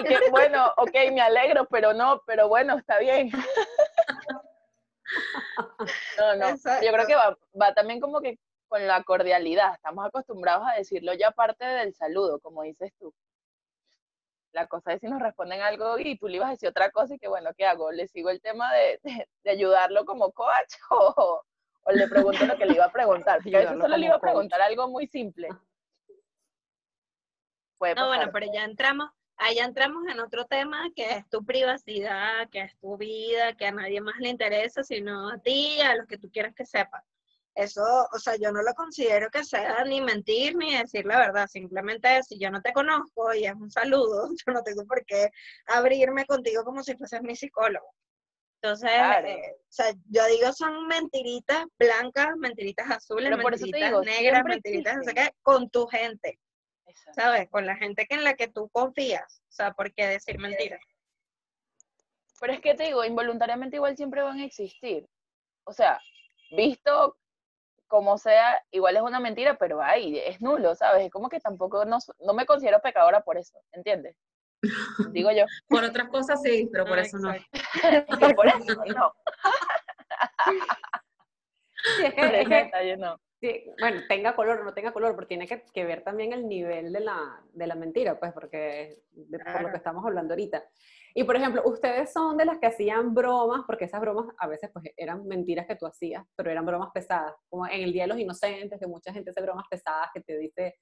Y 0.00 0.04
que, 0.04 0.30
bueno, 0.30 0.72
ok, 0.76 0.92
me 1.12 1.20
alegro, 1.20 1.66
pero 1.70 1.92
no, 1.92 2.22
pero 2.26 2.48
bueno, 2.48 2.78
está 2.78 2.98
bien. 2.98 3.30
No, 6.18 6.36
no, 6.36 6.50
yo 6.82 6.92
creo 6.92 7.06
que 7.06 7.14
va, 7.14 7.36
va 7.60 7.72
también 7.74 7.98
como 8.00 8.20
que 8.20 8.38
con 8.68 8.86
la 8.86 9.02
cordialidad, 9.02 9.74
estamos 9.74 10.06
acostumbrados 10.06 10.66
a 10.70 10.76
decirlo 10.76 11.14
ya 11.14 11.28
aparte 11.28 11.64
del 11.64 11.94
saludo, 11.94 12.38
como 12.40 12.62
dices 12.62 12.92
tú. 12.98 13.14
La 14.52 14.66
cosa 14.66 14.92
es 14.92 15.00
si 15.00 15.08
nos 15.08 15.20
responden 15.20 15.60
algo 15.60 15.98
y 15.98 16.16
tú 16.18 16.28
le 16.28 16.36
ibas 16.36 16.48
a 16.48 16.52
decir 16.52 16.68
otra 16.68 16.90
cosa 16.90 17.14
y 17.14 17.18
que 17.18 17.28
bueno, 17.28 17.50
¿qué 17.56 17.66
hago? 17.66 17.92
¿Le 17.92 18.08
sigo 18.08 18.30
el 18.30 18.40
tema 18.40 18.72
de, 18.72 19.00
de, 19.44 19.50
ayudarlo 19.50 20.04
como 20.04 20.32
coach 20.32 20.74
o, 20.90 21.42
o, 21.82 21.92
le 21.92 22.08
pregunto 22.08 22.46
lo 22.46 22.56
que 22.56 22.66
le 22.66 22.74
iba 22.74 22.86
a 22.86 22.92
preguntar? 22.92 23.40
Porque 23.42 23.56
a 23.56 23.60
veces 23.60 23.78
solo 23.78 23.96
le 23.96 24.06
iba 24.06 24.16
a 24.16 24.20
preguntar 24.20 24.60
algo 24.60 24.88
muy 24.88 25.06
simple. 25.06 25.48
no, 27.80 28.06
bueno, 28.06 28.30
pero 28.32 28.46
ya 28.52 28.64
entramos, 28.64 29.10
ahí 29.36 29.58
entramos 29.58 30.06
en 30.08 30.20
otro 30.20 30.46
tema 30.46 30.88
que 30.96 31.10
es 31.10 31.28
tu 31.28 31.44
privacidad, 31.44 32.48
que 32.50 32.62
es 32.62 32.76
tu 32.78 32.96
vida, 32.96 33.54
que 33.54 33.66
a 33.66 33.72
nadie 33.72 34.00
más 34.00 34.16
le 34.18 34.30
interesa, 34.30 34.82
sino 34.82 35.28
a 35.30 35.38
ti 35.38 35.80
a 35.80 35.94
los 35.94 36.06
que 36.06 36.18
tú 36.18 36.30
quieras 36.30 36.54
que 36.54 36.64
sepan. 36.64 37.02
Eso, 37.58 37.82
o 38.12 38.18
sea, 38.20 38.36
yo 38.36 38.52
no 38.52 38.62
lo 38.62 38.72
considero 38.72 39.30
que 39.30 39.42
sea 39.42 39.82
ni 39.82 40.00
mentir 40.00 40.54
ni 40.56 40.78
decir 40.78 41.04
la 41.04 41.18
verdad. 41.18 41.48
Simplemente 41.48 42.22
si 42.22 42.38
yo 42.38 42.52
no 42.52 42.62
te 42.62 42.72
conozco 42.72 43.34
y 43.34 43.46
es 43.46 43.54
un 43.54 43.68
saludo, 43.68 44.28
yo 44.46 44.52
no 44.52 44.62
tengo 44.62 44.86
por 44.86 45.04
qué 45.04 45.30
abrirme 45.66 46.24
contigo 46.24 46.62
como 46.62 46.84
si 46.84 46.96
fueses 46.96 47.20
mi 47.22 47.34
psicólogo. 47.34 47.92
Entonces, 48.62 48.90
eh, 48.92 49.56
o 49.58 49.72
sea, 49.72 49.92
yo 50.08 50.24
digo 50.26 50.52
son 50.52 50.86
mentiritas 50.86 51.66
blancas, 51.76 52.36
mentiritas 52.36 52.88
azules, 52.92 53.36
mentiritas 53.36 53.92
negras, 54.02 54.44
mentiritas, 54.44 54.96
no 54.98 55.02
sé 55.02 55.14
qué, 55.14 55.30
con 55.42 55.68
tu 55.68 55.88
gente. 55.88 56.38
¿Sabes? 57.12 57.48
Con 57.50 57.66
la 57.66 57.74
gente 57.74 58.06
en 58.08 58.22
la 58.22 58.34
que 58.34 58.46
tú 58.46 58.68
confías. 58.68 59.42
O 59.48 59.52
sea, 59.52 59.72
¿por 59.72 59.92
qué 59.92 60.06
decir 60.06 60.38
mentiras? 60.38 60.80
Pero 62.38 62.52
es 62.52 62.60
que 62.60 62.74
te 62.74 62.84
digo, 62.84 63.04
involuntariamente 63.04 63.76
igual 63.78 63.96
siempre 63.96 64.22
van 64.22 64.38
a 64.38 64.44
existir. 64.44 65.08
O 65.64 65.72
sea, 65.72 66.00
visto 66.52 67.16
como 67.88 68.18
sea, 68.18 68.62
igual 68.70 68.96
es 68.96 69.02
una 69.02 69.18
mentira, 69.18 69.58
pero 69.58 69.82
ay, 69.82 70.18
es 70.18 70.40
nulo, 70.40 70.74
¿sabes? 70.74 71.06
Es 71.06 71.10
como 71.10 71.28
que 71.28 71.40
tampoco 71.40 71.84
no, 71.84 71.98
no 72.20 72.34
me 72.34 72.46
considero 72.46 72.80
pecadora 72.80 73.22
por 73.22 73.38
eso, 73.38 73.58
¿entiendes? 73.72 74.16
Digo 75.12 75.30
yo. 75.30 75.44
Por 75.68 75.84
otras 75.84 76.08
cosas 76.08 76.42
sí, 76.42 76.68
pero 76.72 76.84
por 76.84 76.98
eso 76.98 77.18
no. 77.18 77.32
por 78.36 78.46
eso 78.46 78.84
no. 78.96 79.12
Sí, 81.96 82.04
es 82.06 82.14
que, 82.14 82.40
es 82.40 82.48
que, 82.48 82.96
no. 82.96 83.20
Sí, 83.40 83.64
bueno, 83.78 84.00
tenga 84.08 84.34
color 84.34 84.60
o 84.60 84.64
no 84.64 84.74
tenga 84.74 84.92
color, 84.92 85.14
pero 85.14 85.28
tiene 85.28 85.46
que, 85.46 85.62
que, 85.72 85.84
ver 85.84 86.02
también 86.02 86.32
el 86.32 86.48
nivel 86.48 86.92
de 86.92 87.00
la, 87.00 87.40
de 87.52 87.66
la 87.68 87.76
mentira, 87.76 88.18
pues, 88.18 88.32
porque 88.32 88.98
por 89.30 89.62
lo 89.62 89.70
que 89.70 89.76
estamos 89.76 90.04
hablando 90.04 90.34
ahorita. 90.34 90.64
Y 91.14 91.24
por 91.24 91.36
ejemplo, 91.36 91.62
ustedes 91.64 92.12
son 92.12 92.36
de 92.36 92.44
las 92.44 92.58
que 92.58 92.66
hacían 92.66 93.14
bromas, 93.14 93.62
porque 93.66 93.86
esas 93.86 94.00
bromas 94.00 94.26
a 94.38 94.46
veces 94.46 94.70
pues 94.72 94.86
eran 94.96 95.26
mentiras 95.26 95.66
que 95.66 95.76
tú 95.76 95.86
hacías, 95.86 96.24
pero 96.36 96.50
eran 96.50 96.66
bromas 96.66 96.90
pesadas, 96.92 97.34
como 97.48 97.66
en 97.66 97.82
el 97.82 97.92
Día 97.92 98.04
de 98.04 98.08
los 98.08 98.18
Inocentes, 98.18 98.78
que 98.78 98.86
mucha 98.86 99.12
gente 99.12 99.30
hace 99.30 99.42
bromas 99.42 99.66
pesadas 99.70 100.08
que 100.12 100.20
te 100.20 100.38
dice, 100.38 100.76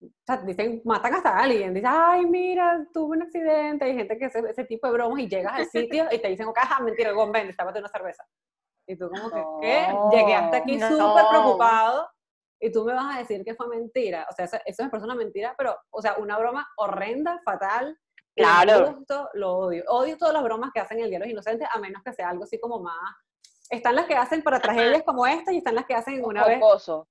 o 0.00 0.08
sea, 0.26 0.38
dicen, 0.38 0.82
matan 0.84 1.14
hasta 1.14 1.30
a 1.30 1.42
alguien, 1.44 1.72
dice, 1.74 1.86
ay, 1.88 2.26
mira, 2.26 2.86
tuve 2.92 3.16
un 3.16 3.22
accidente, 3.22 3.84
hay 3.84 3.94
gente 3.94 4.18
que 4.18 4.24
hace 4.26 4.40
ese 4.40 4.64
tipo 4.64 4.86
de 4.86 4.92
bromas 4.94 5.20
y 5.20 5.28
llegas 5.28 5.52
al 5.54 5.66
sitio 5.66 6.06
y 6.10 6.18
te 6.18 6.28
dicen, 6.28 6.46
ok, 6.46 6.58
ajá, 6.58 6.82
mentira, 6.82 7.12
ven, 7.12 7.48
de 7.48 7.78
una 7.78 7.88
cerveza. 7.88 8.24
Y 8.86 8.96
tú 8.96 9.08
como 9.08 9.30
que, 9.30 9.66
¿qué? 9.66 9.94
Llegué 10.10 10.34
hasta 10.34 10.56
aquí 10.58 10.80
súper 10.80 11.24
preocupado 11.30 12.08
y 12.60 12.70
tú 12.70 12.84
me 12.84 12.94
vas 12.94 13.16
a 13.16 13.18
decir 13.18 13.44
que 13.44 13.54
fue 13.54 13.68
mentira. 13.68 14.26
O 14.30 14.34
sea, 14.34 14.44
eso, 14.44 14.56
eso 14.64 14.84
me 14.84 14.90
parece 14.90 15.04
una 15.04 15.14
mentira, 15.14 15.54
pero, 15.56 15.76
o 15.90 16.02
sea, 16.02 16.16
una 16.18 16.38
broma 16.38 16.66
horrenda, 16.76 17.40
fatal. 17.44 17.98
Claro. 18.34 18.94
Gusto, 18.94 19.28
lo 19.34 19.52
odio. 19.56 19.84
Odio 19.88 20.16
todas 20.16 20.34
las 20.34 20.42
bromas 20.42 20.70
que 20.72 20.80
hacen 20.80 21.00
el 21.00 21.10
Día 21.10 21.18
de 21.18 21.26
los 21.26 21.32
Inocentes, 21.32 21.68
a 21.70 21.78
menos 21.78 22.02
que 22.02 22.12
sea 22.12 22.30
algo 22.30 22.44
así 22.44 22.58
como 22.58 22.80
más... 22.80 22.96
Están 23.70 23.96
las 23.96 24.04
que 24.04 24.14
hacen 24.14 24.42
para 24.42 24.60
tragedias 24.60 25.02
como 25.02 25.26
esta 25.26 25.50
y 25.50 25.56
están 25.56 25.74
las 25.74 25.86
que 25.86 25.94
hacen 25.94 26.22
una 26.22 26.46
vez. 26.46 26.60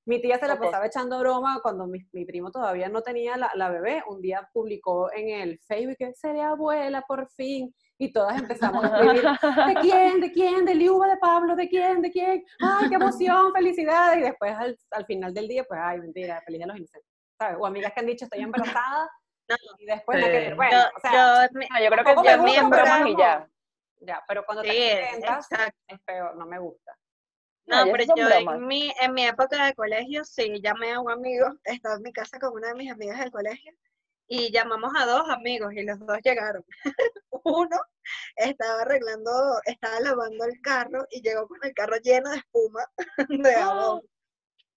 Mi 0.06 0.22
tía 0.22 0.38
se 0.38 0.48
la 0.48 0.60
pasaba 0.60 0.86
echando 0.86 1.18
broma 1.18 1.60
cuando 1.64 1.88
mi, 1.88 2.06
mi 2.12 2.24
primo 2.24 2.52
todavía 2.52 2.88
no 2.88 3.02
tenía 3.02 3.36
la, 3.36 3.50
la, 3.56 3.70
bebé. 3.70 4.04
Un 4.08 4.22
día 4.22 4.48
publicó 4.54 5.12
en 5.12 5.30
el 5.30 5.60
Facebook 5.60 5.96
que 5.98 6.14
sería 6.14 6.50
abuela 6.50 7.04
por 7.08 7.28
fin 7.30 7.74
y 8.02 8.12
todas 8.12 8.40
empezamos 8.40 8.84
a 8.84 8.88
escribir, 8.88 9.24
¿de 9.68 9.76
quién? 9.82 10.22
¿De 10.22 10.32
quién? 10.32 10.66
¿De 10.66 10.74
Liuba 10.74 11.08
de 11.08 11.18
Pablo? 11.18 11.56
¿De 11.56 11.70
quién? 11.70 12.02
¿De 12.02 12.12
quién? 12.12 12.44
¡Ay, 12.60 12.90
qué 12.90 12.96
emoción! 12.96 13.54
¡Felicidades! 13.54 14.18
Y 14.18 14.22
después 14.22 14.54
al, 14.54 14.76
al 14.90 15.06
final 15.06 15.34
del 15.34 15.48
día, 15.48 15.64
pues, 15.64 15.80
ay, 15.84 16.00
mentira, 16.00 16.42
feliz 16.44 16.62
de 16.62 16.66
los 16.66 16.78
inocentes. 16.78 17.12
¿Sabes? 17.40 17.58
O 17.60 17.66
amigas 17.66 17.94
que 17.94 18.00
han 18.00 18.08
dicho, 18.08 18.26
estoy 18.26 18.42
embarazada, 18.42 19.08
y 19.80 19.86
después 19.86 20.24
sí. 20.24 20.32
que, 20.32 20.54
bueno, 20.54 20.72
yo, 20.72 20.90
o 20.96 21.00
sea, 21.00 21.12
yo, 21.12 21.60
no, 21.60 21.84
yo 21.84 21.90
creo 21.90 22.06
que 22.06 22.30
yo 22.30 22.62
en 22.62 22.70
bromas 22.70 23.08
y 23.08 23.18
ya. 23.18 23.48
Ya, 24.02 24.24
pero 24.28 24.44
cuando 24.46 24.64
te 24.64 24.72
sientas, 24.72 25.48
es 25.88 26.00
peor, 26.02 26.36
no 26.36 26.46
me 26.46 26.60
gusta. 26.60 26.98
No, 27.66 27.86
no 27.86 27.92
pero 27.92 28.16
yo 28.16 28.30
en 28.30 28.66
mi, 28.66 28.92
en 29.00 29.14
mi 29.14 29.26
época 29.26 29.66
de 29.66 29.74
colegio, 29.76 30.24
sí, 30.26 30.60
llamé 30.62 30.94
a 30.94 31.00
un 31.00 31.12
amigo, 31.12 31.48
estaba 31.64 31.96
en 31.96 32.02
mi 32.02 32.12
casa 32.12 32.40
con 32.40 32.54
una 32.54 32.70
de 32.70 32.76
mis 32.76 32.92
amigas 32.92 33.20
del 33.20 33.32
colegio, 33.32 33.72
y 34.28 34.52
llamamos 34.52 34.94
a 34.98 35.06
dos 35.06 35.30
amigos 35.30 35.74
y 35.74 35.84
los 35.84 36.00
dos 36.00 36.18
llegaron. 36.24 36.64
Uno 37.44 37.78
estaba 38.38 38.82
arreglando, 38.82 39.32
estaba 39.66 40.00
lavando 40.00 40.46
el 40.46 40.62
carro 40.62 41.06
y 41.12 41.22
llegó 41.22 41.48
con 41.48 41.60
el 41.64 41.74
carro 41.74 41.98
lleno 41.98 42.30
de 42.30 42.38
espuma 42.38 42.86
de 43.30 43.54
jabón. 43.54 44.02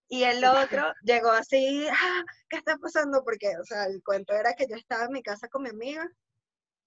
Y 0.09 0.25
el 0.25 0.45
otro 0.45 0.93
llegó 1.03 1.31
así, 1.31 1.87
ah, 1.91 2.23
¿qué 2.49 2.59
está 2.59 2.77
pasando? 2.77 3.25
Porque, 3.25 3.57
o 3.61 3.65
sea, 3.65 3.87
el 3.87 4.03
cuento 4.03 4.35
era 4.35 4.53
que 4.55 4.67
yo 4.69 4.77
estaba 4.77 5.05
en 5.05 5.13
mi 5.13 5.23
casa 5.23 5.49
con 5.49 5.63
mi 5.63 5.71
amiga 5.71 6.09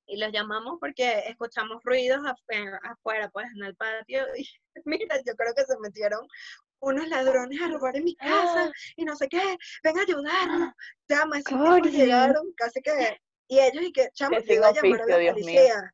y 0.07 0.17
los 0.17 0.31
llamamos 0.31 0.77
porque 0.79 1.23
escuchamos 1.27 1.83
ruidos 1.83 2.21
afuera, 2.25 3.29
pues 3.29 3.47
en 3.55 3.65
el 3.65 3.75
patio. 3.75 4.25
Y 4.77 4.81
mira, 4.85 5.17
yo 5.25 5.33
creo 5.35 5.55
que 5.55 5.65
se 5.65 5.77
metieron 5.79 6.21
unos 6.79 7.07
ladrones 7.07 7.59
a 7.61 7.67
robar 7.67 7.95
en 7.95 8.03
mi 8.03 8.15
casa 8.15 8.65
ah. 8.65 8.71
y 8.95 9.05
no 9.05 9.15
sé 9.15 9.27
qué, 9.27 9.57
ven 9.83 9.97
a 9.97 10.01
ayudarnos, 10.03 10.73
llama, 11.09 11.37
así 11.37 11.89
llegaron, 11.89 12.53
casi 12.55 12.79
que, 12.81 13.19
y 13.47 13.59
ellos 13.59 13.83
y 13.83 13.91
que, 13.91 14.09
chamo, 14.13 14.37
que 14.43 14.53
iba 14.53 14.67
a 14.67 14.73
llamar 14.73 15.01
a 15.01 15.05
la 15.07 15.33
policía. 15.33 15.93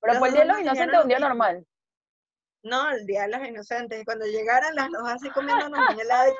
Pero 0.00 0.18
fue 0.18 0.28
el 0.28 0.34
Día 0.34 0.42
de 0.42 0.48
los 0.48 0.60
Inocentes 0.60 1.00
un 1.02 1.08
día 1.08 1.18
normal. 1.18 1.66
No, 2.64 2.90
el 2.90 3.06
Día 3.06 3.22
de 3.22 3.28
los 3.28 3.46
Inocentes, 3.46 4.00
y 4.00 4.04
cuando 4.04 4.24
llegaran 4.24 4.74
las 4.74 4.90
dos 4.90 5.06
así 5.06 5.30
comiéndonos 5.30 5.78
un 5.90 6.00
helado. 6.00 6.32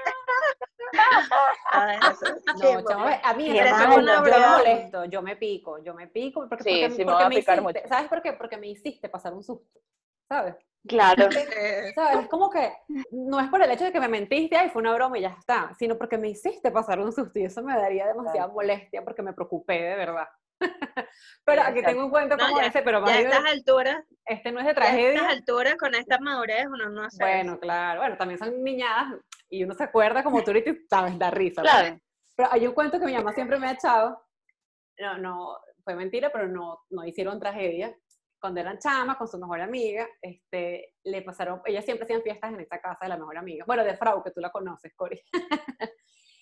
no, 2.57 2.85
chamo, 2.89 3.07
a 3.23 3.35
mí 3.35 3.59
eso 3.59 4.01
yo 4.01 4.23
me 4.23 4.47
molesto, 4.47 5.05
yo 5.05 5.23
me 5.23 5.37
pico, 5.37 5.83
yo 5.83 5.95
me 5.95 6.09
pico, 6.09 6.49
porque, 6.49 6.65
sí, 6.65 6.81
porque, 6.81 6.97
sí, 6.97 7.05
porque 7.05 7.29
me, 7.29 7.35
hiciste, 7.35 7.61
mucho. 7.61 7.81
¿sabes 7.89 8.09
por 8.09 8.23
qué? 8.23 8.33
Porque 8.33 8.57
me 8.57 8.69
hiciste 8.69 9.09
pasar 9.11 9.35
un 9.35 9.43
susto, 9.43 9.81
¿sabes? 10.27 10.57
Claro. 10.87 11.29
¿Sabes? 11.95 12.21
Es 12.21 12.29
como 12.29 12.49
que 12.51 12.73
no 13.11 13.41
es 13.41 13.49
por 13.49 13.63
el 13.63 13.71
hecho 13.71 13.85
de 13.85 13.93
que 13.93 14.01
me 14.01 14.09
mentiste 14.09 14.57
y 14.65 14.71
fue 14.71 14.81
una 14.81 14.95
broma 14.95 15.19
y 15.19 15.23
ya 15.23 15.37
está, 15.39 15.73
sino 15.79 15.97
porque 15.99 16.19
me 16.19 16.29
hiciste 16.29 16.71
pasar 16.71 17.01
un 17.01 17.13
susto 17.13 17.39
y 17.39 17.45
eso 17.45 17.63
me 17.63 17.77
daría 17.77 18.07
demasiada 18.07 18.49
molestia 18.49 19.05
porque 19.05 19.23
me 19.23 19.33
preocupé 19.33 19.83
de 19.83 19.97
verdad. 19.97 20.29
pero 21.44 21.62
aquí 21.62 21.83
tengo 21.83 22.05
un 22.05 22.11
cuento 22.11 22.37
como 22.37 22.61
ese, 22.61 22.83
pero 22.83 23.00
más 23.00 23.11
a 23.11 23.20
estas 23.20 23.44
alturas, 23.44 24.05
este 24.24 24.53
no 24.53 24.61
es 24.61 24.66
de 24.66 24.74
tragedia. 24.74 25.09
A 25.09 25.12
estas 25.12 25.33
alturas, 25.33 25.77
con 25.77 25.94
esta 25.94 26.18
madurez, 26.18 26.66
uno 26.66 26.88
no 26.90 27.05
hace 27.05 27.22
Bueno, 27.22 27.59
claro, 27.59 28.00
bueno, 28.00 28.16
también 28.16 28.38
son 28.38 28.62
niñadas 28.62 29.14
y 29.48 29.64
uno 29.64 29.74
se 29.74 29.85
acuerda 29.85 30.22
como 30.22 30.42
tú 30.42 30.50
ahorita, 30.50 30.72
sabes, 30.88 31.18
da 31.18 31.31
risa. 31.31 31.62
Claro. 31.62 31.98
Pero 32.37 32.48
hay 32.50 32.66
un 32.66 32.74
cuento 32.74 32.98
que 32.98 33.07
mi 33.07 33.14
mamá 33.14 33.33
siempre 33.33 33.59
me 33.59 33.68
ha 33.68 33.72
echado, 33.72 34.27
no, 34.98 35.18
no, 35.18 35.59
fue 35.85 35.94
mentira, 35.94 36.31
pero 36.33 36.48
no, 36.48 36.81
no 36.90 37.05
hicieron 37.05 37.38
tragedia, 37.38 37.94
cuando 38.40 38.61
eran 38.61 38.79
chamas, 38.79 39.16
con 39.16 39.27
su 39.27 39.38
mejor 39.38 39.61
amiga, 39.61 40.07
este, 40.20 40.94
le 41.05 41.22
pasaron, 41.22 41.62
ellas 41.64 41.85
siempre 41.85 42.05
hacían 42.05 42.22
fiestas 42.22 42.53
en 42.53 42.61
esta 42.61 42.79
casa 42.79 42.98
de 43.03 43.09
la 43.09 43.16
mejor 43.16 43.38
amiga, 43.38 43.64
bueno, 43.66 43.85
de 43.85 43.96
Frau, 43.96 44.22
que 44.22 44.33
tú 44.33 44.40
la 44.40 44.50
conoces, 44.50 44.92
Cori. 44.94 45.18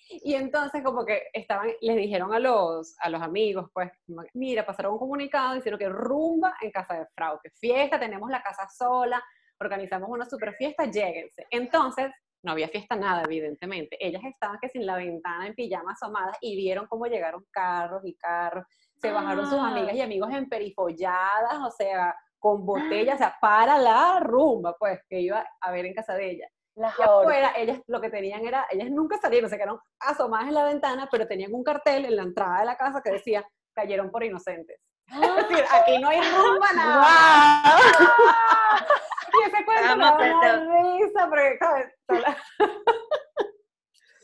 y 0.09 0.35
entonces 0.35 0.83
como 0.83 1.05
que 1.05 1.23
estaban, 1.33 1.69
les 1.81 1.95
dijeron 1.95 2.33
a 2.33 2.39
los, 2.39 2.95
a 2.99 3.09
los 3.09 3.21
amigos, 3.21 3.69
pues, 3.73 3.91
mira, 4.33 4.65
pasaron 4.65 4.93
un 4.93 4.99
comunicado 4.99 5.55
diciendo 5.55 5.77
que 5.77 5.89
rumba 5.89 6.55
en 6.61 6.71
casa 6.71 6.95
de 6.95 7.05
Frau, 7.15 7.39
que 7.41 7.49
fiesta, 7.49 7.99
tenemos 7.99 8.29
la 8.29 8.41
casa 8.41 8.67
sola, 8.69 9.23
organizamos 9.59 10.09
una 10.09 10.25
super 10.25 10.53
fiesta, 10.55 10.85
lléguense. 10.85 11.45
Entonces, 11.49 12.11
no 12.43 12.51
había 12.51 12.67
fiesta 12.67 12.95
nada, 12.95 13.23
evidentemente. 13.23 13.97
Ellas 14.05 14.21
estaban 14.25 14.59
que 14.61 14.67
sin 14.67 14.85
la 14.85 14.97
ventana 14.97 15.47
en 15.47 15.55
pijamas 15.55 16.01
asomadas 16.01 16.37
y 16.41 16.55
vieron 16.57 16.87
cómo 16.87 17.05
llegaron 17.05 17.45
carros 17.51 18.01
y 18.05 18.15
carros 18.15 18.65
se 19.03 19.11
bajaron 19.11 19.45
sus 19.45 19.59
amigas 19.59 19.95
y 19.95 20.01
ah. 20.01 20.05
amigos 20.05 20.33
emperifolladas, 20.33 21.59
o 21.65 21.71
sea, 21.71 22.15
con 22.39 22.65
botellas, 22.65 23.15
o 23.15 23.17
sea, 23.17 23.35
para 23.41 23.77
la 23.77 24.19
rumba, 24.21 24.75
pues, 24.79 25.01
que 25.09 25.19
iba 25.19 25.45
a 25.59 25.71
ver 25.71 25.85
en 25.85 25.93
casa 25.93 26.13
de 26.15 26.31
ella. 26.31 26.47
Las 26.75 26.97
y 26.97 27.03
afuera, 27.03 27.53
ellas 27.55 27.79
lo 27.87 28.01
que 28.01 28.09
tenían 28.09 28.45
era, 28.45 28.65
ellas 28.71 28.89
nunca 28.89 29.17
salieron, 29.19 29.49
se 29.49 29.57
quedaron 29.57 29.79
asomadas 29.99 30.47
en 30.47 30.55
la 30.55 30.63
ventana, 30.63 31.07
pero 31.11 31.27
tenían 31.27 31.53
un 31.53 31.63
cartel 31.63 32.05
en 32.05 32.15
la 32.15 32.23
entrada 32.23 32.61
de 32.61 32.65
la 32.65 32.77
casa 32.77 33.01
que 33.03 33.11
decía, 33.11 33.45
cayeron 33.73 34.09
por 34.09 34.23
inocentes. 34.23 34.79
Es 35.07 35.49
decir, 35.49 35.65
aquí 35.71 35.99
no 35.99 36.09
hay 36.09 36.21
rumba 36.21 36.73
nada. 36.73 37.77
y 39.33 39.47
ese 39.47 39.65
cuento 39.65 39.95
me 39.97 40.29
da 40.29 40.65
risa, 40.65 41.29
porque, 41.29 41.59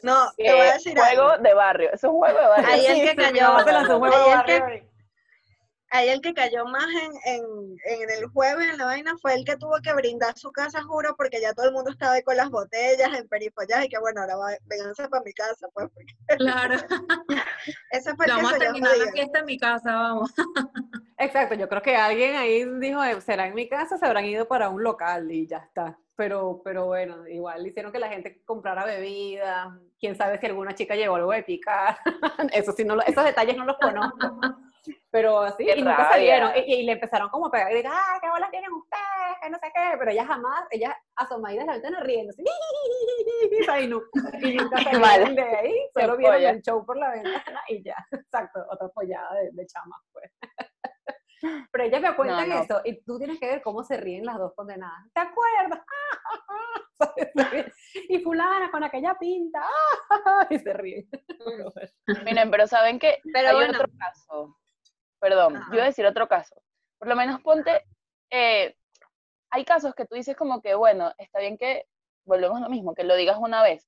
No, 0.01 0.31
te 0.37 0.51
voy 0.51 0.61
a 0.61 0.73
decir 0.73 0.97
juego 0.97 1.37
de 1.37 1.53
barrio, 1.53 1.91
es 1.93 2.03
un 2.03 2.17
juego 2.17 2.39
de 2.39 2.47
barrio. 2.47 2.67
Ahí 2.67 2.85
el 2.85 3.09
que 3.09 3.15
cayó, 3.15 3.57
ahí 3.57 3.65
el 3.67 4.43
que 4.45 4.88
cayó 6.35 6.65
más 6.65 6.87
en, 6.87 7.11
en, 7.33 7.43
en, 7.85 8.09
el 8.09 8.27
jueves 8.27 8.69
en 8.69 8.77
la 8.77 8.85
vaina 8.85 9.15
fue 9.21 9.33
el 9.33 9.45
que 9.45 9.57
tuvo 9.57 9.75
que 9.83 9.93
brindar 9.93 10.37
su 10.37 10.51
casa, 10.51 10.81
juro, 10.83 11.15
porque 11.17 11.41
ya 11.41 11.53
todo 11.53 11.67
el 11.67 11.73
mundo 11.73 11.91
estaba 11.91 12.13
ahí 12.13 12.23
con 12.23 12.37
las 12.37 12.49
botellas 12.49 13.09
en 13.17 13.27
perifollas 13.27 13.85
y 13.85 13.89
que 13.89 13.99
bueno, 13.99 14.21
ahora 14.21 14.35
va, 14.35 14.49
vénganse 14.65 15.07
para 15.09 15.23
mi 15.23 15.33
casa, 15.33 15.67
pues. 15.73 15.89
Claro. 16.37 16.75
Ese 17.91 18.15
fue 18.15 18.25
el 18.25 18.31
vamos 18.33 18.53
a 18.53 18.57
terminar 18.57 18.97
la 18.97 19.11
fiesta 19.11 19.39
en 19.39 19.45
mi 19.45 19.57
casa, 19.57 19.93
vamos. 19.93 20.33
Exacto, 21.17 21.55
yo 21.55 21.67
creo 21.67 21.81
que 21.81 21.95
alguien 21.95 22.35
ahí 22.35 22.65
dijo, 22.79 23.03
eh, 23.03 23.19
será 23.21 23.47
en 23.47 23.55
mi 23.55 23.67
casa, 23.67 23.97
se 23.97 24.05
habrán 24.05 24.25
ido 24.25 24.47
para 24.47 24.69
un 24.69 24.83
local 24.83 25.31
y 25.31 25.47
ya 25.47 25.57
está. 25.57 25.97
Pero, 26.15 26.61
pero 26.63 26.87
bueno, 26.87 27.27
igual 27.27 27.65
hicieron 27.65 27.91
que 27.91 27.99
la 27.99 28.09
gente 28.09 28.41
comprara 28.45 28.85
bebidas, 28.85 29.69
quién 29.99 30.15
sabe 30.15 30.37
si 30.39 30.45
alguna 30.45 30.75
chica 30.75 30.95
llevó 30.95 31.15
algo 31.15 31.31
de 31.31 31.43
picar, 31.43 31.97
eso 32.53 32.73
sí, 32.73 32.83
no 32.83 33.01
esos 33.01 33.23
detalles 33.23 33.55
no 33.57 33.65
los 33.65 33.77
conozco. 33.77 34.57
Pero 35.11 35.41
así, 35.41 35.67
y 35.69 35.81
nunca 35.81 36.09
salieron. 36.09 36.51
Y, 36.55 36.83
le 36.83 36.93
empezaron 36.93 37.29
como 37.29 37.47
a 37.47 37.51
pegar 37.51 37.71
y 37.71 37.75
decir, 37.75 37.89
¡ah, 37.91 38.19
qué 38.21 38.29
bolas 38.29 38.51
tienen 38.51 38.71
ustedes! 38.71 39.37
Que 39.41 39.49
no 39.49 39.57
sé 39.57 39.71
qué. 39.73 39.97
Pero 39.97 40.11
ella 40.11 40.25
jamás, 40.25 40.63
ella 40.71 40.97
asomadita 41.15 41.61
en 41.61 41.67
la 41.67 41.73
ventana 41.73 41.99
riendo. 42.01 42.33
y, 43.81 43.87
nunca 43.87 44.13
salieron 44.83 45.35
de 45.35 45.41
ahí, 45.41 45.75
solo 45.93 46.17
vieron 46.17 46.43
el 46.43 46.61
show 46.61 46.85
por 46.85 46.97
la 46.97 47.11
ventana 47.11 47.61
y 47.67 47.83
ya. 47.83 47.95
Exacto, 48.11 48.65
otra 48.69 48.89
follada 48.89 49.33
de, 49.35 49.49
de 49.51 49.65
chamas, 49.65 50.01
pues. 50.11 50.31
Pero 51.71 51.83
ella 51.85 51.99
me 52.01 52.15
cuenta 52.15 52.43
eso 52.61 52.81
y 52.83 53.01
tú 53.03 53.17
tienes 53.17 53.39
que 53.39 53.47
ver 53.47 53.61
cómo 53.61 53.81
se 53.83 53.95
ríen 53.95 54.25
las 54.25 54.37
dos 54.37 54.53
condenadas. 54.55 55.05
¿Te 55.13 55.21
acuerdas? 55.21 55.79
y 58.09 58.19
fulana 58.19 58.69
con 58.71 58.83
aquella 58.83 59.17
pinta 59.17 59.61
y 60.49 60.59
se 60.59 60.73
ríen. 60.73 61.09
Miren, 62.25 62.51
pero 62.51 62.67
saben 62.67 62.99
que 62.99 63.21
pero 63.33 63.57
hay 63.57 63.69
otro 63.69 63.85
caso 63.97 64.58
perdón, 65.19 65.61
yo 65.69 65.75
iba 65.75 65.83
a 65.83 65.87
decir 65.87 66.05
otro 66.05 66.27
caso. 66.27 66.55
Por 66.97 67.07
lo 67.07 67.15
menos 67.15 67.41
ponte, 67.41 67.85
eh, 68.29 68.75
hay 69.51 69.65
casos 69.65 69.95
que 69.95 70.05
tú 70.05 70.15
dices 70.15 70.35
como 70.35 70.61
que, 70.61 70.75
bueno, 70.75 71.13
está 71.17 71.39
bien 71.39 71.57
que 71.57 71.85
volvemos 72.25 72.57
a 72.57 72.61
lo 72.61 72.69
mismo, 72.69 72.93
que 72.93 73.03
lo 73.03 73.15
digas 73.15 73.37
una 73.39 73.63
vez 73.63 73.87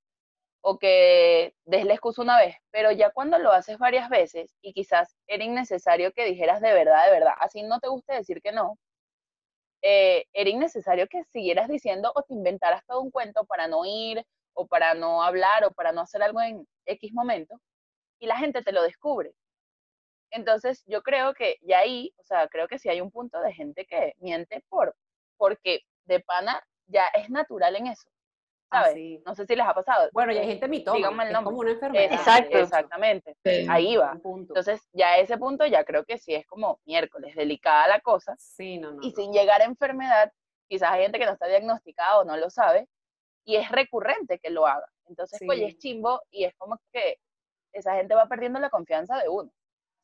o 0.62 0.78
que 0.78 1.56
des 1.65 1.86
la 1.86 1.94
excusa 1.94 2.22
una 2.22 2.38
vez, 2.38 2.56
pero 2.72 2.91
ya 2.91 3.12
cuando 3.12 3.39
lo 3.39 3.52
haces 3.52 3.78
varias 3.80 4.10
veces 4.10 4.56
y 4.62 4.74
quizás 4.74 5.15
era 5.28 5.44
innecesario 5.44 6.13
que 6.13 6.26
dijeras 6.26 6.62
de 6.62 6.74
verdad, 6.74 7.06
de 7.06 7.12
verdad, 7.12 7.34
así 7.39 7.63
no 7.63 7.80
te 7.80 7.88
guste 7.88 8.13
decir 8.13 8.41
que 8.41 8.52
no, 8.52 8.78
eh, 9.82 10.26
era 10.34 10.50
innecesario 10.50 11.08
que 11.08 11.24
siguieras 11.26 11.67
diciendo 11.67 12.12
o 12.15 12.22
te 12.22 12.34
inventaras 12.36 12.86
todo 12.86 13.02
un 13.02 13.10
cuento 13.10 13.46
para 13.46 13.67
no 13.67 13.84
ir 13.86 14.24
o 14.54 14.67
para 14.67 14.94
no 14.94 15.24
hablar 15.24 15.65
o 15.65 15.72
para 15.72 15.91
no 15.91 16.02
hacer 16.02 16.22
algo 16.22 16.41
en 16.41 16.67
X 16.86 17.12
momento 17.13 17.60
y 18.20 18.28
la 18.28 18.38
gente 18.38 18.62
te 18.62 18.72
lo 18.72 18.84
descubre. 18.84 19.34
Entonces, 20.32 20.84
yo 20.88 21.02
creo 21.04 21.34
que 21.34 21.58
ya 21.62 21.80
ahí, 21.80 22.13
o 22.17 22.24
sea, 22.24 22.48
creo 22.48 22.67
que 22.67 22.80
sí 22.80 22.89
hay 22.89 23.02
un 23.02 23.12
punto 23.12 23.39
de 23.41 23.54
gente 23.54 23.86
que 23.86 24.15
miente 24.20 24.63
por, 24.70 24.96
porque 25.38 25.82
de 26.06 26.20
pana 26.20 26.62
ya 26.88 27.08
es 27.08 27.30
natural 27.30 27.76
en 27.76 27.88
eso. 27.88 28.10
Ah, 28.74 28.86
¿Sabes? 28.86 29.22
No 29.26 29.36
sé 29.36 29.46
si 29.46 29.56
les 29.56 29.65
ha 29.65 29.74
pasado. 29.74 30.10
Bueno, 30.13 30.32
y 30.32 30.38
hay 30.38 30.48
gente 30.48 30.70
mitoma, 30.70 30.96
Díganme 30.96 31.28
el 31.28 31.34
nombre. 31.34 31.41
es 31.41 31.46
como 31.46 31.60
una 31.60 31.72
enfermedad. 31.72 32.13
Exacto. 32.13 32.58
Exactamente. 32.58 33.36
Ahí 33.70 33.98
va. 33.98 34.17
Entonces, 34.24 34.82
ya 34.94 35.10
a 35.10 35.17
ese 35.17 35.38
punto 35.38 35.65
ya 35.65 35.84
creo 35.84 36.06
que 36.06 36.17
sí 36.17 36.34
es 36.34 36.48
como 36.48 36.80
miércoles, 36.86 37.36
delicada 37.36 37.88
la 37.89 38.00
cosa. 38.00 38.34
Sí, 38.39 38.78
no, 38.78 38.94
no. 38.94 39.02
Y 39.02 39.12
sin 39.12 39.34
llegar 39.34 39.62
a 39.62 39.65
enfermedad, 39.65 40.32
quizás 40.70 40.91
hay 40.91 41.02
gente 41.04 41.20
que 41.20 41.26
no 41.26 41.34
está 41.34 41.48
diagnosticada 41.48 42.20
o 42.20 42.24
no 42.24 42.38
lo 42.38 42.50
sabe, 42.50 42.88
y 43.44 43.58
es 43.58 43.70
recurrente 43.70 44.39
que 44.39 44.50
lo 44.50 44.65
haga. 44.65 44.88
Entonces, 45.08 45.39
pues 45.46 45.60
es 45.60 45.78
chimbo 45.78 46.22
y 46.30 46.46
es 46.46 46.56
como 46.56 46.80
que 46.94 47.17
esa 47.74 47.96
gente 47.96 48.15
va 48.15 48.28
perdiendo 48.28 48.60
la 48.60 48.70
confianza 48.70 49.17
de 49.17 49.28
uno. 49.28 49.52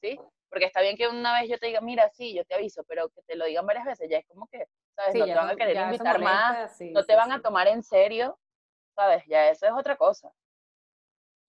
¿Sí? 0.02 0.20
Porque 0.50 0.66
está 0.66 0.82
bien 0.82 0.96
que 0.96 1.08
una 1.08 1.40
vez 1.40 1.50
yo 1.50 1.58
te 1.58 1.68
diga, 1.68 1.82
mira, 1.82 2.10
sí, 2.10 2.34
yo 2.34 2.46
te 2.46 2.56
aviso, 2.56 2.84
pero 2.88 3.10
que 3.10 3.22
te 3.24 3.36
lo 3.36 3.46
digan 3.46 3.66
varias 3.66 3.86
veces, 3.86 4.10
ya 4.10 4.18
es 4.18 4.28
como 4.28 4.48
que, 4.48 4.68
¿sabes? 4.96 5.16
no 5.16 5.26
te 5.26 5.34
van 5.36 5.50
a 5.50 5.56
querer 5.56 5.78
invitar 5.78 6.20
más, 6.20 6.82
no 6.82 7.04
te 7.04 7.16
van 7.16 7.32
a 7.32 7.42
tomar 7.42 7.68
en 7.68 7.84
serio, 7.84 8.40
¿sabes? 8.96 9.24
Ya 9.28 9.50
eso 9.50 9.66
es 9.66 9.74
otra 9.74 9.98
cosa. 9.98 10.32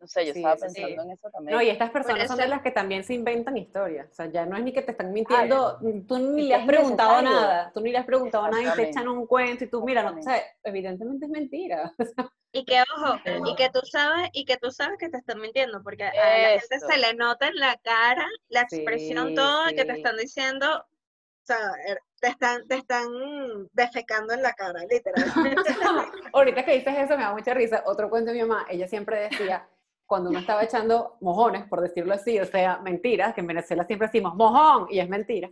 No 0.01 0.07
sé, 0.07 0.27
yo 0.27 0.33
estaba 0.33 0.57
pensando 0.57 1.03
en 1.03 1.11
eso 1.11 1.29
también. 1.31 1.57
No, 1.57 1.63
y 1.63 1.71
estas 1.71 1.91
personas 1.91 2.29
son 2.29 2.39
de 2.39 2.49
las 2.49 2.63
que 2.63 2.71
también 2.71 3.03
se 3.03 3.15
inventan 3.15 3.57
historias. 3.57 4.09
O 4.11 4.15
sea, 4.15 4.27
ya 4.27 4.47
no 4.47 4.57
es 4.57 4.63
ni 4.63 4.73
que 4.73 4.83
te 4.83 4.93
están 4.93 5.13
mintiendo, 5.13 5.79
tú 6.07 6.19
ni 6.19 6.49
le 6.49 6.55
has 6.55 6.67
preguntado 6.67 7.23
nada, 7.23 7.73
tú 7.75 7.81
ni 7.81 7.91
le 7.91 7.99
has 7.99 8.07
preguntado 8.07 8.49
nada 8.49 8.63
y 8.63 8.77
te 8.77 8.91
echan 8.91 9.09
un 9.09 9.27
cuento 9.27 9.65
y 9.65 9.67
tú, 9.69 9.85
mira, 9.85 10.03
no, 10.03 10.19
o 10.19 10.23
sea, 10.23 10.43
evidentemente 10.63 11.27
es 11.27 11.31
mentira. 11.31 11.93
Y 12.51 12.65
que 12.65 12.81
ojo, 12.81 13.21
y 13.47 13.55
que 13.57 13.69
tú 13.69 13.81
sabes, 13.85 14.31
y 14.33 14.47
que 14.47 14.57
tú 14.57 14.71
sabes 14.71 14.97
que 14.99 15.11
te 15.11 15.19
están 15.19 15.39
mintiendo, 15.39 15.83
porque 15.83 16.05
a 16.05 16.15
la 16.15 16.59
gente 16.59 16.79
se 16.81 16.99
le 16.99 17.13
nota 17.13 17.49
en 17.49 17.57
la 17.57 17.77
cara, 17.77 18.27
la 18.49 18.63
expresión, 18.63 19.35
todo 19.35 19.67
que 19.77 19.85
te 19.85 19.93
están 19.93 20.17
diciendo, 20.17 20.67
o 20.79 21.45
sea, 21.45 21.59
er, 21.87 22.01
te 22.21 22.29
están, 22.29 22.67
te 22.67 22.77
están 22.77 23.09
defecando 23.73 24.33
en 24.33 24.43
la 24.43 24.55
cara, 24.55 24.81
literalmente. 24.89 25.63
Ahorita 26.33 26.65
que 26.65 26.73
dices 26.73 26.95
eso 26.97 27.17
me 27.17 27.23
da 27.23 27.33
mucha 27.33 27.55
risa. 27.55 27.83
Otro 27.87 28.09
cuento 28.11 28.33
de 28.33 28.43
mi 28.43 28.49
mamá, 28.49 28.67
ella 28.69 28.89
siempre 28.89 29.29
decía, 29.29 29.69
cuando 30.09 30.31
uno 30.31 30.41
estaba 30.41 30.63
echando 30.65 31.19
mojones, 31.21 31.69
por 31.69 31.81
decirlo 31.81 32.15
así, 32.15 32.41
o 32.41 32.47
sea, 32.47 32.79
mentiras, 32.79 33.33
que 33.35 33.43
en 33.43 33.47
Venezuela 33.47 33.85
siempre 33.85 34.09
decimos 34.09 34.35
mojón 34.35 34.89
y 34.91 34.99
es 34.99 35.09
mentira. 35.09 35.49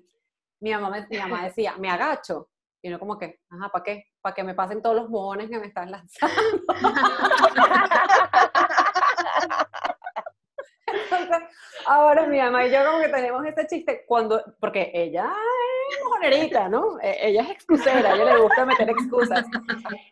Mi 0.59 0.73
mamá, 0.73 1.07
mi 1.09 1.19
mamá 1.19 1.45
decía, 1.45 1.77
me 1.77 1.89
agacho. 1.91 2.49
Y 2.83 2.89
uno 2.89 2.99
como 2.99 3.17
que, 3.19 3.41
ajá, 3.51 3.69
¿para 3.69 3.85
qué? 3.85 4.07
Para 4.21 4.35
que 4.35 4.43
me 4.43 4.55
pasen 4.55 4.83
todos 4.83 4.97
los 4.97 5.09
mojones 5.11 5.51
que 5.51 5.59
me 5.59 5.67
están 5.67 5.91
lanzando. 5.91 6.35
Entonces, 10.87 11.39
ahora 11.87 12.27
mi 12.27 12.39
mamá 12.39 12.67
y 12.67 12.71
yo 12.71 12.85
como 12.87 13.01
que 13.01 13.09
tenemos 13.09 13.45
este 13.45 13.67
chiste 13.67 14.05
cuando, 14.07 14.43
porque 14.61 14.93
ella 14.95 15.33
mojonerita, 16.05 16.69
¿no? 16.69 16.99
E, 17.01 17.29
ella 17.29 17.43
es 17.43 17.51
excusera, 17.51 18.13
a 18.13 18.15
ella 18.15 18.25
le 18.25 18.41
gusta 18.41 18.65
meter 18.65 18.91
excusas. 18.91 19.45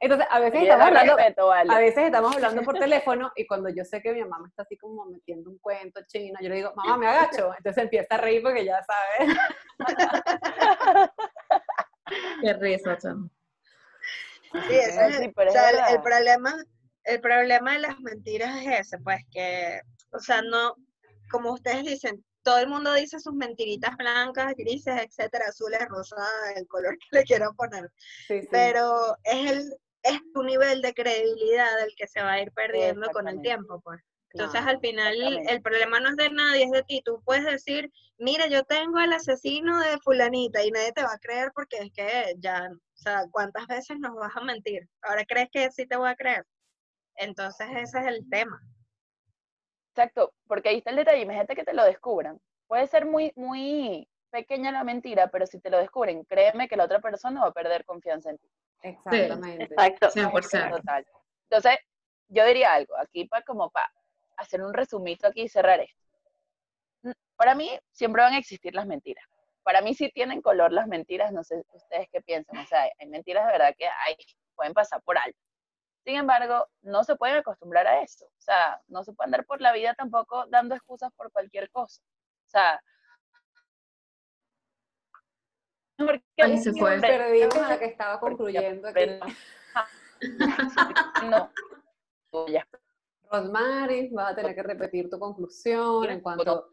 Entonces, 0.01 0.27
a 0.31 0.41
veces, 0.41 0.63
estamos 0.63 0.87
hablando, 0.87 1.17
a 1.49 1.79
veces 1.79 2.05
estamos 2.05 2.35
hablando 2.35 2.63
por 2.63 2.79
teléfono 2.79 3.33
y 3.37 3.47
cuando 3.47 3.69
yo 3.71 3.85
sé 3.85 4.03
que 4.03 4.13
mi 4.13 4.25
mamá 4.25 4.49
está 4.49 4.63
así 4.63 4.77
como 4.77 5.05
metiendo 5.07 5.51
un 5.51 5.59
cuento 5.59 6.01
chino, 6.07 6.39
yo 6.41 6.49
le 6.49 6.57
digo, 6.57 6.73
mamá, 6.75 6.97
me 6.97 7.07
agacho. 7.07 7.53
Entonces 7.57 7.85
empieza 7.85 8.15
a 8.15 8.19
reír 8.19 8.43
porque 8.43 8.65
ya 8.65 8.81
sabe. 8.83 9.35
Qué 12.43 12.53
risa, 12.55 12.99
chamo. 12.99 13.31
Sí, 14.69 14.75
ese 14.75 15.07
es, 15.07 15.33
o 15.37 15.51
sea, 15.51 15.71
el, 15.71 15.97
el, 15.97 16.03
problema, 16.03 16.55
el 17.05 17.21
problema 17.21 17.73
de 17.73 17.81
las 17.81 17.99
mentiras 18.01 18.57
es 18.63 18.81
ese, 18.81 18.99
pues 18.99 19.21
que, 19.33 19.81
o 20.13 20.21
sea, 20.21 20.43
no, 20.43 20.77
como 21.29 21.53
ustedes 21.53 21.85
dicen, 21.85 22.25
todo 22.44 22.59
el 22.59 22.68
mundo 22.68 22.94
dice 22.94 23.18
sus 23.18 23.35
mentiritas 23.35 23.96
blancas, 23.96 24.54
grises, 24.57 24.94
etcétera, 25.00 25.46
azules, 25.48 25.80
rosadas, 25.88 26.57
el 26.57 26.68
color 26.68 26.96
que 26.98 27.18
le 27.18 27.24
quieran 27.24 27.54
poner. 27.57 27.90
Pero 28.50 29.16
es 29.24 29.50
el 29.50 29.74
es 30.04 30.20
tu 30.33 30.42
nivel 30.42 30.83
de 30.83 30.94
credibilidad 30.94 31.80
el 31.83 31.94
que 31.96 32.07
se 32.07 32.22
va 32.22 32.33
a 32.33 32.42
ir 32.42 32.52
perdiendo 32.52 33.11
con 33.11 33.26
el 33.26 33.40
tiempo, 33.40 33.80
pues. 33.80 34.00
Entonces, 34.35 34.62
al 34.62 34.80
final, 34.80 35.14
el 35.48 35.62
problema 35.62 36.00
no 36.00 36.11
es 36.11 36.16
de 36.16 36.28
nadie, 36.28 36.64
es 36.64 36.70
de 36.72 36.83
ti. 36.83 37.00
Tú 37.04 37.22
puedes 37.24 37.44
decir, 37.44 37.90
mira, 38.18 38.48
yo 38.48 38.64
tengo 38.64 38.98
el 38.98 39.12
asesino 39.12 39.80
de 39.80 39.98
fulanita 40.00 40.64
y 40.64 40.72
nadie 40.72 40.92
te 40.92 41.04
va 41.04 41.12
a 41.12 41.18
creer 41.18 41.52
porque 41.54 41.78
es 41.78 41.92
que 41.92 42.35
ya, 42.38 42.68
o 42.68 42.96
sea, 42.96 43.26
¿cuántas 43.30 43.66
veces 43.68 43.98
nos 44.00 44.14
vas 44.16 44.37
a 44.37 44.40
mentir? 44.40 44.88
Ahora 45.02 45.24
crees 45.24 45.48
que 45.52 45.70
sí 45.70 45.87
te 45.87 45.96
voy 45.96 46.11
a 46.11 46.16
creer. 46.16 46.44
Entonces, 47.14 47.68
ese 47.76 48.00
es 48.00 48.07
el 48.07 48.28
tema. 48.28 48.61
Exacto, 49.96 50.33
porque 50.48 50.70
ahí 50.70 50.78
está 50.78 50.90
el 50.90 50.96
detalle, 50.96 51.22
imagínate 51.22 51.54
que 51.54 51.62
te 51.62 51.72
lo 51.72 51.85
descubran. 51.85 52.40
Puede 52.66 52.88
ser 52.88 53.07
muy, 53.07 53.33
muy 53.37 54.09
pequeña 54.30 54.72
la 54.72 54.83
mentira, 54.83 55.28
pero 55.28 55.46
si 55.46 55.61
te 55.61 55.70
lo 55.70 55.78
descubren, 55.78 56.24
créeme 56.24 56.66
que 56.66 56.76
la 56.76 56.85
otra 56.85 56.98
persona 56.98 57.42
va 57.42 57.48
a 57.48 57.52
perder 57.52 57.85
confianza 57.85 58.30
en 58.30 58.38
ti. 58.38 58.50
Exactamente. 58.83 59.64
Exacto. 59.64 60.09
100%. 60.09 60.78
Total. 60.78 61.07
Entonces, 61.48 61.78
yo 62.26 62.44
diría 62.44 62.72
algo, 62.74 62.96
aquí 62.98 63.26
para 63.26 63.45
como 63.45 63.70
para 63.70 63.88
hacer 64.36 64.64
un 64.64 64.74
resumito 64.74 65.28
aquí 65.28 65.42
y 65.42 65.49
cerrar 65.49 65.78
esto. 65.78 67.14
Para 67.36 67.55
mí 67.55 67.70
siempre 67.92 68.22
van 68.22 68.32
a 68.32 68.38
existir 68.38 68.74
las 68.74 68.86
mentiras. 68.86 69.24
Para 69.62 69.80
mí 69.80 69.95
sí 69.95 70.11
tienen 70.11 70.42
color 70.42 70.72
las 70.72 70.88
mentiras, 70.88 71.32
no 71.32 71.45
sé 71.45 71.62
ustedes 71.72 72.09
qué 72.11 72.20
piensan. 72.20 72.59
O 72.59 72.66
sea, 72.66 72.82
hay 72.99 73.09
mentiras 73.09 73.47
de 73.47 73.53
verdad 73.53 73.74
que 73.78 73.86
hay, 73.86 74.16
pueden 74.57 74.72
pasar 74.72 75.01
por 75.03 75.16
alto. 75.16 75.38
Sin 76.05 76.16
embargo, 76.16 76.66
no 76.82 77.02
se 77.02 77.16
pueden 77.16 77.36
acostumbrar 77.36 77.86
a 77.86 78.02
eso. 78.02 78.26
O 78.26 78.40
sea, 78.40 78.80
no 78.88 79.02
se 79.05 79.12
puede 79.12 79.28
andar 79.28 79.46
por 79.46 79.61
la 79.61 79.72
vida 79.72 79.94
tampoco 79.94 80.46
dando 80.48 80.74
excusas 80.74 81.11
por 81.16 81.32
cualquier 81.32 81.70
cosa. 81.70 82.02
O 82.46 82.50
sea, 82.50 82.80
porque 85.96 86.22
Ahí 86.42 86.59
se 86.59 86.72
fue. 86.72 86.94
A 86.94 87.68
la 87.68 87.78
que 87.78 87.86
estaba 87.86 88.18
concluyendo 88.20 88.88
aquí. 88.88 89.20
no. 91.28 91.50
Rosmary, 93.30 94.11
vas 94.11 94.32
a 94.32 94.34
tener 94.36 94.55
que 94.55 94.62
repetir 94.62 95.09
tu 95.09 95.18
conclusión 95.18 96.09
en 96.11 96.20
cuanto... 96.20 96.68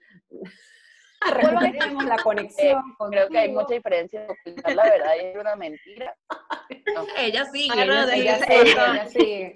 Recuperemos 1.29 2.05
la 2.05 2.17
conexión. 2.17 2.79
Eh, 2.79 3.05
creo 3.09 3.29
que 3.29 3.37
hay 3.37 3.51
mucha 3.51 3.73
diferencia 3.73 4.21
entre 4.21 4.35
ocultar 4.41 4.75
la 4.75 4.83
verdad 4.83 5.11
y 5.21 5.37
una 5.37 5.55
mentira. 5.55 6.15
Ella 7.17 7.45
sí, 7.45 7.69
ella, 7.73 8.13
ella, 8.13 9.07
sigue. 9.07 9.53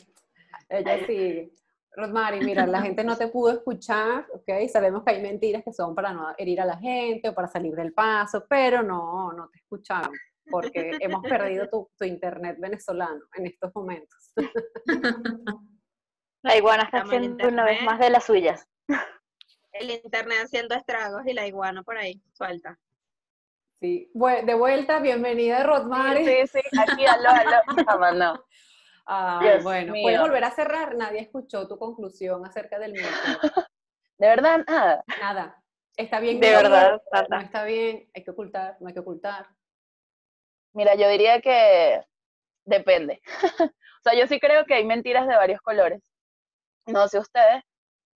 Ella 0.69 1.05
sigue. 1.05 1.51
Rosmary, 1.95 2.39
mira, 2.41 2.65
la 2.67 2.81
gente 2.81 3.03
no 3.03 3.17
te 3.17 3.27
pudo 3.27 3.51
escuchar, 3.51 4.25
¿ok? 4.33 4.67
Sabemos 4.71 5.03
que 5.03 5.11
hay 5.11 5.21
mentiras 5.21 5.63
que 5.63 5.71
son 5.71 5.95
para 5.95 6.13
no 6.13 6.33
herir 6.37 6.61
a 6.61 6.65
la 6.65 6.77
gente 6.77 7.29
o 7.29 7.33
para 7.33 7.47
salir 7.47 7.73
del 7.73 7.93
paso, 7.93 8.45
pero 8.49 8.83
no, 8.83 9.31
no 9.31 9.49
te 9.49 9.59
escucharon 9.59 10.13
porque 10.49 10.97
hemos 10.99 11.23
perdido 11.23 11.67
tu, 11.69 11.89
tu, 11.97 12.05
internet 12.05 12.57
venezolano 12.59 13.21
en 13.33 13.47
estos 13.47 13.71
momentos. 13.73 14.33
La 16.43 16.55
iguana 16.55 16.83
está 16.83 17.01
haciendo 17.01 17.47
una 17.47 17.65
vez 17.65 17.81
más 17.81 17.99
de 17.99 18.09
las 18.09 18.25
suyas. 18.25 18.67
El 19.77 19.91
internet 19.91 20.37
haciendo 20.45 20.73
estragos 20.73 21.23
y 21.25 21.33
la 21.33 21.45
iguana 21.45 21.83
por 21.83 21.97
ahí, 21.97 22.21
suelta. 22.31 22.79
Sí, 23.81 24.09
de 24.13 24.53
vuelta, 24.53 24.99
bienvenida 24.99 25.63
Rosmary. 25.63 26.25
Sí, 26.25 26.47
sí, 26.47 26.79
aquí, 26.79 27.05
aló, 27.05 27.29
aló, 27.29 28.11
no. 28.13 28.45
Ah, 29.05 29.59
bueno, 29.61 29.93
puedes 30.01 30.19
volver 30.19 30.45
a 30.45 30.51
cerrar. 30.51 30.95
Nadie 30.95 31.19
escuchó 31.19 31.67
tu 31.67 31.77
conclusión 31.77 32.45
acerca 32.45 32.79
del 32.79 32.93
mito. 32.93 33.05
De 34.17 34.27
verdad, 34.27 34.63
nada. 34.65 35.03
Nada. 35.19 35.61
Está 35.97 36.21
bien. 36.21 36.39
De 36.39 36.51
verdad, 36.51 37.01
no 37.29 37.39
está 37.41 37.65
bien. 37.65 38.09
Hay 38.15 38.23
que 38.23 38.31
ocultar, 38.31 38.77
no 38.79 38.87
hay 38.87 38.93
que 38.93 39.01
ocultar. 39.01 39.45
Mira, 40.71 40.95
yo 40.95 41.09
diría 41.09 41.41
que 41.41 42.01
depende. 42.63 43.21
o 43.59 44.03
sea, 44.03 44.17
yo 44.17 44.25
sí 44.27 44.39
creo 44.39 44.65
que 44.65 44.75
hay 44.75 44.85
mentiras 44.85 45.27
de 45.27 45.35
varios 45.35 45.59
colores. 45.59 46.01
No 46.85 47.09
sé 47.09 47.19
ustedes, 47.19 47.61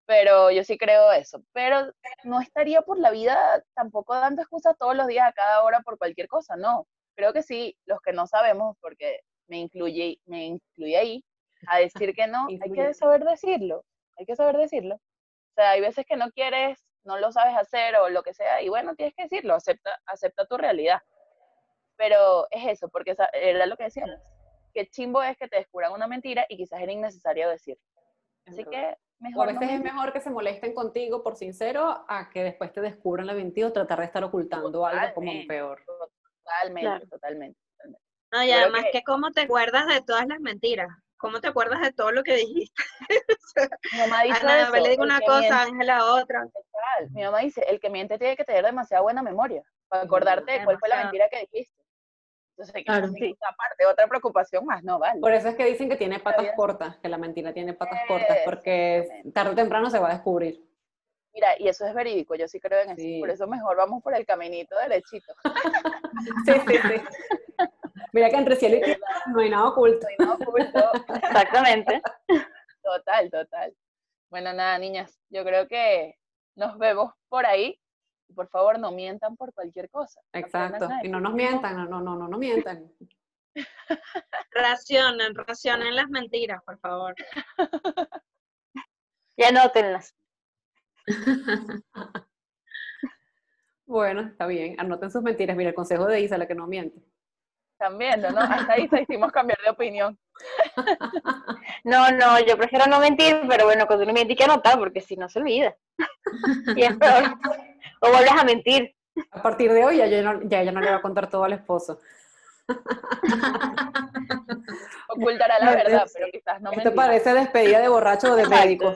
pero 0.10 0.50
yo 0.50 0.64
sí 0.64 0.76
creo 0.76 1.12
eso. 1.12 1.44
Pero 1.54 1.94
no 2.24 2.42
estaría 2.42 2.82
por 2.82 2.98
la 2.98 3.12
vida 3.12 3.64
tampoco 3.76 4.16
dando 4.16 4.42
excusas 4.42 4.76
todos 4.80 4.96
los 4.96 5.06
días 5.06 5.30
a 5.30 5.34
cada 5.34 5.62
hora 5.62 5.82
por 5.82 6.00
cualquier 6.00 6.28
cosa, 6.28 6.56
no. 6.56 6.88
Creo 7.16 7.32
que 7.32 7.44
sí, 7.44 7.78
los 7.86 8.02
que 8.02 8.12
no 8.12 8.26
sabemos, 8.26 8.76
porque 8.82 9.20
me 9.46 9.60
incluye, 9.60 10.20
me 10.26 10.46
incluye 10.48 10.98
ahí, 10.98 11.24
a 11.68 11.78
decir 11.78 12.16
que 12.16 12.26
no, 12.26 12.48
hay 12.48 12.72
que 12.72 12.92
saber 12.96 13.24
decirlo, 13.24 13.86
hay 14.18 14.26
que 14.26 14.36
saber 14.36 14.58
decirlo. 14.58 14.96
O 14.96 15.54
sea, 15.54 15.72
hay 15.72 15.82
veces 15.82 16.08
que 16.08 16.18
no 16.18 16.32
quieres, 16.32 16.84
no 17.04 17.20
lo 17.20 17.32
sabes 17.32 17.56
hacer 17.56 17.96
o 17.98 18.10
lo 18.10 18.24
que 18.24 18.34
sea, 18.34 18.64
y 18.64 18.70
bueno, 18.70 18.96
tienes 18.96 19.14
que 19.14 19.24
decirlo, 19.24 19.54
acepta, 19.54 19.96
acepta 20.08 20.48
tu 20.48 20.58
realidad. 20.58 21.04
Pero 21.98 22.48
es 22.50 22.66
eso, 22.66 22.90
porque 22.90 23.16
era 23.34 23.68
lo 23.68 23.78
que 23.78 23.84
decíamos, 23.84 24.20
que 24.74 24.90
chimbo 24.90 25.22
es 25.22 25.38
que 25.38 25.48
te 25.48 25.58
descubran 25.58 25.92
una 25.92 26.08
mentira 26.08 26.48
y 26.50 26.58
quizás 26.58 26.82
era 26.82 26.92
innecesario 26.92 27.48
decirlo. 27.48 27.84
Así 28.48 28.66
que 28.66 28.98
mejor. 29.20 29.50
a 29.50 29.54
veces 29.54 29.72
es 29.72 29.82
mejor 29.82 30.14
que 30.14 30.22
se 30.22 30.30
molesten 30.30 30.74
contigo 30.74 31.24
por 31.24 31.36
sincero 31.36 32.06
a 32.08 32.30
que 32.30 32.44
después 32.44 32.72
te 32.72 32.82
descubran 32.82 33.28
la 33.28 33.34
mentira 33.34 33.68
o 33.68 33.74
tratar 33.74 34.00
de 34.00 34.06
estar 34.06 34.24
ocultando 34.24 34.86
algo 34.86 35.14
como 35.14 35.32
peor. 35.48 35.84
Totalmente, 36.44 37.08
totalmente. 37.08 37.60
No, 38.32 38.44
y 38.44 38.52
además 38.52 38.86
que, 38.92 39.04
cómo 39.04 39.32
te 39.32 39.42
acuerdas 39.42 39.88
de 39.88 40.02
todas 40.02 40.28
las 40.28 40.40
mentiras. 40.40 40.90
¿Cómo 41.18 41.42
te 41.42 41.48
acuerdas 41.48 41.82
de 41.82 41.92
todo 41.92 42.12
lo 42.12 42.24
que 42.24 42.36
dijiste? 42.38 42.82
Mi 43.92 44.00
mamá 44.00 44.24
dice 44.24 44.40
Ana, 44.40 44.70
le 44.80 44.90
digo 44.90 45.04
una 45.04 45.20
cosa, 45.20 45.64
Ángela 45.64 46.06
otra. 46.14 46.48
Mi 47.10 47.24
mamá 47.24 47.40
dice, 47.40 47.62
el 47.68 47.80
que 47.80 47.90
miente 47.90 48.18
tiene 48.18 48.38
que 48.38 48.46
tener 48.46 48.64
demasiada 48.64 49.02
buena 49.02 49.22
memoria 49.22 49.62
para 49.90 50.04
acordarte 50.04 50.52
de 50.52 50.64
cuál 50.64 50.80
fue 50.80 50.88
la 50.88 51.04
mentira 51.04 51.28
que 51.30 51.42
dijiste. 51.42 51.79
Entonces, 52.60 52.84
claro, 52.84 53.08
sí. 53.08 53.38
aparte, 53.42 53.86
otra 53.86 54.06
preocupación 54.08 54.66
más, 54.66 54.84
no 54.84 55.00
vale. 55.00 55.22
Por 55.22 55.32
eso 55.32 55.48
es 55.48 55.56
que 55.56 55.64
dicen 55.64 55.88
que 55.88 55.96
tiene 55.96 56.20
patas 56.20 56.50
cortas, 56.58 56.98
que 56.98 57.08
la 57.08 57.18
mentira 57.18 57.54
tiene 57.54 57.74
patas 57.74 58.02
cortas, 58.06 58.40
porque 58.44 59.24
tarde 59.34 59.52
o 59.52 59.56
temprano 59.56 59.90
se 59.90 59.98
va 59.98 60.10
a 60.10 60.14
descubrir. 60.14 60.62
Mira, 61.34 61.48
y 61.58 61.70
eso 61.70 61.88
es 61.88 61.94
verídico, 61.94 62.36
yo 62.36 62.50
sí 62.50 62.60
creo 62.60 62.82
en 62.82 62.90
eso. 62.90 63.20
Por 63.22 63.30
eso 63.30 63.48
mejor 63.48 63.78
vamos 63.78 64.04
por 64.04 64.14
el 64.14 64.26
caminito 64.26 64.76
derechito. 64.78 65.34
sí, 66.46 66.52
sí, 66.68 66.78
sí. 66.78 67.66
Mira 68.12 68.30
que 68.30 68.36
entre 68.36 68.56
cielo 68.58 68.76
y 68.76 68.82
tierra 68.82 69.08
no 69.28 69.40
hay 69.40 69.50
nada 69.50 69.70
oculto. 69.70 70.06
No 70.06 70.10
hay 70.10 70.16
nada 70.20 70.34
oculto. 70.34 70.92
Exactamente. 71.16 72.02
Total, 72.84 73.32
total. 73.32 73.74
Bueno, 74.30 74.52
nada, 74.52 74.78
niñas, 74.80 75.18
yo 75.30 75.46
creo 75.46 75.66
que 75.70 76.16
nos 76.56 76.78
vemos 76.78 77.14
por 77.30 77.46
ahí. 77.46 77.80
Por 78.36 78.48
favor, 78.50 78.80
no 78.80 78.92
mientan 78.92 79.36
por 79.36 79.54
cualquier 79.54 79.90
cosa. 79.90 80.22
Exacto. 80.34 80.88
y 81.04 81.10
no 81.10 81.20
nos 81.20 81.34
mientan, 81.34 81.76
no, 81.76 81.86
no, 81.86 82.02
no, 82.02 82.16
no, 82.16 82.28
no 82.28 82.38
mientan. 82.38 82.92
Racionen, 84.52 85.36
racionen 85.36 85.96
las 85.96 86.10
mentiras, 86.10 86.62
por 86.64 86.80
favor. 86.80 87.16
Y 89.40 89.44
anótenlas. 89.46 90.14
bueno, 93.86 94.20
está 94.20 94.46
bien. 94.48 94.76
Anoten 94.78 95.10
sus 95.10 95.22
mentiras. 95.22 95.56
Mira, 95.56 95.70
el 95.70 95.76
consejo 95.76 96.08
de 96.08 96.20
Isa, 96.20 96.38
la 96.38 96.46
que 96.46 96.56
no 96.56 96.68
miente. 96.68 97.02
Están 97.80 97.98
¿no? 98.36 98.42
Hasta 98.42 98.74
ahí 98.74 98.90
hicimos 98.92 99.32
cambiar 99.32 99.58
de 99.64 99.70
opinión. 99.70 100.20
No, 101.86 102.12
no, 102.12 102.38
yo 102.40 102.58
prefiero 102.58 102.88
no 102.88 103.00
mentir, 103.00 103.40
pero 103.48 103.64
bueno, 103.66 103.88
cuando 103.88 104.04
uno 104.04 104.14
miente 104.14 104.34
hay 104.34 104.38
que 104.38 104.44
anotar, 104.44 104.78
porque 104.78 105.00
si 105.00 105.16
no 105.16 105.30
se 105.30 105.40
olvida. 105.40 105.74
y 106.76 106.84
es 106.84 106.94
peor. 106.98 107.38
O 108.02 108.10
vuelves 108.10 108.32
a 108.32 108.44
mentir. 108.44 108.94
A 109.32 109.42
partir 109.42 109.72
de 109.72 109.86
hoy 109.86 109.96
ya, 109.98 110.08
no, 110.22 110.42
ya 110.44 110.62
ella 110.62 110.74
no 110.74 110.82
le 110.82 110.92
va 110.92 110.98
a 110.98 111.02
contar 111.02 111.30
todo 111.30 111.46
al 111.46 111.54
esposo. 111.54 112.00
Ocultará 115.08 115.58
la 115.60 115.72
verdad, 115.72 116.06
pero 116.14 116.28
quizás 116.32 116.62
no 116.62 116.72
Esto 116.72 116.94
parece 116.94 117.34
despedida 117.34 117.80
de 117.80 117.88
borracho 117.88 118.34
o 118.34 118.36
de 118.36 118.48
médico. 118.48 118.94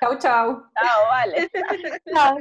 chau, 0.00 0.18
chau. 0.18 0.66
Chao, 0.74 1.06
vale. 1.08 1.48
Chao. 2.12 2.38